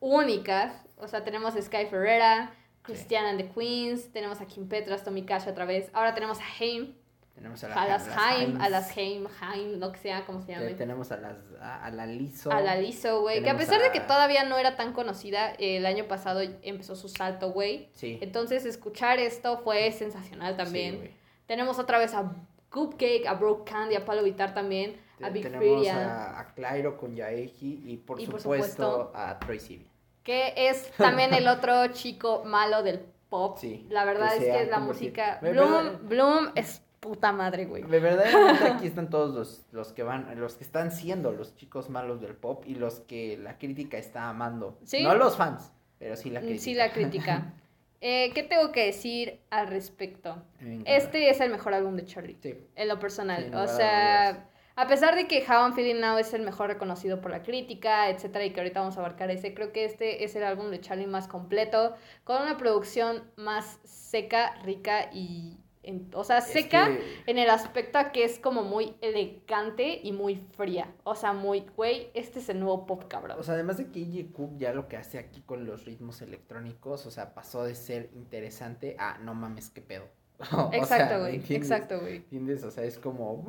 únicas. 0.00 0.74
O 0.96 1.06
sea, 1.06 1.22
tenemos 1.22 1.54
a 1.54 1.62
Sky 1.62 1.86
Ferreira, 1.88 2.52
Christian 2.82 3.24
and 3.24 3.38
the 3.38 3.48
Queens, 3.48 4.10
tenemos 4.12 4.40
a 4.40 4.46
Kim 4.46 4.68
Petras, 4.68 5.04
Tommy 5.04 5.22
Cash 5.22 5.46
otra 5.46 5.66
vez. 5.66 5.88
Ahora 5.92 6.14
tenemos 6.14 6.40
a 6.40 6.44
Haim, 6.58 6.96
Tenemos 7.36 7.62
a, 7.64 7.68
la, 7.68 7.82
a 7.82 7.86
las 7.86 8.08
Haim, 8.16 8.60
a 8.60 8.68
las 8.70 8.96
Haim, 8.96 9.26
Haim, 9.40 9.78
lo 9.78 9.92
que 9.92 9.98
sea, 9.98 10.24
como 10.24 10.40
se 10.42 10.52
llame. 10.52 10.72
Tenemos 10.72 11.12
a 11.12 11.18
las 11.18 11.36
a, 11.60 11.84
a 11.84 11.90
la 11.90 12.06
Liso. 12.06 12.50
A 12.50 12.60
la 12.62 12.76
Lizzo, 12.76 13.20
güey. 13.20 13.42
Que 13.42 13.50
a 13.50 13.56
pesar 13.58 13.80
de 13.82 13.90
que 13.92 14.00
todavía 14.00 14.44
no 14.44 14.56
era 14.56 14.74
tan 14.74 14.94
conocida, 14.94 15.50
el 15.58 15.84
año 15.84 16.06
pasado 16.08 16.40
empezó 16.62 16.96
su 16.96 17.08
salto, 17.10 17.50
güey. 17.52 17.90
Sí. 17.92 18.18
Entonces, 18.22 18.64
escuchar 18.64 19.18
esto 19.18 19.58
fue 19.58 19.92
sensacional 19.92 20.54
Sí, 20.54 20.56
también. 20.64 20.96
güey. 20.96 21.10
tenemos 21.46 21.78
otra 21.78 21.98
vez 21.98 22.14
a 22.14 22.32
Cupcake, 22.70 23.26
a 23.26 23.34
Broke 23.34 23.70
Candy, 23.70 23.96
a 23.96 24.04
Palo 24.06 24.22
Vitar 24.22 24.54
también, 24.54 24.96
a 25.22 25.28
Big 25.28 25.42
tenemos 25.42 25.62
Freedia. 25.82 26.40
a, 26.40 26.54
Clairo 26.54 26.96
con 26.96 27.14
Yaeji 27.14 27.82
y 27.84 27.96
por, 27.98 28.18
Y 28.18 28.26
por 28.26 28.40
supuesto, 28.40 29.12
a 29.14 29.38
Troy 29.38 29.60
Sivan. 29.60 29.86
Que 30.22 30.54
es 30.56 30.90
también 30.96 31.34
el 31.34 31.46
otro 31.48 31.86
chico 31.88 32.44
malo 32.46 32.82
del 32.82 32.98
pop. 33.28 33.58
Sí, 33.60 33.86
La 33.90 34.04
verdad 34.06 34.34
es 34.36 34.42
que 34.42 34.70
la 34.70 34.78
música. 34.78 35.38
Bloom, 35.42 36.08
Bloom 36.08 36.52
es 36.54 36.82
puta 37.06 37.32
madre, 37.32 37.66
güey. 37.66 37.84
De 37.84 38.00
verdaderamente 38.00 38.64
aquí 38.72 38.86
están 38.86 39.08
todos 39.08 39.34
los, 39.34 39.66
los 39.72 39.92
que 39.92 40.02
van, 40.02 40.38
los 40.38 40.56
que 40.56 40.64
están 40.64 40.90
siendo 40.90 41.32
los 41.32 41.54
chicos 41.54 41.88
malos 41.88 42.20
del 42.20 42.34
pop 42.34 42.64
y 42.66 42.74
los 42.74 43.00
que 43.00 43.36
la 43.36 43.58
crítica 43.58 43.96
está 43.96 44.28
amando. 44.28 44.78
Sí. 44.84 45.02
No 45.02 45.14
los 45.14 45.36
fans, 45.36 45.72
pero 45.98 46.16
sí 46.16 46.30
la 46.30 46.40
crítica. 46.40 46.62
Sí, 46.62 46.74
la 46.74 46.92
crítica. 46.92 47.52
Eh, 48.02 48.30
¿Qué 48.34 48.42
tengo 48.42 48.72
que 48.72 48.84
decir 48.84 49.40
al 49.48 49.68
respecto? 49.68 50.36
Este 50.84 51.30
es 51.30 51.40
el 51.40 51.50
mejor 51.50 51.72
álbum 51.72 51.96
de 51.96 52.04
Charlie. 52.04 52.36
Sí. 52.42 52.54
En 52.74 52.88
lo 52.88 52.98
personal. 52.98 53.50
O 53.54 53.66
sea, 53.66 54.46
a 54.78 54.86
pesar 54.86 55.14
de 55.14 55.26
que 55.26 55.38
How 55.38 55.62
I'm 55.62 55.74
Feeling 55.74 56.00
Now 56.00 56.18
es 56.18 56.34
el 56.34 56.42
mejor 56.42 56.68
reconocido 56.68 57.22
por 57.22 57.30
la 57.30 57.42
crítica, 57.42 58.10
etcétera, 58.10 58.44
y 58.44 58.50
que 58.52 58.60
ahorita 58.60 58.80
vamos 58.80 58.98
a 58.98 59.00
abarcar 59.00 59.30
ese, 59.30 59.54
creo 59.54 59.72
que 59.72 59.86
este 59.86 60.22
es 60.22 60.36
el 60.36 60.44
álbum 60.44 60.70
de 60.70 60.80
Charlie 60.80 61.06
más 61.06 61.26
completo, 61.28 61.94
con 62.24 62.42
una 62.42 62.58
producción 62.58 63.24
más 63.36 63.78
seca, 63.84 64.54
rica 64.62 65.08
y. 65.14 65.58
en- 65.86 66.10
o 66.14 66.24
sea, 66.24 66.38
Es 66.38 66.44
seca 66.48 66.88
que- 66.88 67.22
en 67.30 67.38
el 67.38 67.48
aspecto 67.48 67.98
a 67.98 68.12
que 68.12 68.24
es 68.24 68.38
como 68.38 68.62
muy 68.62 68.94
elegante 69.00 70.00
y 70.02 70.12
muy 70.12 70.36
fría. 70.56 70.92
O 71.04 71.14
sea, 71.14 71.32
muy, 71.32 71.64
güey, 71.76 72.10
este 72.14 72.40
es 72.40 72.48
el 72.48 72.60
nuevo 72.60 72.84
pop 72.86 73.04
cabrón. 73.08 73.38
O 73.40 73.42
sea, 73.42 73.54
además 73.54 73.78
de 73.78 73.86
que 73.90 74.00
EJ 74.02 74.32
Cook 74.32 74.58
ya 74.58 74.72
lo 74.74 74.88
que 74.88 74.96
hace 74.96 75.18
aquí 75.18 75.40
con 75.42 75.64
los 75.66 75.84
ritmos 75.84 76.20
electrónicos, 76.22 77.06
o 77.06 77.10
sea, 77.10 77.32
pasó 77.34 77.64
de 77.64 77.74
ser 77.74 78.10
interesante 78.14 78.96
a 78.98 79.18
no 79.18 79.34
mames, 79.34 79.70
qué 79.70 79.80
pedo. 79.80 80.04
Exacto, 80.72 81.14
¿me 81.14 81.20
güey. 81.20 81.42
Exacto, 81.48 82.00
güey. 82.00 82.16
¿Entiendes? 82.16 82.62
O 82.64 82.70
sea, 82.70 82.84
es 82.84 82.98
como. 82.98 83.46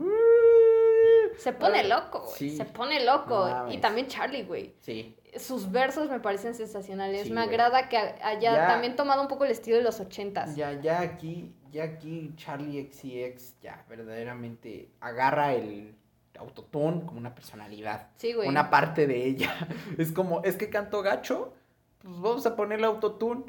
Se 1.38 1.54
pone 1.54 1.84
loco, 1.88 2.22
güey. 2.22 2.34
Sí. 2.36 2.58
Se 2.58 2.66
pone 2.66 3.04
loco. 3.06 3.48
No 3.48 3.72
y 3.72 3.78
también 3.78 4.08
Charlie, 4.08 4.44
güey. 4.44 4.74
Sí. 4.80 5.16
Sus 5.38 5.72
versos 5.72 6.10
me 6.10 6.20
parecen 6.20 6.56
sensacionales. 6.56 7.28
Sí, 7.28 7.32
me 7.34 7.42
agrada 7.42 7.90
que 7.90 7.98
haya 7.98 8.54
Ya. 8.54 8.68
también 8.68 8.96
tomado 8.96 9.22
un 9.22 9.28
poco 9.28 9.46
el 9.46 9.52
estilo 9.52 9.78
de 9.78 9.84
los 9.84 10.00
ochentas. 10.00 10.56
Ya, 10.56 10.72
ya 10.82 11.02
aquí, 11.02 11.54
ya 11.72 11.84
aquí 11.84 12.34
Charlie 12.36 12.90
XCX 12.92 13.60
ya 13.62 13.86
verdaderamente 13.90 14.90
agarra 15.00 15.54
el 15.54 15.96
autotune 16.38 17.06
como 17.06 17.18
una 17.20 17.34
personalidad. 17.34 18.10
Sí, 18.18 18.34
güey. 18.34 18.48
Una 18.48 18.70
parte 18.70 19.08
de 19.08 19.26
ella. 19.26 19.54
Es 19.98 20.12
como, 20.12 20.44
es 20.44 20.56
que 20.56 20.70
canto 20.70 21.02
gacho, 21.02 21.54
pues 22.02 22.20
vamos 22.20 22.46
a 22.46 22.56
ponerle 22.56 22.86
autotune. 22.86 23.46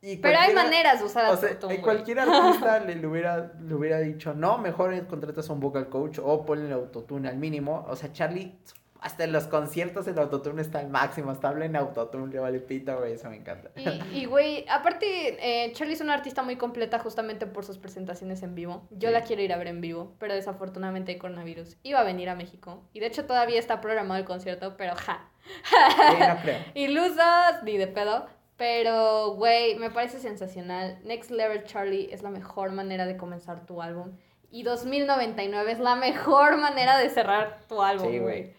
Y 0.00 0.16
Pero 0.18 0.38
hay 0.38 0.54
maneras 0.54 1.00
de 1.00 1.06
usar 1.06 1.24
O 1.32 1.36
sea, 1.36 1.48
autotune, 1.48 1.74
eh, 1.74 1.76
güey. 1.78 1.82
cualquier 1.82 2.20
artista 2.20 2.78
le, 2.78 2.94
le 2.94 3.06
hubiera, 3.06 3.52
le 3.60 3.74
hubiera 3.74 3.98
dicho, 3.98 4.32
no, 4.32 4.56
mejor 4.58 5.06
contratas 5.08 5.50
a 5.50 5.52
un 5.52 5.58
vocal 5.60 5.88
coach 5.88 6.20
o 6.22 6.46
ponle 6.46 6.66
el 6.66 6.72
autotune 6.72 7.28
al 7.28 7.36
mínimo. 7.36 7.84
O 7.88 7.96
sea, 7.96 8.12
Charlie, 8.12 8.56
hasta 9.00 9.24
en 9.24 9.32
los 9.32 9.44
conciertos 9.44 10.06
el 10.08 10.18
autotune 10.18 10.60
está 10.62 10.80
al 10.80 10.88
máximo, 10.88 11.30
hasta 11.30 11.48
habla 11.48 11.64
en 11.66 11.76
autotune, 11.76 12.32
le 12.32 12.38
vale 12.40 12.58
pita, 12.60 12.94
güey, 12.96 13.12
eso 13.12 13.30
me 13.30 13.36
encanta. 13.36 13.70
Y, 13.76 13.88
y, 14.20 14.24
güey, 14.24 14.64
aparte, 14.68 15.36
eh, 15.66 15.72
Charlie 15.72 15.94
es 15.94 16.00
una 16.00 16.14
artista 16.14 16.42
muy 16.42 16.56
completa 16.56 16.98
justamente 16.98 17.46
por 17.46 17.64
sus 17.64 17.78
presentaciones 17.78 18.42
en 18.42 18.54
vivo. 18.54 18.86
Yo 18.90 19.08
Sí. 19.08 19.14
la 19.14 19.22
quiero 19.22 19.42
ir 19.42 19.52
a 19.52 19.56
ver 19.56 19.68
en 19.68 19.80
vivo, 19.80 20.14
pero 20.18 20.34
desafortunadamente 20.34 21.12
hay 21.12 21.18
coronavirus. 21.18 21.76
Iba 21.82 22.00
a 22.00 22.04
venir 22.04 22.28
a 22.28 22.34
México. 22.34 22.82
Y 22.92 23.00
de 23.00 23.06
hecho 23.06 23.24
todavía 23.24 23.58
está 23.58 23.80
programado 23.80 24.18
el 24.18 24.26
concierto, 24.26 24.76
pero 24.76 24.94
ja. 24.96 25.28
Sí, 25.64 26.16
no 26.18 26.36
creo. 26.42 26.58
Ilusos, 26.74 27.62
ni 27.64 27.76
de 27.78 27.86
pedo. 27.86 28.26
Pero, 28.56 29.34
güey, 29.36 29.76
me 29.76 29.88
parece 29.90 30.18
sensacional. 30.18 30.98
Next 31.04 31.30
Level 31.30 31.62
Charlie 31.64 32.08
es 32.12 32.22
la 32.24 32.30
mejor 32.30 32.72
manera 32.72 33.06
de 33.06 33.16
comenzar 33.16 33.64
tu 33.66 33.80
álbum. 33.80 34.16
Y 34.50 34.64
2099 34.64 35.70
es 35.72 35.78
la 35.78 35.94
mejor 35.94 36.56
manera 36.56 36.98
de 36.98 37.08
cerrar 37.10 37.60
tu 37.68 37.80
álbum, 37.82 38.10
Sí, 38.10 38.18
güey. 38.18 38.52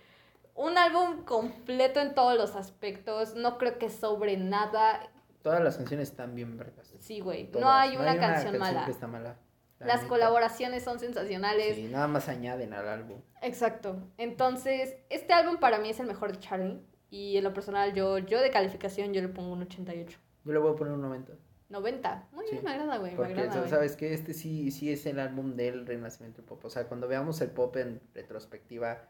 Un 0.62 0.78
álbum 0.78 1.24
completo 1.24 2.02
en 2.02 2.14
todos 2.14 2.38
los 2.38 2.56
aspectos. 2.58 3.34
No 3.36 3.58
creo 3.58 3.78
que 3.80 3.90
sobre 3.90 4.36
nada. 4.36 5.10
Todas 5.42 5.64
las 5.64 5.78
canciones 5.78 6.10
están 6.10 6.36
bien 6.36 6.58
vergas. 6.58 6.94
Sí, 7.00 7.22
güey. 7.22 7.46
No 7.46 7.60
Todas. 7.60 7.76
hay 7.90 7.96
una 7.96 8.20
canción 8.20 8.58
mala. 8.58 8.84
que 8.84 8.92
está 8.92 9.08
mala. 9.08 9.38
la 9.80 9.86
Las 9.88 10.04
colaboraciones 10.04 10.84
son 10.84 11.00
sensacionales. 11.00 11.78
Sí, 11.78 11.88
nada 11.88 12.08
más 12.08 12.28
añaden 12.28 12.74
al 12.74 12.90
álbum. 12.90 13.22
Exacto. 13.42 13.96
Entonces, 14.18 14.98
este 15.10 15.32
álbum 15.32 15.58
para 15.62 15.78
mí 15.80 15.92
es 15.92 16.00
el 16.02 16.08
mejor 16.08 16.34
de 16.34 16.40
Charlie. 16.40 16.82
Y 17.10 17.38
en 17.38 17.46
lo 17.46 17.54
personal, 17.54 17.94
yo, 17.94 18.18
yo 18.18 18.42
de 18.42 18.52
calificación, 18.52 19.14
yo 19.14 19.22
le 19.22 19.30
pongo 19.30 19.54
un 19.54 19.62
88. 19.62 20.20
Yo 20.44 20.52
le 20.52 20.60
voy 20.60 20.74
a 20.74 20.76
poner 20.76 20.92
un 20.94 21.02
90. 21.02 21.32
90. 21.70 22.28
Muy 22.34 22.44
bien, 22.44 22.58
Sí. 22.58 22.66
me 22.66 22.72
agrada, 22.72 22.98
güey. 22.98 23.12
Me 23.12 23.18
Porque, 23.18 23.34
agrada, 23.34 23.60
güey. 23.60 23.70
¿sabes 23.70 23.96
que 23.96 24.14
Este 24.14 24.34
sí, 24.34 24.72
sí 24.72 24.92
es 24.92 25.06
el 25.06 25.22
álbum 25.22 25.56
del 25.56 25.86
renacimiento 25.88 26.42
del 26.42 26.50
pop. 26.50 26.66
O 26.66 26.70
sea, 26.70 26.84
cuando 26.90 27.08
veamos 27.08 27.40
el 27.40 27.50
pop 27.52 27.78
en 27.78 28.02
retrospectiva 28.14 29.08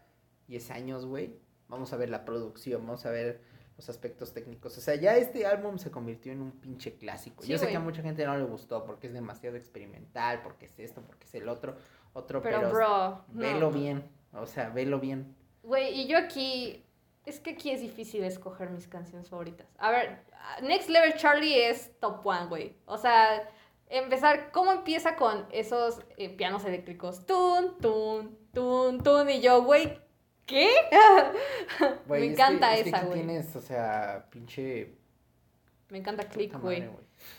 10 0.49 0.71
años, 0.71 1.05
güey, 1.05 1.35
vamos 1.67 1.93
a 1.93 1.97
ver 1.97 2.09
la 2.09 2.25
producción, 2.25 2.85
vamos 2.85 3.05
a 3.05 3.11
ver 3.11 3.41
los 3.77 3.87
aspectos 3.87 4.33
técnicos. 4.33 4.77
O 4.77 4.81
sea, 4.81 4.95
ya 4.95 5.15
este 5.15 5.45
álbum 5.45 5.77
se 5.77 5.89
convirtió 5.89 6.33
en 6.33 6.41
un 6.41 6.51
pinche 6.51 6.97
clásico. 6.97 7.43
Sí, 7.43 7.49
Yo 7.49 7.57
sé 7.57 7.67
que 7.67 7.77
a 7.77 7.79
mucha 7.79 8.01
gente 8.01 8.25
no 8.25 8.35
le 8.35 8.43
gustó 8.43 8.83
porque 8.83 9.07
es 9.07 9.13
demasiado 9.13 9.55
experimental, 9.55 10.41
porque 10.41 10.65
es 10.65 10.77
esto, 10.79 11.01
porque 11.01 11.25
es 11.25 11.35
el 11.35 11.47
otro, 11.47 11.77
otro, 12.13 12.41
Pero, 12.41 12.57
pero, 12.59 12.71
bro, 12.71 13.25
velo 13.29 13.71
no. 13.71 13.71
bien. 13.71 14.03
O 14.33 14.45
sea, 14.45 14.69
velo 14.69 14.99
bien. 14.99 15.33
Güey, 15.63 16.01
y 16.01 16.07
yo 16.07 16.17
aquí. 16.17 16.83
Es 17.25 17.39
que 17.39 17.51
aquí 17.51 17.69
es 17.69 17.81
difícil 17.81 18.23
escoger 18.23 18.71
mis 18.71 18.87
canciones 18.87 19.29
favoritas. 19.29 19.67
A 19.77 19.91
ver, 19.91 20.23
Next 20.63 20.89
Level 20.89 21.13
Charlie 21.15 21.69
es 21.69 21.91
top 21.99 22.25
one, 22.25 22.47
güey. 22.47 22.75
O 22.85 22.97
sea, 22.97 23.47
empezar. 23.87 24.51
¿Cómo 24.51 24.71
empieza 24.71 25.15
con 25.15 25.45
esos 25.51 26.01
eh, 26.17 26.35
pianos 26.35 26.65
eléctricos? 26.65 27.25
Tun, 27.25 27.77
tun, 27.79 28.35
tun, 28.51 29.03
tun. 29.03 29.29
Y 29.29 29.41
yo, 29.41 29.63
güey, 29.63 29.99
¿qué? 30.49 30.69
Me 32.07 32.25
encanta 32.25 32.75
es 32.75 32.83
que 32.83 32.89
esa, 32.89 33.03
güey. 33.03 33.19
tienes, 33.19 33.55
o 33.55 33.61
sea, 33.61 34.25
pinche. 34.29 34.95
Me 35.89 35.99
encanta 35.99 36.27
Click, 36.27 36.59
güey. 36.59 36.89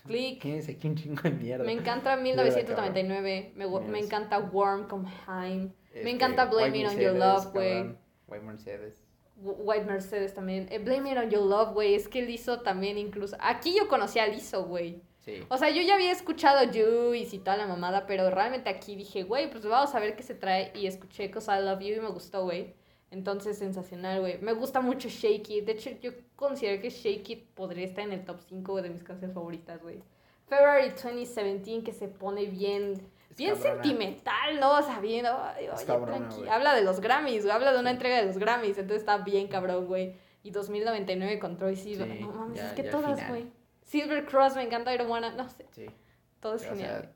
Click. 0.07 0.41
Tienes 0.41 0.69
aquí 0.69 0.89
un 0.89 0.97
chingo 0.97 1.23
de 1.23 1.31
mierda. 1.31 1.65
Me 1.65 1.73
encanta 1.73 2.17
1999. 2.17 3.53
Me, 3.57 3.67
me 3.67 3.99
encanta 3.99 4.39
Warm 4.39 4.89
con 4.89 5.07
Haim. 5.27 5.73
Este, 5.87 6.05
Me 6.05 6.11
encanta 6.11 6.47
Blame 6.47 6.67
White 6.67 6.79
It 6.79 6.87
on 6.87 6.99
Your 6.99 7.15
Love, 7.15 7.53
güey. 7.53 7.97
White 8.29 8.45
Mercedes. 8.45 8.95
White 9.37 9.85
Mercedes 9.87 10.35
también. 10.35 10.69
Eh, 10.71 10.79
Blame 10.79 11.13
It 11.13 11.19
on 11.19 11.31
Your 11.31 11.43
Love, 11.43 11.73
güey. 11.73 11.95
Es 11.95 12.09
que 12.09 12.23
Lizzo 12.23 12.61
también 12.61 12.99
incluso. 12.99 13.37
Aquí 13.41 13.75
yo 13.77 13.89
conocí 13.89 14.19
a 14.19 14.27
Lizzo, 14.27 14.65
güey. 14.65 15.03
Sí. 15.19 15.45
O 15.49 15.57
sea, 15.57 15.71
yo 15.71 15.83
ya 15.83 15.95
había 15.95 16.13
escuchado 16.13 16.67
Juice 16.67 17.37
y 17.37 17.39
toda 17.39 17.57
la 17.57 17.67
mamada, 17.67 18.07
pero 18.07 18.31
realmente 18.31 18.71
aquí 18.71 18.97
dije, 18.97 19.23
güey, 19.23 19.51
pues 19.51 19.65
vamos 19.65 19.95
a 19.95 20.01
ver 20.01 20.17
qué 20.17 20.23
se 20.23 20.35
trae. 20.35 20.73
Y 20.75 20.87
escuché 20.87 21.31
Cause 21.31 21.51
I 21.53 21.63
Love 21.63 21.81
You 21.81 21.97
y 21.97 22.01
me 22.01 22.09
gustó, 22.09 22.45
güey. 22.45 22.75
Entonces, 23.11 23.59
sensacional, 23.59 24.21
güey. 24.21 24.39
Me 24.41 24.53
gusta 24.53 24.81
mucho 24.81 25.09
Shake 25.09 25.51
It. 25.51 25.65
De 25.67 25.73
hecho, 25.73 25.91
yo 26.01 26.13
considero 26.37 26.81
que 26.81 26.91
Shake 26.91 27.29
It 27.31 27.47
podría 27.55 27.85
estar 27.85 28.05
en 28.05 28.13
el 28.13 28.25
top 28.25 28.39
5 28.49 28.83
de 28.83 28.91
mis 28.91 29.03
canciones 29.03 29.35
favoritas, 29.35 29.83
güey. 29.83 30.01
February 30.47 30.91
2017, 30.91 31.83
que 31.85 31.93
se 31.93 32.09
pone 32.09 32.47
bien, 32.47 33.01
Es 33.31 33.37
bien 33.37 33.55
cabrona. 33.55 33.83
sentimental, 33.83 34.61
¿no? 34.61 34.79
O 34.79 34.83
sea, 34.83 35.01
bien, 35.01 35.27
ay, 35.27 35.67
Es 35.67 35.73
oye, 35.79 35.87
cabrona. 35.87 36.29
Habla 36.51 36.75
de 36.75 36.83
los 36.83 37.01
Grammys, 37.01 37.43
güey. 37.45 37.55
Habla 37.55 37.73
de 37.73 37.81
una 37.81 37.91
entrega 37.91 38.17
de 38.21 38.27
los 38.27 38.39
Grammys. 38.39 38.79
Entonces 38.79 38.99
está 39.03 39.19
bien 39.19 39.49
cabrón, 39.49 39.87
güey. 39.87 40.15
Y 40.43 40.51
2099 40.53 41.39
con 41.39 41.57
Troy 41.57 41.77
Sivan. 41.77 42.11
Sí, 42.13 42.21
no 42.21 42.33
mames, 42.33 42.59
ya- 42.59 42.69
es 42.69 42.73
que 42.75 42.83
todas, 42.85 43.29
güey. 43.29 43.47
Silver 43.85 44.25
Cross, 44.25 44.55
me 44.57 44.63
encanta, 44.63 44.95
I 44.95 44.99
don't 44.99 45.11
wanna, 45.11 45.33
no 45.33 45.49
sé. 45.49 45.67
Sí. 45.73 45.87
Todo 46.41 46.55
es 46.55 46.63
genial, 46.65 47.03
sea. 47.03 47.13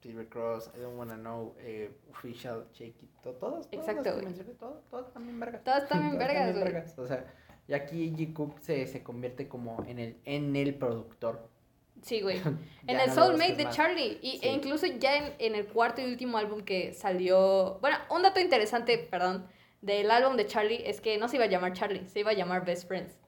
Silver 0.00 0.28
Cross, 0.28 0.70
I 0.76 0.80
Don't 0.80 0.96
Wanna 0.98 1.16
Know, 1.16 1.54
eh, 1.58 1.90
Official, 2.10 2.66
Shake 2.72 3.02
It, 3.02 3.10
to- 3.22 3.32
todos, 3.34 3.68
todas 3.70 3.88
Exacto, 3.88 4.14
güey. 4.20 4.34
todo- 4.58 4.82
todas 4.90 5.12
también 5.12 5.38
vergas. 5.38 5.62
Todas 5.64 5.88
también 5.88 6.12
Todas 6.18 6.28
vergas, 6.28 6.52
güey. 6.52 6.64
vergas. 6.64 6.98
O 6.98 7.06
sea, 7.06 7.24
y 7.68 7.74
aquí 7.74 8.10
G. 8.16 8.32
Cook 8.32 8.58
se, 8.60 8.86
se 8.86 9.02
convierte 9.02 9.46
como 9.48 9.84
en 9.86 9.98
el, 9.98 10.16
en 10.24 10.56
el 10.56 10.74
productor. 10.74 11.48
Sí, 12.02 12.22
güey. 12.22 12.38
En 12.86 12.98
el 12.98 13.08
no 13.08 13.14
Soulmate 13.14 13.56
de 13.56 13.64
más. 13.64 13.76
Charlie. 13.76 14.18
Y, 14.22 14.38
Sí. 14.38 14.48
E 14.48 14.52
incluso 14.52 14.86
ya 14.86 15.16
en, 15.18 15.34
en 15.38 15.54
el 15.54 15.66
cuarto 15.66 16.00
y 16.00 16.06
último 16.10 16.38
álbum 16.38 16.62
que 16.62 16.94
salió. 16.94 17.78
Bueno, 17.82 17.98
un 18.10 18.22
dato 18.22 18.40
interesante, 18.40 18.96
perdón, 18.98 19.46
del 19.82 20.10
álbum 20.10 20.36
de 20.36 20.46
Charlie 20.46 20.82
es 20.88 21.00
que 21.02 21.18
no 21.18 21.28
se 21.28 21.36
iba 21.36 21.44
a 21.44 21.48
llamar 21.48 21.74
Charlie, 21.74 22.08
se 22.08 22.20
iba 22.20 22.30
a 22.30 22.34
llamar 22.34 22.64
Best 22.64 22.88
Friends. 22.88 23.18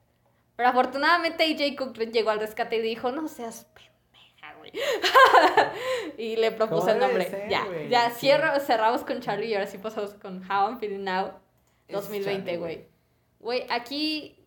Pero 0.57 0.69
afortunadamente 0.71 1.45
AJ 1.45 1.77
Cook 1.77 1.99
llegó 2.11 2.31
al 2.31 2.41
rescate 2.41 2.77
y 2.79 2.83
dijo: 2.83 3.13
No 3.13 3.29
seas 3.29 3.67
pendeja, 3.75 3.92
y 6.19 6.37
le 6.37 6.53
propuso 6.53 6.81
¿Cómo 6.81 6.93
el 6.93 6.99
nombre. 6.99 7.29
ser, 7.29 7.49
ya, 7.49 7.65
güey? 7.65 7.89
ya 7.89 8.11
Sí. 8.11 8.21
cierro, 8.21 8.59
cerramos 8.61 9.03
con 9.03 9.21
Charlie 9.21 9.49
y 9.49 9.55
ahora 9.55 9.67
sí 9.67 9.79
pasamos 9.79 10.15
con 10.15 10.39
How 10.51 10.69
I'm 10.69 10.79
Feeling 10.79 11.05
Now 11.05 11.33
Es 11.89 11.95
2020, 11.95 12.45
Charlie, 12.45 12.57
güey. 12.59 12.87
Güey, 13.41 13.67
aquí. 13.71 14.39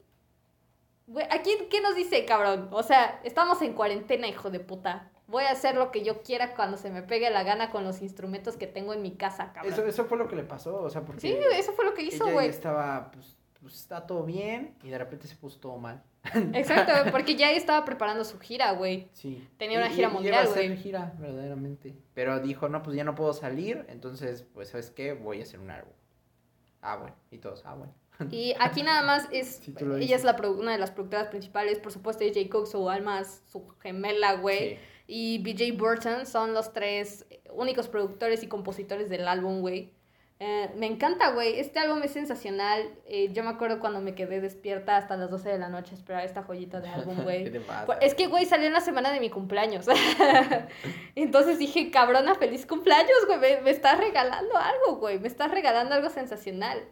Güey, 1.07 1.27
aquí, 1.29 1.51
¿qué 1.69 1.81
nos 1.81 1.95
dice, 1.95 2.25
cabrón? 2.25 2.69
O 2.71 2.81
sea, 2.81 3.19
estamos 3.23 3.61
en 3.61 3.73
cuarentena, 3.73 4.27
hijo 4.27 4.49
de 4.49 4.59
puta. 4.59 5.11
Voy 5.27 5.43
a 5.43 5.51
hacer 5.51 5.75
lo 5.75 5.91
que 5.91 6.03
yo 6.03 6.21
quiera 6.21 6.55
cuando 6.55 6.77
se 6.77 6.89
me 6.89 7.01
pegue 7.01 7.29
la 7.29 7.43
gana 7.43 7.71
con 7.71 7.83
los 7.83 8.01
instrumentos 8.01 8.57
que 8.57 8.67
tengo 8.67 8.93
en 8.93 9.01
mi 9.01 9.15
casa, 9.15 9.51
cabrón. 9.53 9.73
Eso, 9.73 9.85
eso 9.85 10.05
fue 10.05 10.17
lo 10.17 10.27
que 10.27 10.35
le 10.35 10.43
pasó, 10.43 10.81
o 10.81 10.89
sea, 10.89 11.01
porque... 11.01 11.21
Sí, 11.21 11.37
eso 11.53 11.73
fue 11.73 11.85
lo 11.85 11.93
que 11.93 12.03
hizo, 12.03 12.27
güey. 12.29 12.47
estaba, 12.47 13.11
pues, 13.11 13.35
pues, 13.65 13.79
está 13.81 14.05
todo 14.05 14.23
bien, 14.23 14.75
y 14.83 14.89
de 14.89 14.97
repente 14.99 15.27
se 15.27 15.35
puso 15.35 15.59
todo 15.59 15.77
mal. 15.79 16.03
Exacto, 16.53 17.11
porque 17.11 17.35
ya 17.35 17.49
estaba 17.51 17.83
preparando 17.83 18.23
su 18.23 18.37
gira, 18.39 18.73
güey. 18.73 19.09
Sí. 19.13 19.47
Tenía 19.57 19.79
una 19.79 19.89
gira 19.89 20.09
y- 20.09 20.11
mundial, 20.13 20.47
güey. 20.53 20.77
gira, 20.77 21.13
verdaderamente. 21.17 21.95
Pero 22.13 22.39
dijo, 22.39 22.69
no, 22.69 22.83
pues 22.83 22.95
ya 22.95 23.03
no 23.03 23.15
puedo 23.15 23.33
salir, 23.33 23.83
entonces, 23.89 24.45
pues, 24.53 24.69
¿sabes 24.69 24.91
qué? 24.91 25.13
Voy 25.13 25.39
a 25.39 25.43
hacer 25.43 25.59
un 25.59 25.71
álbum. 25.71 25.93
Ah, 26.79 26.97
bueno. 26.97 27.15
Y 27.31 27.39
todos, 27.39 27.63
ah, 27.65 27.73
bueno. 27.73 27.91
Y 28.29 28.53
aquí 28.59 28.83
nada 28.83 29.01
más 29.01 29.27
es. 29.31 29.55
Sí, 29.63 29.73
ella 29.79 29.95
dices. 29.95 30.17
es 30.19 30.23
la 30.23 30.35
una 30.47 30.73
de 30.73 30.77
las 30.77 30.91
productoras 30.91 31.29
principales, 31.29 31.79
por 31.79 31.91
supuesto, 31.91 32.23
J. 32.23 32.39
Cook, 32.51 32.67
su 32.67 32.87
alma, 32.87 33.23
su 33.23 33.67
gemela, 33.79 34.35
güey. 34.35 34.75
Sí. 34.75 34.79
Y 35.07 35.37
BJ 35.39 35.75
Burton 35.75 36.27
son 36.27 36.53
los 36.53 36.71
tres 36.71 37.25
únicos 37.51 37.87
productores 37.87 38.43
y 38.43 38.47
compositores 38.47 39.09
del 39.09 39.27
álbum, 39.27 39.61
güey. 39.61 39.91
Eh, 40.39 40.69
me 40.75 40.85
encanta, 40.85 41.31
güey. 41.31 41.59
Este 41.59 41.79
álbum 41.79 42.01
es 42.03 42.11
sensacional. 42.11 42.89
Eh, 43.05 43.31
yo 43.31 43.43
me 43.43 43.49
acuerdo 43.49 43.79
cuando 43.79 44.01
me 44.01 44.15
quedé 44.15 44.41
despierta 44.41 44.97
hasta 44.97 45.15
las 45.15 45.29
12 45.29 45.49
de 45.49 45.57
la 45.59 45.69
noche 45.69 45.91
a 45.93 45.97
esperar 45.97 46.25
esta 46.25 46.43
joyita 46.43 46.81
de 46.81 46.89
álbum, 46.89 47.15
¿Qué 47.17 47.23
güey. 47.23 47.51
Es 48.01 48.15
que, 48.15 48.27
güey, 48.27 48.45
salió 48.45 48.67
en 48.67 48.73
la 48.73 48.81
semana 48.81 49.11
de 49.11 49.19
mi 49.19 49.29
cumpleaños. 49.29 49.85
Entonces 51.15 51.57
dije, 51.57 51.89
cabrona, 51.89 52.35
feliz 52.35 52.65
cumpleaños, 52.65 53.25
güey. 53.27 53.39
Me, 53.39 53.61
me 53.61 53.69
estás 53.69 53.97
regalando 53.97 54.57
algo, 54.57 54.99
güey. 54.99 55.19
Me 55.19 55.27
estás 55.27 55.51
regalando 55.51 55.95
algo 55.95 56.09
sensacional. 56.09 56.83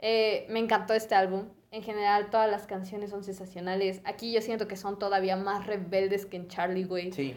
Eh, 0.00 0.46
me 0.48 0.58
encantó 0.58 0.94
este 0.94 1.14
álbum. 1.14 1.48
En 1.70 1.82
general, 1.82 2.30
todas 2.30 2.50
las 2.50 2.66
canciones 2.66 3.10
son 3.10 3.22
sensacionales. 3.22 4.00
Aquí 4.04 4.32
yo 4.32 4.40
siento 4.40 4.66
que 4.66 4.76
son 4.76 4.98
todavía 4.98 5.36
más 5.36 5.66
rebeldes 5.66 6.26
que 6.26 6.36
en 6.36 6.48
Charlie, 6.48 6.84
güey. 6.84 7.12
Sí. 7.12 7.36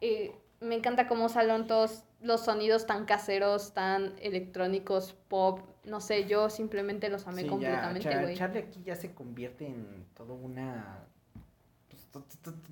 Eh, 0.00 0.32
me 0.60 0.74
encanta 0.76 1.06
cómo 1.08 1.28
salen 1.28 1.66
todos 1.66 2.04
los 2.20 2.44
sonidos 2.44 2.86
tan 2.86 3.04
caseros, 3.04 3.72
tan 3.74 4.14
electrónicos, 4.20 5.14
pop. 5.28 5.60
No 5.84 6.00
sé, 6.00 6.26
yo 6.26 6.50
simplemente 6.50 7.08
los 7.08 7.26
amé 7.26 7.42
sí, 7.42 7.48
completamente, 7.48 8.08
Char- 8.08 8.22
güey. 8.22 8.36
Charlie 8.36 8.58
aquí 8.60 8.82
ya 8.84 8.96
se 8.96 9.12
convierte 9.14 9.66
en 9.66 10.06
todo 10.14 10.34
una... 10.34 11.04
pues, 12.12 12.24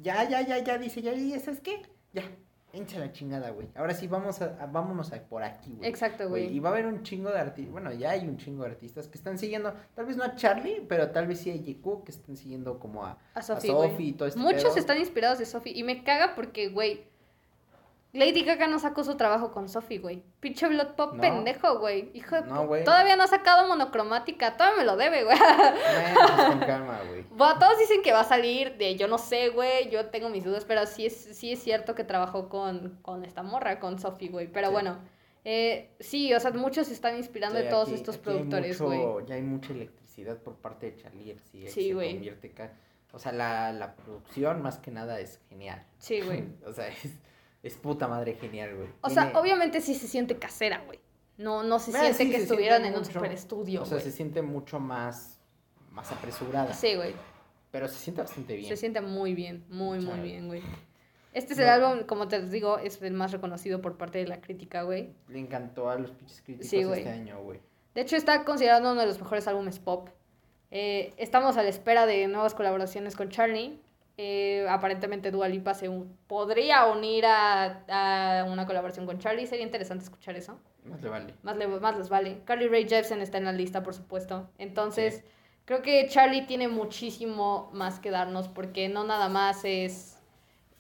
ya, 0.03 0.29
ya, 0.29 0.41
ya, 0.43 0.59
ya, 0.59 0.79
dice, 0.79 1.03
ya, 1.03 1.13
ya, 1.15 1.39
¿sabes 1.39 1.61
qué? 1.61 1.83
Ya, 2.13 2.23
hincha 2.73 2.99
la 2.99 3.13
chingada, 3.13 3.51
güey. 3.51 3.69
Ahora 3.77 3.95
sí, 3.95 4.09
vamos 4.09 4.41
a, 4.43 4.57
a- 4.61 4.67
vámonos 4.67 5.13
a 5.13 5.23
por 5.23 5.43
aquí, 5.45 5.75
güey. 5.77 5.89
Exacto, 5.89 6.29
Güey. 6.29 6.53
Y 6.57 6.59
va 6.59 6.71
a 6.71 6.73
haber 6.73 6.87
un 6.87 7.03
chingo 7.03 7.31
de 7.31 7.39
artistas, 7.39 7.71
bueno, 7.71 7.93
ya 7.93 8.11
hay 8.11 8.27
un 8.27 8.37
chingo 8.37 8.65
de 8.65 8.71
artistas 8.71 9.07
que 9.09 9.17
están 9.19 9.39
siguiendo, 9.39 9.73
tal 9.95 10.07
vez 10.07 10.17
no 10.17 10.25
a 10.25 10.35
Charlie, 10.35 10.85
pero 10.89 11.11
tal 11.11 11.27
vez 11.29 11.39
sí 11.41 11.51
a 11.51 11.55
Yiku, 11.57 12.03
que 12.03 12.11
están 12.11 12.37
siguiendo 12.37 12.81
como 12.81 13.05
a, 13.05 13.19
A 13.35 13.39
a 13.39 13.43
Sophie, 13.43 14.07
y 14.07 14.13
todo 14.15 14.27
este 14.27 14.41
Muchos 14.41 14.63
pedo. 14.65 14.77
están 14.79 14.99
inspirados 14.99 15.39
de 15.39 15.47
Sophie. 15.47 15.73
Y 15.77 15.85
me 15.85 16.03
caga 16.03 16.35
porque, 16.35 16.69
güey. 16.71 17.13
Lady 18.15 18.43
Gaga 18.45 18.69
no 18.69 18.79
sacó 18.79 19.05
su 19.05 19.17
trabajo 19.17 19.51
con 19.53 19.69
Sophie, 19.69 19.99
güey. 19.99 20.23
Pinche 20.41 20.67
Blood 20.69 20.95
Pop 20.95 21.15
No. 21.15 21.21
pendejo, 21.21 21.79
güey. 21.81 22.11
Hijo 22.15 22.37
de 22.37 22.43
No, 22.49 22.67
güey. 22.67 22.85
Todavía 22.85 23.17
no 23.17 23.25
ha 23.25 23.27
sacado 23.27 23.67
monocromática. 23.69 24.57
Todavía 24.57 24.79
me 24.79 24.85
lo 24.85 24.97
debe, 24.97 25.25
güey. 25.25 25.37
Pues 25.37 26.47
con 26.49 26.61
calma, 26.67 27.01
güey. 27.09 27.25
Bueno, 27.31 27.59
todos 27.59 27.79
dicen 27.79 28.03
que 28.03 28.13
va 28.13 28.21
a 28.21 28.25
salir 28.25 28.77
de 28.79 28.97
yo 28.97 29.09
no 29.09 29.19
sé, 29.19 29.49
güey. 29.51 29.91
Yo 29.91 30.07
tengo 30.11 30.29
mis 30.31 30.45
dudas, 30.45 30.65
pero 30.65 30.87
sí 30.87 31.07
es, 31.07 31.15
sí 31.17 31.53
es 31.53 31.63
cierto 31.63 31.95
que 31.95 32.05
trabajó 32.05 32.49
con, 32.49 32.99
con 33.03 33.25
esta 33.25 33.43
morra, 33.43 33.81
con 33.81 33.99
Sophie, 33.99 34.29
güey. 34.29 34.47
Pero 34.51 34.69
Sí. 34.69 34.73
bueno. 34.73 34.99
eh, 35.45 35.91
sí, 36.01 36.33
o 36.33 36.41
sea, 36.41 36.53
muchos 36.53 36.87
se 36.87 36.95
están 36.95 37.17
inspirando 37.17 37.59
Sí, 37.59 37.65
de 37.65 37.71
todos 37.71 37.89
aquí- 37.89 37.97
estos 37.97 38.15
aquí 38.17 38.25
productores, 38.25 38.81
güey. 38.81 39.01
Ya 39.27 39.35
hay 39.35 39.43
mucha 39.43 39.73
electricidad 39.73 40.39
por 40.39 40.55
parte 40.55 40.91
de 40.93 40.97
Charlie 40.97 41.35
XCX. 41.35 41.73
Sí, 41.73 41.89
se 41.89 41.95
güey. 41.95 42.13
convierte 42.15 42.51
ca- 42.53 42.73
O 43.13 43.19
sea, 43.19 43.33
la, 43.33 43.73
la 43.73 43.95
producción 43.95 44.63
más 44.63 44.79
que 44.79 44.91
nada 44.91 45.21
es 45.21 45.41
genial. 45.49 45.85
Sí, 45.99 46.21
güey. 46.21 46.45
o 46.67 46.73
sea, 46.73 46.89
es, 46.89 47.11
es 47.65 47.75
puta 47.77 48.07
madre 48.07 48.35
genial, 48.35 48.77
güey. 48.77 48.89
O 49.01 49.11
sea, 49.11 49.33
obviamente 49.35 49.81
sí 49.81 49.95
se 49.97 50.07
siente 50.07 50.39
casera, 50.39 50.83
güey. 50.87 51.01
No, 51.39 51.65
no 51.65 51.81
se 51.81 51.91
Ah, 51.97 52.01
siente 52.01 52.25
sí, 52.25 52.31
que 52.31 52.37
se 52.37 52.43
estuvieron 52.45 52.83
siente 52.83 52.97
en 52.97 52.99
un 53.01 53.05
super 53.05 53.33
estudio, 53.33 53.83
O 53.83 53.85
sea, 53.87 53.97
güey. 53.97 54.05
se 54.09 54.17
siente 54.17 54.41
mucho 54.43 54.79
más, 54.79 55.41
más 55.91 56.13
apresurada. 56.13 56.73
Sí, 56.73 56.95
güey. 56.95 57.13
Pero 57.73 57.89
se 57.89 57.97
siente 57.97 58.23
bastante 58.23 58.55
bien. 58.55 58.69
Se 58.69 58.77
siente 58.77 59.01
muy 59.01 59.35
bien, 59.35 59.65
muy, 59.69 59.99
muy 59.99 60.21
bien, 60.21 60.47
güey. 60.47 60.63
Este 61.33 61.55
es 61.55 61.59
No. 61.59 61.65
el 61.65 61.71
álbum, 61.71 62.07
como 62.07 62.29
te 62.29 62.41
digo, 62.47 62.79
es 62.79 63.03
el 63.03 63.15
más 63.15 63.33
reconocido 63.33 63.81
por 63.83 63.97
parte 63.97 64.19
de 64.19 64.29
la 64.29 64.41
crítica, 64.41 64.83
güey. 64.83 65.13
Le 65.27 65.41
encantó 65.41 65.91
a 65.91 65.99
los 65.99 66.13
pinches 66.13 66.41
críticos 66.43 66.69
Sí, 66.71 66.79
este 66.79 67.09
año, 67.09 67.43
güey. 67.43 67.59
De 67.97 68.03
hecho, 68.03 68.15
está 68.15 68.45
considerado 68.45 68.93
uno 68.93 69.01
de 69.01 69.07
los 69.09 69.19
mejores 69.19 69.49
álbumes 69.49 69.81
pop. 69.81 70.11
Eh, 70.71 71.13
estamos 71.17 71.57
a 71.57 71.63
la 71.65 71.69
espera 71.69 72.07
de 72.07 72.29
nuevas 72.29 72.55
colaboraciones 72.55 73.17
con 73.17 73.29
Charlie. 73.31 73.81
Eh, 74.17 74.65
aparentemente 74.69 75.31
Dua 75.33 75.49
Lipa 75.49 75.75
se 75.75 75.89
un- 75.89 76.17
podría 76.29 76.87
unir 76.87 77.27
a, 77.27 78.41
a 78.41 78.45
una 78.45 78.65
colaboración 78.67 79.07
con 79.07 79.19
Charlie. 79.19 79.47
Sería 79.47 79.65
interesante 79.65 80.05
escuchar 80.05 80.37
eso. 80.37 80.59
Más 80.85 81.03
le 81.03 81.09
vale. 81.09 81.35
Más, 81.43 81.57
le, 81.57 81.67
más 81.67 81.97
les 81.99 82.09
vale. 82.09 82.41
Carly 82.45 82.69
Rae 82.69 82.87
Jepsen 82.89 83.21
está 83.23 83.39
en 83.39 83.45
la 83.45 83.53
lista, 83.53 83.83
por 83.83 83.95
supuesto. 83.95 84.49
Entonces, 84.59 85.25
creo 85.65 85.83
que 85.83 86.07
Charlie 86.09 86.43
tiene 86.47 86.69
muchísimo 86.69 87.71
más 87.73 87.99
que 87.99 88.11
darnos 88.11 88.49
porque 88.49 88.89
no 88.89 89.03
nada 89.05 89.29
más 89.29 89.65
es 89.65 90.19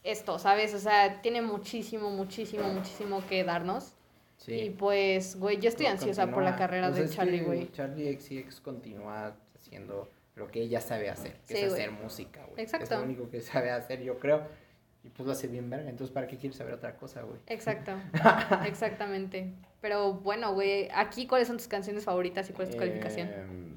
esto, 0.04 0.38
¿sabes? 0.38 0.74
O 0.74 0.78
sea, 0.78 1.20
tiene 1.22 1.42
muchísimo, 1.42 2.10
muchísimo, 2.10 2.64
muchísimo 2.68 3.22
que 3.28 3.42
darnos. 3.42 3.94
Sí. 4.36 4.52
Y 4.54 4.70
pues, 4.70 5.38
güey, 5.40 5.58
yo 5.58 5.70
estoy 5.70 5.86
ansiosa 5.86 6.30
por 6.30 6.42
la 6.42 6.54
carrera 6.54 6.90
Pues 6.90 7.08
de 7.10 7.16
Charlie, 7.16 7.40
güey. 7.40 7.72
Charlie 7.72 8.12
XCX 8.20 8.60
continúa 8.60 9.34
haciendo 9.56 10.08
lo 10.34 10.48
que 10.48 10.62
ella 10.62 10.80
sabe 10.80 11.10
hacer, 11.10 11.40
que 11.46 11.54
Sí, 11.54 11.62
es 11.62 11.72
hacer 11.72 11.90
música, 11.92 12.44
güey. 12.46 12.62
Exacto. 12.62 12.84
Es 12.84 12.90
lo 12.90 13.04
único 13.04 13.30
que 13.30 13.40
sabe 13.40 13.70
hacer, 13.70 14.02
yo 14.02 14.18
creo. 14.18 14.46
Y 15.04 15.10
pues 15.10 15.26
lo 15.26 15.32
hace 15.32 15.48
bien 15.48 15.68
verga, 15.68 15.90
entonces 15.90 16.14
¿para 16.14 16.26
qué 16.26 16.38
quieres 16.38 16.56
saber 16.56 16.72
otra 16.72 16.96
cosa, 16.96 17.22
güey? 17.22 17.38
Exacto, 17.46 17.92
exactamente. 18.66 19.52
Pero 19.82 20.14
bueno, 20.14 20.54
güey, 20.54 20.88
aquí, 20.94 21.26
¿cuáles 21.26 21.46
son 21.46 21.58
tus 21.58 21.68
canciones 21.68 22.04
favoritas 22.04 22.48
y 22.48 22.54
cuál 22.54 22.68
es 22.68 22.74
tu 22.74 22.80
calificación? 22.80 23.28
Em, 23.28 23.76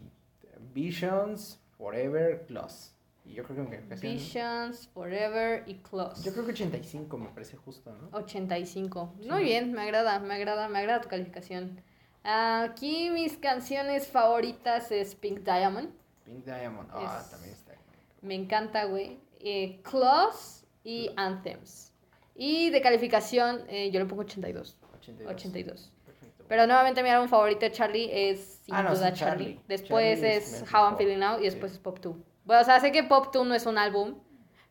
Visions, 0.73 1.59
Forever, 1.77 2.45
Close. 2.47 2.91
Y 3.25 3.33
yo 3.33 3.43
creo 3.43 3.57
que 3.57 3.61
mi 3.63 3.69
calificación... 3.71 4.13
Visions, 4.13 4.87
Forever 4.87 5.63
y 5.67 5.75
Close. 5.79 6.23
Yo 6.23 6.31
creo 6.31 6.45
que 6.45 6.51
85 6.53 7.17
me 7.17 7.27
parece 7.27 7.57
justo, 7.57 7.93
¿no? 7.93 8.17
85. 8.17 9.15
Sí. 9.19 9.29
Muy 9.29 9.43
bien, 9.43 9.73
me 9.73 9.81
agrada, 9.81 10.19
me 10.19 10.33
agrada, 10.35 10.69
me 10.69 10.79
agrada 10.79 11.01
tu 11.01 11.09
calificación. 11.09 11.81
Aquí 12.23 13.09
mis 13.09 13.37
canciones 13.37 14.07
favoritas 14.07 14.93
es 14.93 15.13
Pink 15.15 15.39
Diamond. 15.39 15.89
Pink 16.27 16.45
Diamond, 16.45 16.89
ah, 16.93 17.19
Es- 17.23 17.29
también 17.31 17.53
está. 17.53 17.73
Me 18.21 18.35
encanta, 18.35 18.83
güey. 18.85 19.19
Eh, 19.39 19.81
Close 19.83 20.65
y 20.83 21.09
Anthems. 21.15 21.93
Y 22.35 22.69
de 22.69 22.81
calificación, 22.81 23.61
eh, 23.69 23.89
yo 23.91 23.99
le 23.99 24.05
pongo 24.05 24.21
82. 24.23 24.77
82. 24.99 25.33
82. 25.33 25.93
Perfecto. 26.05 26.43
Pero 26.47 26.67
nuevamente 26.67 27.01
mi 27.01 27.09
álbum 27.09 27.29
favorito 27.29 27.61
de 27.61 27.71
Charlie 27.71 28.09
es 28.29 28.59
sin 28.65 28.75
Ah, 28.75 28.83
no, 28.83 28.93
duda 28.95 29.11
sí, 29.11 29.19
Charlie. 29.19 29.45
Charlie. 29.45 29.61
Después 29.67 30.19
Charlie 30.19 30.35
es 30.35 30.53
es, 30.53 30.61
el 30.61 30.75
How 30.75 30.83
I'm 30.89 30.97
Feeling 30.97 31.17
Now 31.19 31.35
y 31.35 31.37
sí. 31.39 31.43
después 31.45 31.71
es 31.71 31.79
Pop 31.79 31.99
2. 31.99 32.15
Bueno, 32.45 32.61
o 32.61 32.65
sea, 32.65 32.79
sé 32.79 32.91
que 32.91 33.03
Pop 33.03 33.29
2 33.33 33.47
no 33.47 33.55
es 33.55 33.65
un 33.65 33.77
álbum, 33.77 34.19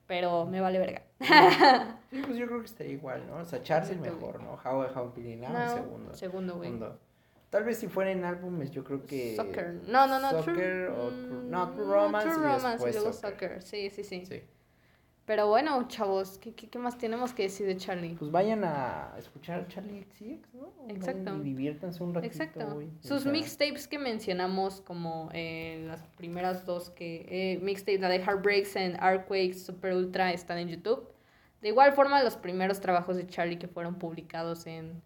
pero 0.07 0.45
me 0.47 0.61
vale 0.61 0.79
verga. 0.79 1.03
Sí, 2.11 2.23
pues 2.23 2.37
yo 2.39 2.47
creo 2.47 2.61
que 2.61 2.67
estaría 2.67 2.93
igual, 2.93 3.27
¿no? 3.27 3.37
O 3.37 3.45
sea, 3.45 3.63
Charles 3.63 3.91
el 3.91 3.97
Exacto, 3.99 4.17
mejor, 4.17 4.43
¿no? 4.43 4.53
How, 4.55 4.83
how 4.95 5.03
I'm 5.05 5.13
Feeling 5.13 5.39
Now, 5.39 5.49
el 5.49 5.53
No, 5.55 5.75
segundo. 5.75 6.15
Segundo, 6.15 6.57
güey. 6.57 6.69
Segundo. 6.71 7.01
Tal 7.51 7.65
vez 7.65 7.79
si 7.79 7.87
fuera 7.89 8.11
en 8.11 8.25
álbumes, 8.25 8.71
yo 8.71 8.83
creo 8.85 9.07
que. 9.07 9.37
Soccer. 9.37 9.81
No, 9.87 10.07
no, 10.07 10.19
no. 10.21 10.31
Soccer 10.31 10.55
True, 10.55 10.89
o 10.89 11.09
True- 11.11 11.43
mm, 11.45 11.51
no, 11.51 11.71
True 11.71 11.85
Romance 11.87 12.29
True 12.29 12.39
y 12.41 12.43
Romance 12.45 12.69
después 12.71 12.95
luego 12.97 13.13
Soccer. 13.13 13.33
Soccer. 13.33 13.63
Sí, 13.63 13.91
sí, 13.91 14.05
sí, 14.05 14.27
Sí. 14.27 14.43
Pero 15.25 15.49
bueno, 15.49 15.89
chavos, 15.89 16.39
¿qué, 16.39 16.55
qué, 16.55 16.69
qué 16.69 16.79
más 16.79 16.99
tenemos 16.99 17.33
que 17.33 17.43
decir 17.45 17.67
de 17.67 17.77
Charlie? 17.77 18.15
Pues 18.15 18.31
vayan 18.31 18.63
a 18.63 19.13
escuchar 19.19 19.67
Charlie 19.67 20.05
XCX, 20.05 20.55
¿no? 20.55 20.73
Exacto. 20.89 21.25
Vayan 21.25 21.41
Y 21.41 21.43
diviértanse 21.43 22.05
un 22.05 22.15
ratito, 22.15 22.33
Exacto. 22.33 22.81
Sus 23.01 23.27
mixtapes 23.27 23.89
que 23.89 23.99
mencionamos 23.99 24.83
como 24.83 25.29
en 25.33 25.89
las 25.89 26.07
primeras 26.17 26.65
dos 26.65 26.91
que... 26.91 27.27
Eh, 27.29 27.59
mixtape, 27.61 27.99
la 27.99 28.09
de 28.09 28.21
Heartbreaks 28.21 28.77
and 28.77 28.95
Earthquakes 29.03 29.55
Super 29.65 29.95
Ultra 29.95 30.33
están 30.33 30.59
en 30.59 30.69
YouTube. 30.69 31.09
De 31.61 31.69
igual 31.71 31.93
forma, 31.95 32.23
los 32.23 32.37
primeros 32.37 32.81
trabajos 32.81 33.17
de 33.17 33.27
Charlie 33.27 33.59
que 33.59 33.67
fueron 33.67 33.97
publicados 33.97 34.65
en 34.69 35.03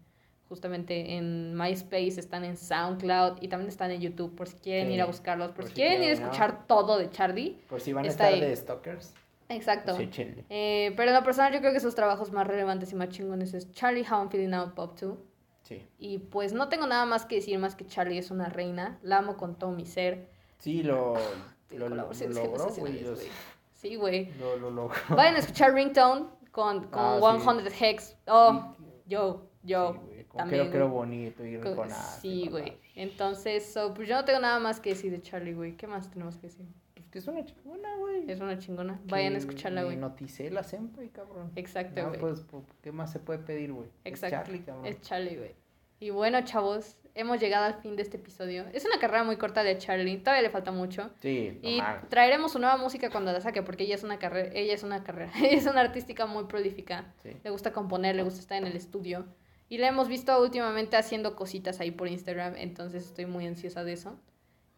justamente 0.51 1.15
en 1.15 1.55
MySpace 1.55 2.19
están 2.19 2.43
en 2.43 2.57
SoundCloud 2.57 3.37
y 3.41 3.47
también 3.47 3.69
están 3.69 3.89
en 3.89 4.01
YouTube 4.01 4.35
por 4.35 4.49
si 4.49 4.57
quieren 4.57 4.87
Sí, 4.89 4.95
ir 4.95 5.01
a 5.01 5.05
buscarlos, 5.05 5.47
por, 5.47 5.55
por 5.55 5.63
si 5.63 5.69
si 5.69 5.75
quieren 5.75 6.03
ir 6.03 6.09
a 6.09 6.11
escuchar 6.11 6.67
todo 6.67 6.97
de 6.97 7.09
Charlie. 7.09 7.57
Por 7.69 7.79
si 7.79 7.93
van 7.93 8.03
a 8.03 8.09
estar 8.09 8.33
ahí. 8.33 8.41
de 8.41 8.53
stalkers. 8.53 9.13
Exacto. 9.47 9.95
Sí, 9.95 10.09
chile. 10.09 10.43
Eh, 10.49 10.93
pero 10.97 11.09
en 11.11 11.15
lo 11.15 11.23
personal 11.23 11.53
yo 11.53 11.59
creo 11.61 11.71
que 11.71 11.79
sus 11.79 11.95
trabajos 11.95 12.33
más 12.33 12.45
relevantes 12.45 12.91
y 12.91 12.95
más 12.95 13.07
chingones 13.09 13.53
es 13.53 13.71
Charlie 13.71 14.01
How 14.03 14.17
I'm 14.23 14.29
Feeling 14.29 14.49
Now 14.49 14.73
Pop 14.75 14.99
2. 14.99 15.17
Sí. 15.63 15.87
Y 15.99 16.17
pues 16.17 16.51
no 16.51 16.67
tengo 16.67 16.85
nada 16.87 17.05
más 17.05 17.25
que 17.25 17.35
decir 17.35 17.57
más 17.59 17.75
que 17.75 17.85
Charlie 17.87 18.17
es 18.17 18.29
una 18.29 18.49
reina. 18.49 18.99
La 19.03 19.19
amo 19.19 19.37
con 19.37 19.57
todo 19.57 19.71
mi 19.71 19.85
ser. 19.85 20.27
Sí, 20.57 20.83
lo, 20.83 21.13
lo, 21.71 21.87
lo, 21.87 22.11
logró, 22.11 22.67
güey. 22.77 23.05
Sí, 23.73 23.95
güey. 23.95 24.33
Lo, 24.37 24.57
lo 24.57 24.69
logró. 24.69 24.95
Vayan 25.15 25.35
a 25.35 25.39
escuchar 25.39 25.73
Ringtone 25.73 26.25
con, 26.51 26.83
con 26.87 26.99
Ah, 26.99 27.37
sí. 27.39 27.67
100 27.69 27.73
Hex. 27.89 28.17
Oh, 28.27 28.75
yo, 29.05 29.47
yo. 29.63 29.95
Con 30.31 30.37
también, 30.39 30.61
Quiero, 30.63 30.71
quiero 30.71 30.89
bonito 30.89 31.45
y 31.45 31.57
Co- 31.57 31.63
rinconaste, 31.69 32.21
Sí, 32.21 32.47
güey. 32.49 32.73
Entonces, 32.95 33.65
so, 33.73 33.93
pues 33.93 34.07
yo 34.07 34.15
no 34.15 34.25
tengo 34.25 34.39
nada 34.39 34.59
más 34.59 34.79
que 34.79 34.91
decir 34.91 35.11
de 35.11 35.21
Charlie, 35.21 35.53
güey. 35.53 35.75
¿Qué 35.75 35.87
más 35.87 36.09
tenemos 36.09 36.37
que 36.37 36.47
decir? 36.47 36.65
Pues 36.93 37.07
que 37.09 37.19
es 37.19 37.27
una 37.27 37.43
chingona, 37.45 37.95
güey. 37.97 38.29
Es 38.31 38.39
una 38.39 38.57
chingona. 38.57 38.99
Vayan 39.05 39.35
a 39.35 39.37
escucharla, 39.37 39.83
güey. 39.83 39.97
Noticela 39.97 40.63
siempre, 40.63 41.09
cabrón. 41.09 41.51
Exacto, 41.55 42.01
No, 42.01 42.07
güey. 42.09 42.19
pues, 42.19 42.41
po- 42.41 42.63
¿qué 42.81 42.91
más 42.91 43.11
se 43.11 43.19
puede 43.19 43.39
pedir, 43.39 43.73
güey? 43.73 43.87
Es 44.03 44.13
Exacto. 44.13 44.37
Charlie, 44.37 44.59
cabrón. 44.61 44.85
Es 44.85 45.01
Charlie, 45.01 45.35
güey. 45.37 45.55
Y 45.99 46.09
bueno, 46.09 46.41
chavos, 46.43 46.97
hemos 47.13 47.39
llegado 47.39 47.65
al 47.65 47.75
fin 47.75 47.95
de 47.95 48.01
este 48.01 48.17
episodio. 48.17 48.65
Es 48.73 48.85
una 48.85 48.97
carrera 48.99 49.23
muy 49.23 49.35
corta 49.37 49.61
de 49.63 49.77
Charlie, 49.77 50.17
todavía 50.17 50.41
le 50.41 50.49
falta 50.49 50.71
mucho. 50.71 51.11
Sí, 51.21 51.59
no 51.61 51.69
Y 51.69 51.77
mames. 51.77 52.09
traeremos 52.09 52.53
su 52.53 52.59
nueva 52.59 52.77
música 52.77 53.11
cuando 53.11 53.31
la 53.31 53.39
saque, 53.39 53.61
porque 53.61 53.83
ella 53.83 53.93
es 53.95 54.03
una 54.03 54.17
carrera, 54.17 54.49
ella 54.53 54.73
es 54.73 54.81
una 54.81 55.03
carrera, 55.03 55.31
ella 55.37 55.57
es 55.57 55.65
una 55.67 55.81
artística 55.81 56.25
muy 56.25 56.45
prolífica. 56.45 57.13
Sí. 57.21 57.37
Le 57.43 57.49
gusta 57.51 57.71
componer, 57.71 58.15
le 58.15 58.23
gusta 58.23 58.39
estar 58.39 58.57
en 58.57 58.65
el 58.65 58.75
estudio. 58.75 59.25
Y 59.71 59.77
la 59.77 59.87
hemos 59.87 60.09
visto 60.09 60.37
últimamente 60.41 60.97
haciendo 60.97 61.33
cositas 61.37 61.79
ahí 61.79 61.91
por 61.91 62.09
Instagram, 62.09 62.55
entonces 62.57 63.05
estoy 63.05 63.25
muy 63.25 63.47
ansiosa 63.47 63.85
de 63.85 63.93
eso. 63.93 64.19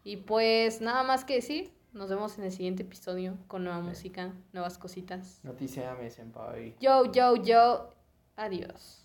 Y 0.04 0.18
pues 0.18 0.82
nada 0.82 1.02
más 1.02 1.26
que 1.26 1.34
decir, 1.34 1.72
nos 1.94 2.12
vemos 2.12 2.38
en 2.38 2.44
el 2.44 2.52
siguiente 2.52 2.84
episodio 2.84 3.36
con 3.48 3.64
nueva 3.64 3.80
música, 3.80 4.36
nuevas 4.52 4.78
cositas. 4.78 5.40
Noticia 5.42 5.96
me 5.96 6.12
senpai. 6.12 6.76
Yo, 6.80 7.12
yo, 7.12 7.38
yo, 7.38 7.90
adiós. 8.36 9.03